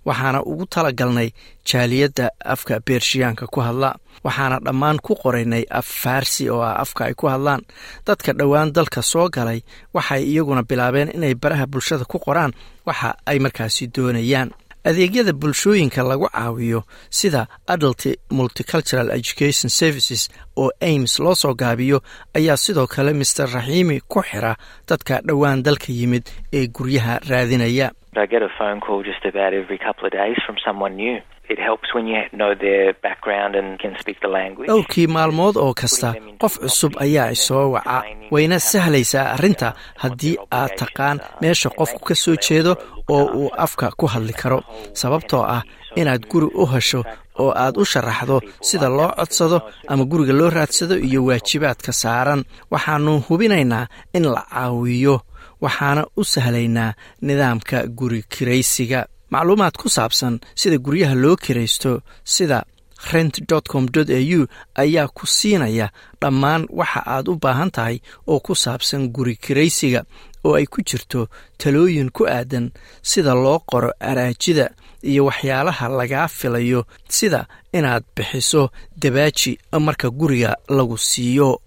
waxaana 0.05 0.39
ugu 0.51 0.65
talagalnay 0.65 1.29
jaaliyadda 1.69 2.29
afka 2.53 2.79
beershiyaanka 2.85 3.47
ku 3.47 3.59
hadla 3.61 3.89
waxaana 4.23 4.59
dhammaan 4.65 4.97
ku 5.05 5.13
qoraynay 5.21 5.63
af 5.69 5.85
faarsi 6.01 6.49
oo 6.49 6.61
ah 6.61 6.79
afka 6.83 7.05
ay 7.05 7.13
ku 7.13 7.27
hadlaan. 7.27 7.61
Dadka 8.07 8.33
dhowaan 8.33 8.71
dalka 8.73 9.01
soo 9.01 9.29
galay 9.29 9.59
waxay 9.93 10.23
iyaguna 10.31 10.63
bilaabeen 10.69 11.09
inay 11.15 11.33
baraha 11.35 11.65
bulshada 11.67 12.05
ku 12.05 12.17
qoraan 12.25 12.51
waxa 12.85 13.09
ay 13.25 13.39
markaasi 13.39 13.87
doonayaan. 13.95 14.49
Adeegyada 14.85 15.33
bulshooyinka 15.33 16.03
lagu 16.05 16.27
caawiyo 16.29 16.83
sida 17.09 17.47
adult 17.67 18.05
multicultural 18.37 19.09
education 19.17 19.69
services 19.69 20.29
oo 20.61 20.69
aims 20.81 21.19
loo 21.19 21.35
soo 21.35 21.53
gaabiyo 21.61 21.97
ayaa 22.37 22.57
sidoo 22.57 22.87
kale 22.87 23.13
master 23.13 23.49
raxiimi 23.49 23.97
ku 24.11 24.21
xira 24.21 24.53
dadka 24.87 25.21
dhowaan 25.27 25.63
dalka 25.65 25.89
yimid 25.89 26.25
ee 26.53 26.67
guryaha 26.67 27.19
raadinaya 27.29 27.87
I 28.17 28.25
get 28.33 28.41
a 28.41 28.49
phone 28.57 28.79
call 28.85 29.03
just 29.03 29.23
about 29.31 29.53
every 29.53 29.77
couple 29.77 30.05
of 30.07 30.11
days 30.11 30.37
from 30.45 30.55
someone 30.65 30.95
new. 30.95 31.17
It 31.53 31.59
helps 31.59 31.93
when 31.95 32.07
you 32.07 32.21
know 32.39 32.51
their 32.55 32.93
background 33.07 33.53
and 33.59 33.77
can 33.83 33.93
speak 34.01 34.17
the 34.21 34.27
language. 34.39 34.67
dhowrkii 34.69 35.07
maalmood 35.07 35.55
oo 35.57 35.73
kasta 35.81 36.09
qof 36.41 36.53
cusub 36.63 36.93
ayaa 37.05 37.29
isoo 37.35 37.71
waca. 37.75 37.97
Wayna 38.33 38.57
sahlaysaa 38.59 39.25
arrinta 39.35 39.73
haddii 40.03 40.35
aad 40.59 40.71
taqaan 40.81 41.17
meesha 41.41 41.69
qofku 41.79 41.99
ka 42.07 42.15
soo 42.23 42.35
jeedo 42.47 42.73
oo 43.15 43.25
uu 43.39 43.49
afka 43.65 43.91
ku 43.99 44.05
hadli 44.13 44.33
karo. 44.41 44.59
Sababtoo 45.01 45.43
ah 45.55 45.61
inaad 45.95 46.23
guri 46.31 46.47
u 46.61 46.65
hesho 46.73 47.03
oo 47.39 47.51
aad 47.63 47.77
u 47.77 47.85
sharaxdo 47.91 48.41
sida 48.61 48.89
loo 48.89 49.11
codsado 49.19 49.57
ama 49.87 50.03
guriga 50.11 50.33
loo 50.39 50.49
raadsado 50.49 50.95
iyo 50.97 51.25
waajibaadka 51.27 51.91
saaran. 52.01 52.41
Waxaanu 52.71 53.19
hubinaynaa 53.29 53.85
in 54.17 54.23
la 54.33 54.41
caawiyo 54.49 55.15
waxaana 55.61 56.05
u 56.17 56.23
sahlaynaa 56.23 56.93
nidaamka 57.21 57.87
guri 57.87 58.23
kiraysiga. 58.29 59.07
Macluumaad 59.29 59.75
ku 59.81 59.89
saabsan 59.89 60.39
sida 60.55 60.77
guryaha 60.77 61.15
loo 61.15 61.35
kiraysto 61.35 62.01
sida 62.23 62.63
rent 63.11 63.35
com 63.67 63.85
au 63.95 64.47
ayaa 64.75 65.07
ku 65.07 65.27
siinaya 65.27 65.89
dhammaan 66.21 66.65
waxa 66.69 67.01
aad 67.05 67.27
u 67.27 67.35
baahan 67.35 67.71
tahay 67.71 67.99
oo 68.27 68.39
ku 68.39 68.55
saabsan 68.55 69.09
guri 69.15 69.35
kiraysiga 69.35 70.05
oo 70.45 70.53
ay 70.55 70.65
ku 70.65 70.81
jirto 70.81 71.27
talooyin 71.57 72.09
ku 72.09 72.23
aadan 72.27 72.71
sida 73.01 73.33
loo 73.33 73.59
qoro 73.59 73.91
araajida 73.99 74.69
iyo 75.03 75.25
waxyaalaha 75.25 75.89
lagaa 75.89 76.27
filayo 76.27 76.85
sida 77.09 77.47
inaad 77.73 78.03
bixiso 78.15 78.69
dabaaji 79.01 79.59
marka 79.79 80.09
guriga 80.09 80.55
lagu 80.69 80.97
siiyo 80.97 81.61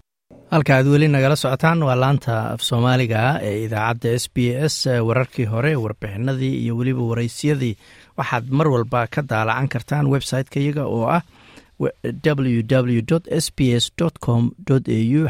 halka 0.53 0.73
aad 0.77 0.87
weli 0.93 1.07
nagala 1.13 1.35
socotaan 1.41 1.83
waa 1.87 1.97
laanta 2.03 2.33
af 2.53 2.61
soomaaliga 2.69 3.21
ee 3.49 3.55
idaacadda 3.65 4.09
s 4.23 4.25
b 4.35 4.37
s 4.73 4.77
wararkii 5.07 5.45
hore 5.53 5.71
warbixinadii 5.83 6.53
iyo 6.63 6.73
weliba 6.79 7.01
waraysyadii. 7.11 7.75
Waxaad 8.17 8.45
mar 8.57 8.67
walba 8.73 9.07
ka 9.13 9.21
daalacan 9.31 9.67
kartaan 9.73 10.05
website-ka 10.13 10.57
iyaga 10.59 10.83
oo 10.95 11.05
ah 11.17 11.21
www 11.79 13.01
s 13.43 13.45
b 13.57 13.59
s 13.83 13.85
com 14.25 14.43
au 14.71 14.79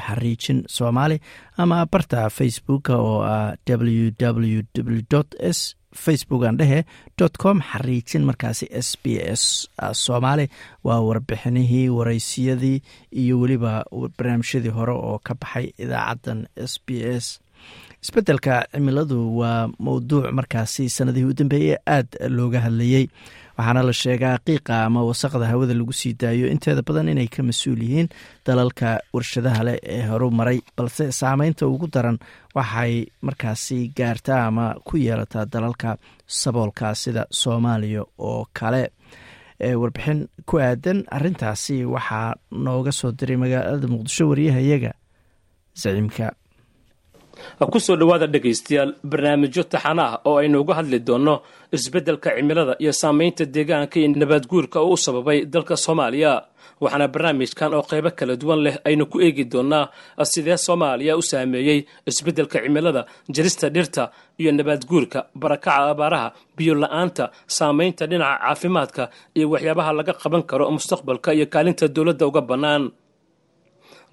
xariijin 0.08 0.64
soomaali 0.76 1.18
ama 1.58 1.86
barta 1.92 2.30
facebooka 2.38 2.96
oo 2.98 3.20
ah 3.22 3.54
www 3.68 5.20
s 5.58 5.60
facebook 5.96 6.44
aan 6.46 6.58
dhehe 6.58 6.84
com 7.42 7.62
xariijin 7.62 8.24
markaasi 8.30 8.66
s 8.72 8.98
b 9.04 9.18
s 9.34 9.68
soomaali. 9.94 10.50
Waa 10.84 11.00
warbixinihii 11.02 11.90
waraysiyadii 11.90 12.82
iyo 13.12 13.40
weliba 13.40 13.84
barnaamijyadii 14.18 14.70
hore 14.78 14.92
oo 14.94 15.20
ka 15.24 15.34
baxay 15.36 15.72
idaacaddan 15.78 16.48
s 16.56 16.80
b 16.86 17.02
s. 17.04 17.40
Isbeddelka 18.04 18.66
cimiladu 18.72 19.38
waa 19.38 19.68
mowduuc 19.80 20.32
markaasi 20.32 20.90
sanadihii 20.90 21.26
u 21.30 21.34
dambeeyey 21.34 21.76
aada 21.88 22.30
looga 22.30 22.60
hadlayey 22.62 23.08
waxaana 23.60 23.82
la 23.88 23.94
sheegaa 24.02 24.38
qiiqa 24.48 24.76
ama 24.88 25.02
wasaqda 25.10 25.46
hawada 25.52 25.74
lagu 25.80 25.94
sii 26.02 26.14
daayo 26.22 26.46
inteeda 26.54 26.82
badan 26.88 27.10
inay 27.14 27.28
ka 27.36 27.42
mas'uul 27.50 27.82
yihiin 27.86 28.08
dalalka 28.48 28.90
warshadaha 29.16 29.62
leh 29.68 29.78
ee 29.96 30.04
horu 30.10 30.28
maray 30.40 30.60
balse 30.78 31.06
saameynta 31.20 31.64
ugu 31.74 31.88
daran 31.96 32.18
waxay 32.58 32.94
markaasi 33.28 33.78
gaartaa 33.98 34.42
ama 34.50 34.66
ku 34.88 34.94
yeelataa 35.06 35.46
dalalka 35.54 35.90
saboolka 36.42 36.88
sida 37.02 37.24
soomaaliya 37.42 38.04
oo 38.30 38.46
kale. 38.60 38.84
Warbixin 39.82 40.20
ku 40.48 40.56
aadan 40.64 41.00
arintaasi 41.16 41.76
waxaa 41.96 42.30
nooga 42.66 42.92
soo 43.00 43.12
diray 43.20 43.38
magaalada 43.44 43.88
muqdisho 43.94 44.24
wariyahayaga 44.32 44.92
zaciimka 45.82 46.26
ku 47.72 47.80
soo 47.80 47.96
dhowaada 48.00 48.28
dhegaystayaal 48.34 48.92
barnaamijyo 49.12 49.64
taxana 49.74 50.04
ah 50.10 50.20
oo 50.30 50.38
aynu 50.42 50.58
uga 50.64 50.74
hadli 50.80 51.00
doonno 51.08 51.36
isbeddelka 51.78 52.30
cimilada 52.38 52.74
iyo 52.84 52.92
saamaynta 53.02 53.44
deegaanka 53.56 53.96
iyo 54.00 54.10
nabaadguurka 54.22 54.78
oo 54.82 54.94
u 54.94 54.98
sababay 54.98 55.46
dalka 55.54 55.76
soomaaliya. 55.86 56.34
Waxaana 56.84 57.08
barnaamijkan 57.14 57.74
oo 57.78 57.84
qaybo 57.92 58.10
kala 58.20 58.36
duwan 58.42 58.60
leh 58.66 58.76
aynu 58.88 59.06
ku 59.12 59.18
eegi 59.26 59.44
doonnaa 59.52 59.90
sidee 60.32 60.58
soomaaliya 60.58 61.18
u 61.18 61.22
saameeyey 61.22 61.80
isbeddelka 62.10 62.58
cimilada 62.64 63.02
jarista 63.36 63.68
dhirta 63.76 64.04
iyo 64.42 64.52
nabaadguurka 64.52 65.20
barakaca 65.42 65.92
abaaraha 65.92 66.28
biyo 66.58 66.74
la'aanta 66.82 67.26
saamaynta 67.58 68.04
dhinaca 68.12 68.40
caafimaadka 68.44 69.04
iyo 69.38 69.46
waxyaabaha 69.54 69.92
laga 70.00 70.14
qaban 70.22 70.44
karo 70.50 70.66
mustaqbalka 70.76 71.30
iyo 71.38 71.46
kaalinta 71.54 71.86
dowladda 71.96 72.26
uga 72.28 72.42
bannaan 72.50 72.84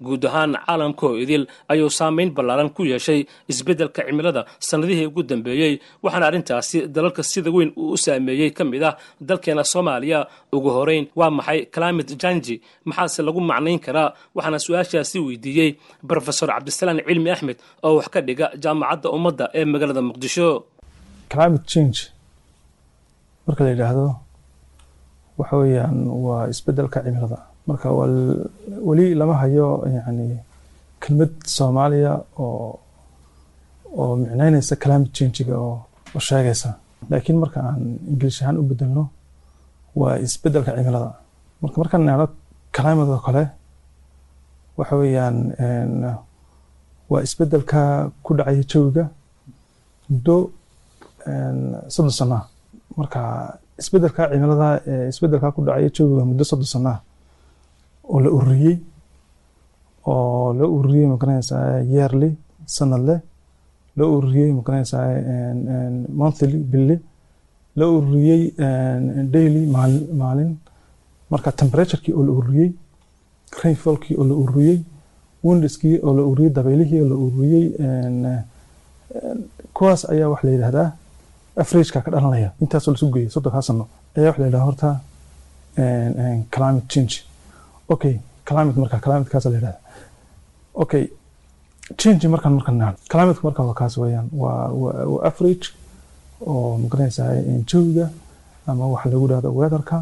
guud 0.05 0.23
ahaan 0.29 0.51
caalamkoo 0.65 1.13
idil 1.23 1.43
ayuu 1.71 1.89
saamayn 1.99 2.29
ballaaran 2.37 2.69
ku 2.75 2.81
yeeshay 2.91 3.19
isbeddelka 3.51 4.01
cimilada 4.07 4.41
sannadihii 4.69 5.05
ugu 5.09 5.21
dambeeyey 5.31 5.73
waxaana 6.03 6.25
arrintaasi 6.29 6.77
dalalka 6.95 7.21
sida 7.31 7.49
weyn 7.55 7.69
uu 7.81 7.91
u 7.95 7.97
saameeyey 8.05 8.49
ka 8.57 8.63
mid 8.71 8.83
ah 8.89 8.93
dalkeena 9.29 9.63
soomaaliya. 9.73 10.19
Ugu 10.55 10.69
horeyn 10.77 11.05
waa 11.19 11.29
maxay 11.37 11.59
climate 11.75 12.11
janji 12.21 12.55
maxaase 12.89 13.19
lagu 13.27 13.41
macnayn 13.51 13.79
karaa? 13.85 14.09
Waxaana 14.35 14.59
su'aashaasi 14.65 15.17
weydiiyey 15.27 15.69
brofesor 16.07 16.49
cabdisalaan 16.53 16.99
cilmi 17.07 17.29
axmed 17.35 17.57
oo 17.87 17.93
wax 17.97 18.07
ka 18.13 18.19
dhiga 18.27 18.45
jaamacadda 18.63 19.07
ummadda 19.17 19.45
ee 19.59 19.65
magaalada 19.73 20.01
muqdisho 20.09 20.47
climate 21.33 21.65
change 21.73 21.99
marka 23.47 23.61
la 23.65 23.69
yidhaahdo 23.73 24.05
waxa 25.37 25.55
weeyaan 25.61 25.97
waa 26.25 26.43
isbeddelka 26.53 26.99
cimilada. 27.05 27.39
Marka 27.67 27.87
weli 28.87 29.05
lama 29.19 29.35
hayo 29.41 29.67
yani 29.95 30.27
kelmad 31.01 31.33
soomaaliya 31.55 32.13
oo 32.43 32.79
oo 34.01 34.13
micnaynaysa 34.21 34.75
climate 34.83 35.11
changiga 35.17 35.55
oo 35.67 36.19
sheegaysa. 36.27 36.69
Laakiin 37.09 37.37
marka 37.43 37.59
aan 37.69 37.83
ingilish 38.11 38.41
ahaan 38.41 38.57
u 38.61 38.63
bedelno 38.69 39.03
waa 39.99 40.15
isbeddelka 40.25 40.71
cimilada. 40.77 41.09
Marka 41.61 41.75
markaan 41.81 42.03
nahno 42.07 42.25
climate 42.75 43.11
oo 43.15 43.21
kale 43.27 43.43
waxa 44.77 44.95
weeyaan 45.01 45.37
waa 47.11 47.21
isbeddelka 47.27 47.79
ku 48.23 48.31
dhacaya 48.37 48.63
jawiga 48.71 49.05
muddo 50.09 50.35
soddon 51.93 52.11
sanaa 52.19 52.43
marka 52.99 53.21
isbeddelka 53.81 54.23
cimilada 54.31 54.69
isbeddelka 55.11 55.47
ku 55.55 55.59
dhacaya 55.65 55.89
jawiga 55.95 56.23
muddo 56.29 56.43
soddon 56.49 56.69
sanaa 56.75 56.97
oo 58.11 58.19
la 58.23 58.29
ururiyey 58.37 58.75
oo 60.11 60.53
loo 60.57 60.69
ururiyey 60.77 61.07
ma 61.11 61.15
garanaysaa 61.21 61.81
yearly 61.93 62.29
sanadle 62.75 63.15
loo 63.97 64.09
ururiyey 64.17 64.49
ma 64.57 64.61
garanaysaa 64.67 65.03
monthly 66.19 66.57
billi 66.71 66.95
loo 67.79 67.91
ururiyey 67.97 68.41
daily 69.33 69.61
maalin. 70.21 70.51
Marka 71.31 71.51
temperaturekii 71.51 72.13
oo 72.17 72.23
la 72.27 72.31
ururiyey 72.39 72.69
rainfallkii 73.63 74.15
oo 74.19 74.23
la 74.29 74.33
ururiyey 74.43 74.77
windskii 75.43 75.95
oo 76.05 76.13
la 76.17 76.23
ururiyey 76.29 76.51
dabeylihii 76.57 77.01
oo 77.03 77.09
la 77.11 77.15
ururiyey 77.25 77.65
kuwaas 79.75 80.01
ayaa 80.11 80.29
waxa 80.31 80.47
la 80.47 80.53
yidhahdaa 80.55 80.89
averageka 81.61 81.99
ka 82.05 82.09
dhalanaya. 82.11 82.49
Intaasoo 82.63 82.91
lasu 82.93 83.05
geeyay 83.13 83.29
soddonkaa 83.35 83.61
sano 83.67 83.83
ayaa 84.17 84.27
waxa 84.29 84.41
la 84.41 84.47
yidhahdaa 84.47 84.65
horta 84.69 84.89
climate 86.55 86.87
change. 86.93 87.15
Okay 87.93 88.13
climate 88.49 88.77
marka 88.83 88.97
climatekaas 89.05 89.45
la 89.45 89.57
yidhahdaa 89.57 89.79
okay 90.83 91.03
change 92.01 92.23
markaan 92.33 92.53
markaan 92.57 92.77
naan 92.81 92.95
climate 93.11 93.39
marka 93.47 93.61
waa 93.69 93.73
kaas 93.81 93.97
weeyaan. 94.01 94.27
Waa 94.41 94.69
waa 94.81 95.23
average 95.29 95.65
oo 96.51 96.77
ma 96.81 96.87
garanaysaa 96.91 97.29
jawiga 97.69 98.05
ama 98.67 98.83
waxa 98.93 99.09
lagu 99.13 99.27
dhahdo 99.31 99.49
weatherka 99.59 99.97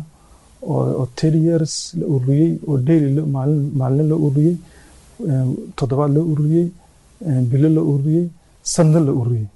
oo 0.74 1.06
ten 1.16 1.34
years 1.48 1.74
la 2.00 2.06
ururiyey 2.14 2.52
oo 2.68 2.78
daily 2.88 3.22
maalin 3.36 3.62
maalin 3.80 4.08
loo 4.12 4.20
ururiyey 4.28 4.56
toddobaad 5.78 6.12
loo 6.16 6.24
ururiyey 6.32 6.68
bilo 7.52 7.70
loo 7.76 7.86
ururiyey 7.94 8.26
sanna 8.74 9.00
la 9.08 9.12
ururiyey 9.20 9.48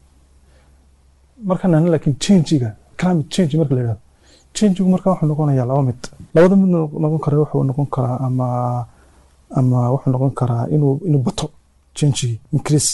markaan 1.48 1.72
naan 1.72 1.86
laakiin 1.94 2.16
changiga 2.26 2.70
climate 3.00 3.30
change 3.34 3.54
marka 3.58 3.74
la 3.76 3.82
yidhahdo 3.82 4.02
changigu 4.58 4.90
marka 4.94 5.08
wuxuu 5.12 5.28
noqonayaa 5.32 5.66
laba 5.72 5.82
mid. 5.90 6.00
Labada 6.36 6.56
mid 6.62 6.70
noqon 7.04 7.20
kara 7.26 7.36
wuxuu 7.44 7.64
noqon 7.70 7.88
karaa 7.96 8.18
ama 8.28 8.48
ama 9.60 9.78
wuxuu 9.94 10.12
noqon 10.14 10.32
karaa 10.40 10.64
inuu 10.76 10.94
inuu 11.08 11.22
bato 11.28 11.46
changigi 11.98 12.40
increase 12.56 12.92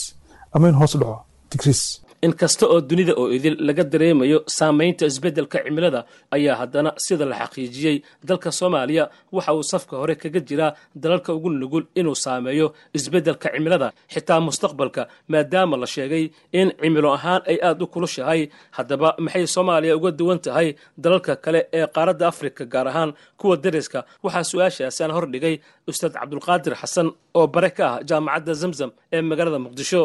ama 0.54 0.66
in 0.70 0.76
hoos 0.80 0.94
dhaco 1.02 1.18
decrease 1.52 1.86
inkasta 2.26 2.66
oo 2.74 2.80
dunida 2.90 3.14
oo 3.22 3.28
idil 3.38 3.56
laga 3.68 3.84
dareemayo 3.94 4.38
saamaynta 4.58 5.04
isbeddelka 5.12 5.58
cimilada 5.66 6.02
ayaa 6.36 6.56
haddana 6.62 6.90
sida 7.06 7.26
la 7.32 7.36
xaqiijiyey. 7.42 7.98
Dalka 8.28 8.50
soomaaliya 8.60 9.04
waxa 9.36 9.52
uu 9.58 9.64
safka 9.72 9.94
hore 10.02 10.16
kaga 10.22 10.40
jiraa 10.50 10.72
dalalka 11.04 11.30
ugu 11.38 11.50
nugul 11.62 11.84
inuu 12.00 12.16
saameeyo 12.26 12.68
isbeddelka 12.98 13.48
cimilada 13.54 13.88
xitaa 14.14 14.40
mustaqbalka 14.48 15.04
maadaama 15.32 15.76
la 15.82 15.88
sheegay 15.96 16.26
in 16.60 16.68
cimilo 16.82 17.10
ahaan 17.18 17.42
ay 17.52 17.58
aad 17.68 17.82
u 17.84 17.88
kulushahay 17.94 18.42
haddaba 18.78 19.10
maxay 19.26 19.46
soomaaliya 19.56 19.94
uga 20.00 20.12
duwan 20.20 20.40
tahay 20.46 20.68
dalalka 21.04 21.34
kale 21.44 21.60
ee 21.78 21.86
qaaradda 21.96 22.26
afrika 22.32 22.64
gaar 22.74 22.88
ahaan 22.92 23.12
kuwa 23.40 23.56
dariska? 23.64 24.00
Waxaa 24.24 24.44
su'aashaasaan 24.52 25.12
hordhigay 25.18 25.56
ustaad 25.90 26.14
cabdulqaadir 26.20 26.74
xasan 26.82 27.08
oo 27.40 27.48
bare 27.56 27.70
ka 27.78 27.86
ah 27.94 28.00
jaamacadda 28.10 28.54
zamzam 28.62 28.92
ee 29.16 29.22
magaalada 29.30 29.60
muqdisho 29.66 30.02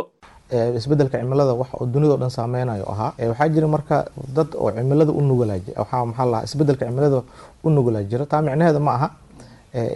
isbeddelka 0.78 1.18
cimilada 1.18 1.54
wax 1.54 1.68
oo 1.80 1.86
dunidao 1.86 2.16
dhan 2.16 2.30
saameynayo 2.30 2.84
ahaa. 2.92 3.12
Waxaa 3.30 3.48
jira 3.54 3.68
marka 3.68 3.96
dad 4.36 4.48
oo 4.54 4.70
cimilada 4.76 5.12
u 5.12 5.20
nugulaa 5.20 5.58
waxaa 5.80 6.04
maxaa 6.10 6.26
lahaa 6.32 6.44
isbeddelka 6.48 6.84
cimilada 6.86 7.22
u 7.64 7.70
nugulaa 7.70 8.02
jira. 8.10 8.26
Taa 8.26 8.42
micnaheeda 8.42 8.80
ma 8.80 8.92
aha 8.94 9.08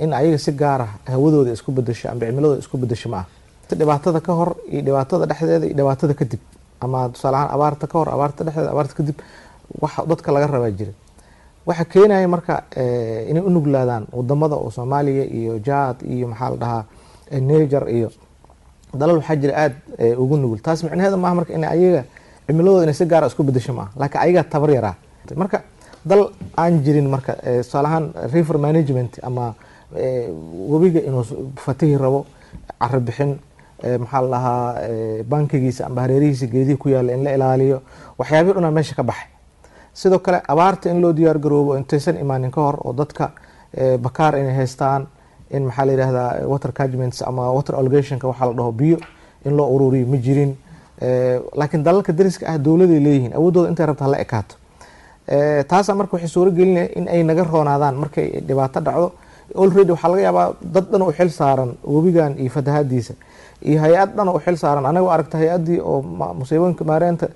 in 0.05 0.13
ayaga 0.13 0.39
si 0.39 0.53
gaara 0.53 0.87
hawadooda 1.07 1.53
isku 1.53 1.71
bedesho 1.73 2.09
ama 2.11 2.21
cimiladooda 2.27 2.61
isku 2.65 2.77
bedesho 2.79 3.09
ma 3.09 3.17
aha. 3.19 3.27
Dhibaatada 3.79 4.21
ka 4.21 4.33
hor 4.39 4.51
iyo 4.71 4.83
dhibaatada 4.87 5.27
dhexdeeda 5.27 5.67
iyo 5.67 5.75
dhibaatada 5.79 6.15
kadib 6.15 6.41
ama 6.81 7.09
tusaaleahaan 7.09 7.51
abaarta 7.55 7.87
ka 7.91 7.97
hor 7.99 8.09
abaarta 8.15 8.41
dhexdeeda 8.47 8.71
abaarta 8.75 8.95
kadib 8.99 9.17
wax 9.83 9.93
dadka 10.11 10.29
laga 10.35 10.47
rabaa 10.47 10.71
jira. 10.79 10.93
Waxa 11.67 11.85
keenaya 11.85 12.29
marka 12.29 12.55
inay 13.31 13.43
u 13.43 13.51
nuglaadaan 13.51 14.05
waddamada 14.13 14.55
oo 14.55 14.71
soomaaliya 14.71 15.25
iyo 15.39 15.59
jaad 15.59 15.97
iyo 16.15 16.27
maxaa 16.29 16.51
la 16.51 16.57
dhahaa 16.63 16.83
niger 17.41 17.85
iyo 17.97 18.09
dalal 18.95 19.17
waxaa 19.21 19.37
jira 19.37 19.55
aada 19.57 19.75
ugu 20.19 20.37
nugul. 20.37 20.59
Taas 20.63 20.83
micnaheeda 20.83 21.17
maaha 21.17 21.35
marka 21.35 21.53
in 21.55 21.65
ayaga 21.65 22.05
cimiladooda 22.47 22.83
inay 22.85 22.95
si 22.95 23.05
gaara 23.07 23.27
isku 23.27 23.43
bedesho 23.43 23.73
maaha. 23.73 23.91
Laakiin 23.97 24.21
ayagaa 24.25 24.45
tabar 24.51 24.71
yaraa 24.71 24.95
marka 25.37 25.63
dal 26.05 26.31
aan 26.57 26.83
jirin 26.85 27.09
marka 27.09 27.33
tusaalahaan 27.63 28.13
river 28.33 28.59
management 28.59 29.19
ama 29.23 29.55
webiga 30.73 31.01
inuu 31.01 31.25
fatihi 31.57 31.97
rabo 31.99 32.27
caro 32.81 33.01
bixin 33.01 33.39
maxaa 34.01 34.23
la 34.23 34.41
bankigiisa 35.29 35.87
amba 35.87 36.03
hareerihiisa 36.03 36.47
geedihi 36.47 36.77
ku 36.77 36.89
yaalla 36.89 37.13
in 37.13 37.25
la 37.25 37.31
ilaaliyo 37.37 37.83
waxyaabihi 38.19 38.55
dhunaa 38.55 38.71
meesha 38.71 38.95
ka 38.95 39.03
baxay. 39.03 39.29
Sidoo 39.95 40.19
kale 40.19 40.43
abaarta 40.49 40.91
in 40.91 41.01
loo 41.01 41.13
diyaar 41.13 41.39
garoobo 41.39 41.77
intaysan 41.77 42.17
imaanin 42.19 42.51
ka 42.51 42.61
hor 42.61 42.77
oo 42.85 42.93
dadka 42.93 43.31
bakaar 44.01 44.35
inay 44.39 44.55
haystaan 44.57 45.07
in 45.57 45.63
maxaa 45.69 45.85
la 45.87 45.93
yidhahdaa 45.93 46.29
water 46.53 46.73
catchments 46.79 47.23
ama 47.31 47.45
water 47.57 47.75
allogationka 47.81 48.27
waxaa 48.31 48.47
la 48.51 48.55
dhaho 48.59 48.73
biyo 48.81 48.99
in 49.47 49.53
loo 49.59 49.69
ururiyo 49.75 50.07
ma 50.13 50.17
jirin. 50.27 50.53
Laakiin 51.61 51.83
dalalka 51.87 52.13
dariska 52.13 52.45
ah 52.53 52.59
dowladay 52.67 53.01
leeyihiin 53.07 53.33
awoodooda 53.39 53.69
intay 53.71 53.87
rabta 53.87 54.05
hala 54.05 54.19
ekaato. 54.25 54.55
Taasaa 55.71 55.95
marka 55.95 56.13
waxay 56.17 56.29
suuro 56.29 56.51
in 56.99 57.09
ay 57.09 57.23
naga 57.23 57.45
roonaadaan 57.45 57.97
markay 58.03 58.41
dhibaato 58.49 58.81
dhacdo. 58.81 59.13
Already 59.63 59.91
waxaa 59.93 60.09
laga 60.13 60.23
yaabaa 60.27 60.47
dad 60.75 60.85
dhan 60.93 61.03
u 61.03 61.13
xil 61.13 61.31
saaran 61.31 61.71
webigan 61.85 62.33
iyo 62.39 62.51
fatahaadiisa 62.51 63.15
iyo 63.63 63.79
hay'ad 63.81 64.11
dhan 64.17 64.29
u 64.29 64.39
xil 64.45 64.57
saaran. 64.57 64.87
Anaga 64.87 65.09
aragta 65.15 65.37
hay'adii 65.39 65.81
oo 65.81 66.03
musiibooyinka 66.39 66.85
maareynta 66.85 67.27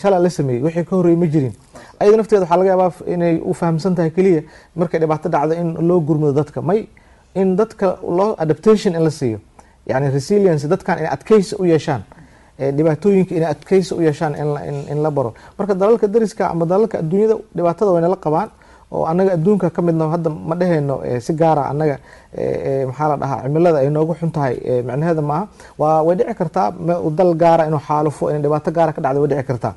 shala 0.00 0.18
la 0.18 0.30
sameeyey. 0.30 0.62
Wixii 0.62 0.84
ka 0.84 0.96
horreeyey 0.96 1.18
ma 1.20 1.26
jirin. 1.26 1.52
Ayada 2.00 2.16
nafteeda 2.16 2.42
waxaa 2.44 2.56
laga 2.60 2.70
yaabaa 2.72 2.92
inay 3.14 3.34
u 3.44 3.52
fahamsan 3.54 3.94
tahay 3.94 4.10
keliya 4.10 4.42
markay 4.76 5.00
dhibaato 5.00 5.28
dhacdo 5.28 5.54
in 5.54 5.68
loo 5.88 6.00
gurmado 6.00 6.32
dadka. 6.32 6.62
May 6.62 6.88
in 7.34 7.56
dadka 7.56 7.98
loo 8.02 8.34
adaptation 8.38 8.94
in 8.94 9.02
la 9.04 9.10
siiyo. 9.10 9.38
Yani 9.86 10.10
resilience 10.10 10.66
dadkan 10.68 10.98
inay 10.98 11.10
adkeysi 11.12 11.56
u 11.58 11.64
yeeshaan. 11.64 12.02
Dhibaatooyinka 12.58 13.34
inay 13.34 13.50
adkeysi 13.50 13.94
u 13.94 14.00
yeeshaan 14.00 14.34
in 14.90 15.02
la 15.02 15.10
baro. 15.10 15.34
Marka 15.58 15.74
dalalka 15.74 16.06
dariska 16.08 16.50
ama 16.50 16.66
dalalka 16.66 16.98
adduunyada 16.98 17.36
dhibaatada 17.56 17.90
wayna 17.92 18.08
la 18.08 18.16
qabaan 18.16 18.50
oo 18.92 19.04
anaga 19.06 19.32
adduunka 19.32 19.70
ka 19.70 19.82
midna 19.82 20.08
hadda 20.10 20.30
ma 20.30 20.54
dheheyno 20.56 21.00
si 21.20 21.32
gaara 21.32 21.62
anaga 21.70 21.98
maxaa 22.86 23.08
la 23.08 23.16
dhahaa 23.16 23.42
cimilada 23.44 23.78
ay 23.78 23.90
noogu 23.90 24.14
xun 24.18 24.30
tahay 24.30 24.54
micnaheeda 24.86 25.22
maaha. 25.22 25.48
Waa 25.78 26.02
way 26.02 26.16
dhici 26.16 26.34
kartaa 26.34 26.72
dal 27.18 27.34
gaara 27.34 27.66
inuu 27.66 27.78
xaalufo 27.88 28.30
inay 28.30 28.42
dhibaato 28.42 28.70
gaara 28.70 28.92
ka 28.92 29.00
dhacda 29.00 29.20
way 29.20 29.28
dhici 29.28 29.42
kartaa. 29.46 29.74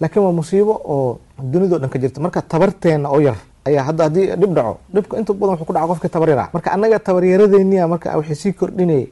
Laakiin 0.00 0.22
waa 0.24 0.32
musiibo 0.32 0.74
oo 0.84 1.18
dunidao 1.38 1.78
dhan 1.78 1.90
ka 1.90 1.98
jirta. 1.98 2.20
Marka 2.20 2.42
tabarteena 2.42 3.08
oo 3.10 3.20
yar 3.20 3.36
ayaa 3.68 3.84
hadda 3.88 4.02
haddii 4.06 4.26
dhib 4.40 4.52
dhaco 4.56 4.74
dhibka 4.94 5.14
inta 5.20 5.32
badan 5.32 5.52
wuxuu 5.54 5.66
ku 5.68 5.72
dhaca 5.76 5.86
qofka 5.90 6.08
tabar 6.14 6.28
yaraa 6.32 6.48
marka 6.54 6.68
annaga 6.74 6.98
tabaryaradeeniya 7.06 7.84
marka 7.92 8.08
waxay 8.18 8.36
sii 8.42 8.52
kordhinay 8.60 9.04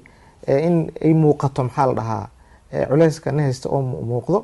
in 0.67 0.77
ay 1.05 1.13
muuqato 1.23 1.61
maxaa 1.67 1.87
la 1.91 1.95
dhahaa 2.01 2.25
culeyska 2.91 3.29
na 3.33 3.43
oo 3.75 3.81
muuqdo 4.11 4.39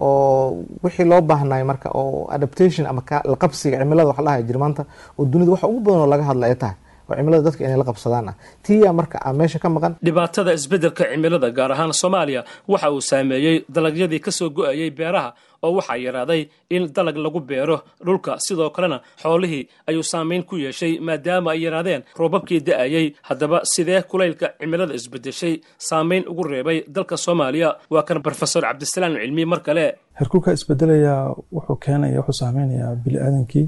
oo 0.00 0.64
wixii 0.82 1.04
loo 1.10 1.20
baahnay 1.20 1.62
marka 1.70 1.88
oo 2.00 2.26
adaptation 2.36 2.86
ama 2.86 3.02
laqabsiga 3.32 3.76
cimilada 3.80 4.08
waxa 4.10 4.22
dhahay 4.26 4.42
jira 4.48 4.58
maanta 4.62 4.82
oo 5.18 5.24
dunida 5.32 5.50
waxa 5.54 5.66
ugu 5.68 5.80
badan 5.86 6.00
oo 6.04 6.06
laga 6.12 6.24
hadla 6.30 6.46
ay 6.46 6.54
tahay 6.62 6.76
cimilada 7.18 7.42
dadka 7.46 7.60
inay 7.66 7.76
la 7.76 7.84
qabsadaan 7.90 8.28
ah. 8.30 8.34
Tiya 8.64 8.92
marka 8.98 9.18
a 9.18 9.32
meesha 9.38 9.58
ka 9.58 9.68
maqan. 9.68 9.92
Dhibaatada 10.06 10.50
isbeddelka 10.58 11.04
cimilada 11.10 11.48
gaar 11.50 11.72
ahaan 11.74 11.92
soomaaliya 11.92 12.42
waxa 12.72 12.88
uu 12.94 13.00
saameeyey 13.10 13.56
dalagyadii 13.68 14.20
ka 14.24 14.30
soo 14.30 14.48
go'ayey 14.50 14.90
beeraha 14.98 15.34
oo 15.62 15.72
waxaa 15.78 15.96
yaraaday 16.06 16.42
in 16.70 16.82
dalag 16.96 17.16
lagu 17.24 17.40
beero 17.40 17.76
dhulka. 18.06 18.32
Sidoo 18.46 18.70
kalena 18.70 18.98
xoolihii 19.22 19.68
ayuu 19.88 20.02
saamayn 20.12 20.42
ku 20.48 20.56
yeeshay 20.56 20.92
maadaama 21.06 21.50
ay 21.54 21.60
yaraadeen 21.64 22.02
roobabkii 22.18 22.60
da'ayey 22.68 23.06
haddaba 23.28 23.58
sidee 23.72 24.02
kulaylka 24.10 24.46
cimilada 24.60 24.94
isbedeshay 24.94 25.54
saamayn 25.88 26.24
ugu 26.30 26.42
reebay 26.52 26.78
dalka 26.94 27.16
soomaaliya. 27.16 27.68
Waa 27.90 28.02
kan 28.08 28.18
brofesor 28.24 28.62
cabdisalaam 28.62 29.14
cilmi 29.22 29.44
mar 29.52 29.60
kale. 29.66 29.84
Herkulka 30.20 30.52
isbedelaya 30.52 31.14
wuxuu 31.54 31.76
keenaya 31.84 32.18
wuxuu 32.20 32.38
saameynayaa 32.42 32.94
bili 33.04 33.18
aadankii 33.26 33.66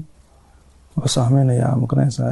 wuxuu 0.97 1.13
saameynayaa 1.17 1.75
ma 1.81 1.85
garanaysaa 1.89 2.31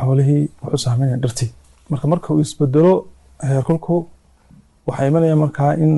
xoolihii 0.00 0.42
wuxuu 0.62 0.78
saameynaya 0.86 1.18
dhartii 1.22 1.50
marka 1.90 2.06
marka 2.12 2.28
uu 2.34 2.40
isbedelo 2.46 2.92
heerkulku 3.48 3.96
waxaa 4.86 5.06
imanaya 5.10 5.36
markaa 5.36 5.72
in 5.84 5.92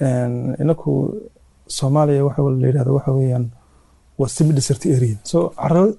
inaku 0.00 0.92
soomaaliya 1.66 2.24
waxa 2.24 2.42
la 2.42 2.66
yidhahdo 2.68 2.94
waxa 2.98 3.12
weeyaan 3.12 3.46
waa 4.18 4.28
semi 4.28 4.52
desert 4.52 4.82
area. 4.86 5.16
So 5.24 5.52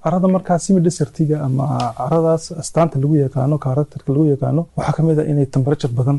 carada 0.04 0.28
markaa 0.28 0.58
semi 0.60 0.80
desertiga 0.82 1.42
ama 1.46 1.94
caradaas 1.98 2.52
astaanta 2.62 3.00
lagu 3.00 3.16
yaqaano 3.16 3.58
karakterka 3.66 4.10
lagu 4.14 4.26
yaqaano 4.34 4.62
waxaa 4.78 4.94
ka 4.98 5.02
mid 5.04 5.20
ah 5.20 5.26
inay 5.32 5.46
temperature 5.56 5.92
badan 6.00 6.18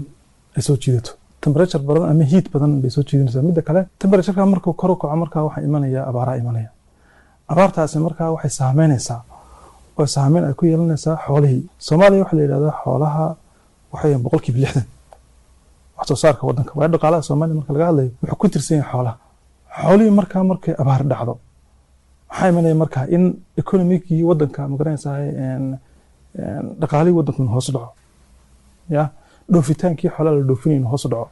ay 0.56 0.62
soo 0.62 0.76
jiidato. 0.76 1.12
Temperature 1.44 1.82
badan 1.88 2.04
ama 2.10 2.24
heat 2.24 2.46
badan 2.54 2.80
bay 2.82 2.90
soo 2.90 3.02
jiidanaysaa 3.08 3.42
midda 3.48 3.62
kale 3.68 3.80
temperatureka 4.00 4.46
markuu 4.46 4.72
kor 4.80 4.90
u 4.90 4.96
kaco 4.96 5.16
markaa 5.22 5.42
waxaa 5.48 5.62
imanaya 5.68 6.00
abaaraa 6.10 6.36
imanaya. 6.42 6.70
Abaartaasi 7.52 7.98
markaa 8.06 8.30
waxay 8.34 8.50
saameynaysaa 8.60 9.20
oo 9.98 10.06
saameyn 10.16 10.44
ay 10.48 10.54
ku 10.58 10.64
yeelanaysaa 10.66 11.16
xoolihii. 11.26 11.62
Soomaaliya 11.86 12.20
waxaa 12.24 12.36
la 12.38 12.42
yidhahdaa 12.44 12.74
xoolaha 12.82 13.24
waxay 13.92 14.14
boqolkiiba 14.24 14.58
lixdan 14.64 14.84
wax 16.06 16.08
soo 16.08 16.16
saarka 16.22 16.42
wadanka 16.48 16.72
waayo 16.78 16.90
dhaqaalaha 16.94 17.22
soomaaliya 17.28 17.56
marka 17.60 17.72
laga 17.74 17.86
hadlayo 17.90 18.10
wuxuu 18.22 18.38
ku 18.40 18.46
tirsan 18.48 18.76
yahay 18.78 18.90
xoolaha. 18.92 19.16
Xoolihii 19.82 20.14
markaa 20.18 20.42
markay 20.50 20.74
abaar 20.82 21.02
dhacdo 21.10 21.34
maxaa 22.30 22.48
imanaya 22.50 22.74
markaa 22.82 23.04
in 23.16 23.22
economigii 23.60 24.22
wadanka 24.30 24.60
ma 24.70 24.76
garanaysaa 24.80 25.18
dhaqaalihii 26.80 27.16
wadanku 27.18 27.42
hoos 27.54 27.68
dhaco? 27.74 27.90
Ya 28.90 29.02
dhoofitaankii 29.52 30.10
xoolaha 30.14 30.34
la 30.36 30.42
dhoofinay 30.48 30.88
hoos 30.92 31.04
dhaco. 31.12 31.28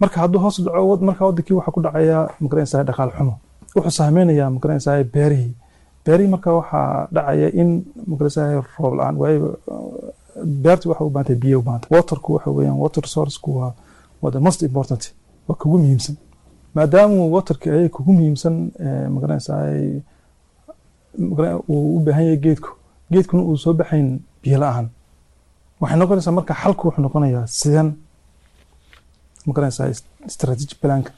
Marka 0.00 0.16
hadduu 0.22 0.40
hoos 0.44 0.56
dhaco 0.64 0.96
markaa 1.08 1.26
wadankii 1.30 1.54
waxaa 1.58 1.72
ku 1.76 1.80
dhacaya 1.86 2.18
ma 2.40 2.46
garanaysaa 2.50 2.82
dhaqaal 2.88 3.10
xumo. 3.16 3.34
Wuxuu 3.76 3.90
saameynayaa 3.98 4.50
ma 4.54 4.58
garanaysaa 4.62 5.04
beerihii. 5.14 5.52
Beerihii 6.04 6.30
markaa 6.34 6.54
waxaa 6.60 7.06
dhacaya 7.14 7.48
in 7.60 7.70
ma 8.08 8.14
garanaysaa 8.18 8.62
roob 8.78 8.94
la'aan 8.98 9.16
waayo 9.22 9.58
beertu 10.64 10.88
waxay 10.90 11.06
u 11.06 11.10
baahantay 11.10 11.36
biyo 11.36 11.58
u 11.58 11.62
baahantay 11.62 11.90
waterku 11.96 12.32
waxa 12.34 12.50
weeyaan 12.50 12.78
water 12.78 13.06
sourceku 13.14 13.50
waa 13.58 13.72
waa 14.22 14.30
the 14.30 14.38
most 14.38 14.62
important 14.62 15.02
waa 15.48 15.54
kugu 15.56 15.78
muhiimsan. 15.78 16.16
Maadaama 16.74 17.26
waterka 17.36 17.72
ay 17.74 17.88
kugu 17.88 18.12
muhiimsan 18.12 18.54
ma 19.12 19.18
garanaysaa 19.20 19.60
uu 21.68 21.96
u 21.96 22.00
baahan 22.04 22.24
yahay 22.24 22.36
geedku. 22.36 22.68
Geedkuna 23.12 23.42
uu 23.42 23.56
soo 23.56 23.72
baxayn 23.74 24.20
biyo 24.42 24.58
la'aan. 24.58 24.86
Waxay 25.80 25.98
noqonaysaa 25.98 26.32
marka 26.38 26.54
xalku 26.62 26.82
wuxuu 26.88 27.02
noqonayaa 27.02 27.46
sidan 27.46 27.88
ma 29.46 29.52
garanaysaa 29.52 29.92
strategic 30.34 30.80
planka 30.80 31.12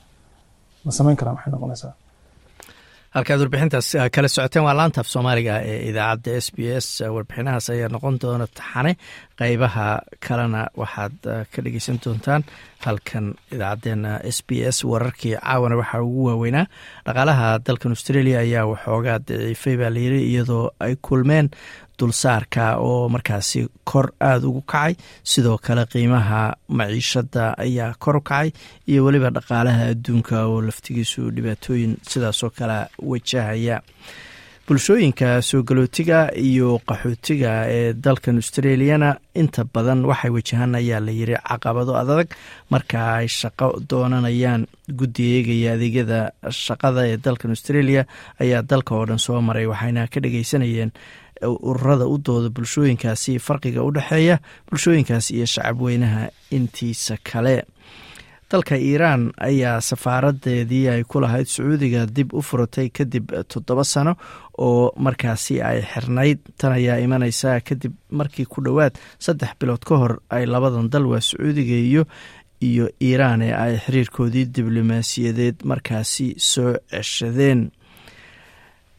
la 0.85 0.93
samayn 0.93 1.17
karaa 1.17 1.35
waxay 1.37 1.53
noqonaysaa 1.53 1.93
halkaad 3.15 3.41
warbixintaas 3.45 3.89
kala 4.15 4.29
socoteen 4.35 4.65
waa 4.67 4.75
laantaaf 4.79 5.07
soomaaliga 5.15 5.55
ee 5.71 5.77
idaacadda 5.91 6.33
s 6.45 6.49
b 6.57 6.59
s 6.85 6.89
warbixinahaas 7.17 7.67
ayaa 7.75 7.89
noqon 7.95 8.17
doona 8.23 8.47
taxane. 8.59 8.93
Qeybaha 9.41 9.87
kalena 10.27 10.63
waxaad 10.81 11.15
ka 11.53 11.59
dhegeysan 11.65 11.99
doontaan 12.05 12.43
halkan 12.87 13.27
idaacadeena 13.55 14.13
s 14.37 14.39
b 14.49 14.51
s. 14.75 14.77
Wararkii 14.91 15.35
caawana 15.39 15.77
waxaa 15.81 16.03
ugu 16.09 16.23
waaweynaa 16.29 16.67
dhaqaalaha 17.07 17.49
dalkan 17.67 17.93
australia 17.97 18.39
ayaa 18.45 18.65
waxoogaa 18.73 19.19
daciifay 19.29 19.77
baa 19.81 19.91
layiri 19.97 20.21
iyadoo 20.33 20.65
ay 20.87 20.95
kulmeen 21.07 21.47
dulsaarka 21.99 22.77
oo 22.79 23.09
markaasi 23.09 23.69
kor 23.85 24.07
aada 24.21 24.47
ugu 24.49 24.63
kacay. 24.73 24.95
Sidoo 25.23 25.59
kale 25.59 25.85
qiimaha 25.93 26.55
maciishada 26.69 27.55
ayaa 27.59 27.95
kor 27.99 28.17
u 28.17 28.21
kacay 28.21 28.51
iyo 28.89 29.05
weliba 29.05 29.31
dhaqaalaha 29.31 29.91
adduunka 29.95 30.47
oo 30.47 30.61
laftigiisu 30.63 31.31
dhibaatooyin 31.37 31.97
sidaasoo 32.11 32.51
kale 32.51 32.79
wajahaya. 33.03 33.81
Bulshooyinka 34.69 35.43
soo 35.43 35.63
galootiga 35.63 36.31
iyo 36.41 36.81
qaxootiga 36.89 37.51
ee 37.69 37.93
dalkan 37.93 38.37
australiana 38.41 39.11
inta 39.35 39.65
badan 39.75 40.05
waxay 40.09 40.31
wajahaan 40.37 40.75
ayaa 40.81 41.01
layiri 41.05 41.37
caqabado 41.49 41.93
adag. 42.01 42.29
Marka 42.73 42.99
ay 43.21 43.29
shaqo 43.29 43.69
doonanayaan 43.91 44.65
guddi 44.89 45.25
eegaya 45.37 45.75
adeegyada 45.77 46.21
shaqada 46.49 47.05
ee 47.11 47.17
dalkan 47.27 47.51
australia 47.53 48.07
ayaa 48.41 48.63
dalka 48.71 48.95
oo 48.97 49.05
dhan 49.11 49.19
soo 49.27 49.41
maray 49.49 49.67
waxayna 49.69 50.09
ka 50.09 50.21
dhageysanayeen 50.25 50.91
ururada 51.43 52.07
u 52.07 52.19
dooda 52.19 52.49
bulshooyinkaasi 52.51 53.39
farqiga 53.39 53.83
u 53.83 53.91
dhexeeya 53.93 54.39
bulshooyinkaasi 54.71 55.35
iyo 55.37 55.47
shacabweynaha 55.47 56.29
intiisa 56.51 57.17
kale. 57.23 57.65
Dalka 58.51 58.77
iiraan 58.77 59.33
ayaa 59.41 59.81
safaaradeedii 59.81 60.89
ay 60.89 61.03
ku 61.09 61.21
lahayd 61.21 61.49
sacuudiga 61.49 62.05
dib 62.07 62.35
u 62.35 62.43
furatay 62.43 62.91
kadib 62.93 63.33
toddoba 63.49 63.85
sano 63.85 64.15
oo 64.59 64.93
markaasi 64.97 65.63
ay 65.63 65.81
xirnayd. 65.83 66.39
Tan 66.59 66.73
ayaa 66.77 66.99
imaneysa 67.03 67.61
kadib 67.65 67.93
markii 68.11 68.45
ku 68.47 68.61
dhowaad 68.63 68.95
saddex 69.19 69.57
bilood 69.61 69.83
ka 69.85 69.97
hor 69.97 70.21
ay 70.31 70.47
labadan 70.47 70.87
dal 70.93 71.07
waa 71.09 71.21
sacuudiga 71.25 71.75
iyo 71.75 72.05
iyo 72.61 72.89
iiraan 73.03 73.43
ee 73.43 73.53
ay 73.53 73.75
xiriirkoodii 73.85 74.45
diblomaasiyadeed 74.55 75.65
markaasi 75.65 76.35
soo 76.39 76.77
ceshadeen. 76.91 77.71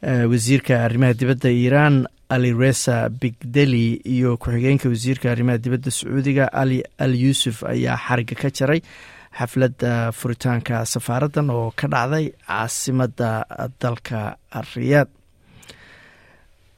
Wasiirka 0.02 0.84
arrimaha 0.84 1.14
dibadda 1.18 1.48
iiraan 1.50 2.04
ali 2.34 2.50
resa 2.62 3.08
bigdeli 3.20 3.86
iyo 4.14 4.36
ku-xigeenka 4.36 4.88
wasiirka 4.92 5.26
arrimaha 5.32 5.58
dibadda 5.58 5.90
sacuudiga 5.90 6.44
ali 6.52 6.78
al 6.98 7.14
yuusuf 7.14 7.62
ayaa 7.72 7.96
xariga 8.06 8.34
ka 8.42 8.48
jaray 8.58 8.80
xafladda 9.38 9.92
furitaanka 10.18 10.84
safaaraddan 10.92 11.50
oo 11.50 11.70
ka 11.78 11.86
dhacday 11.92 12.26
caasimadda 12.46 13.30
dalka 13.82 14.36
riyaad 14.74 15.08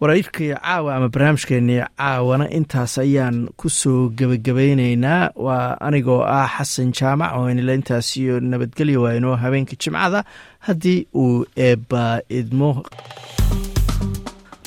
wararkii 0.01 0.55
caawa 0.55 0.95
ama 0.97 1.09
barnaamijkeenii 1.15 1.81
caawana 1.99 2.47
intaas 2.59 2.99
ayaan 3.05 3.49
ku 3.59 3.69
soo 3.71 4.09
gebagabayneynaa 4.19 5.31
waa 5.47 5.75
anigoo 5.87 6.23
ah 6.23 6.47
xasan 6.59 6.93
jaamac 6.99 7.33
oo 7.39 7.49
inila 7.51 7.75
intaas 7.79 8.17
iyo 8.17 8.41
nabadgelyo 8.41 9.03
waa 9.03 9.15
inoo 9.19 9.35
habeenka 9.37 9.75
jimcada. 9.83 10.25
Haddii 10.67 11.07
uu 11.15 11.47
eebba 11.57 12.21
idmo 12.29 12.71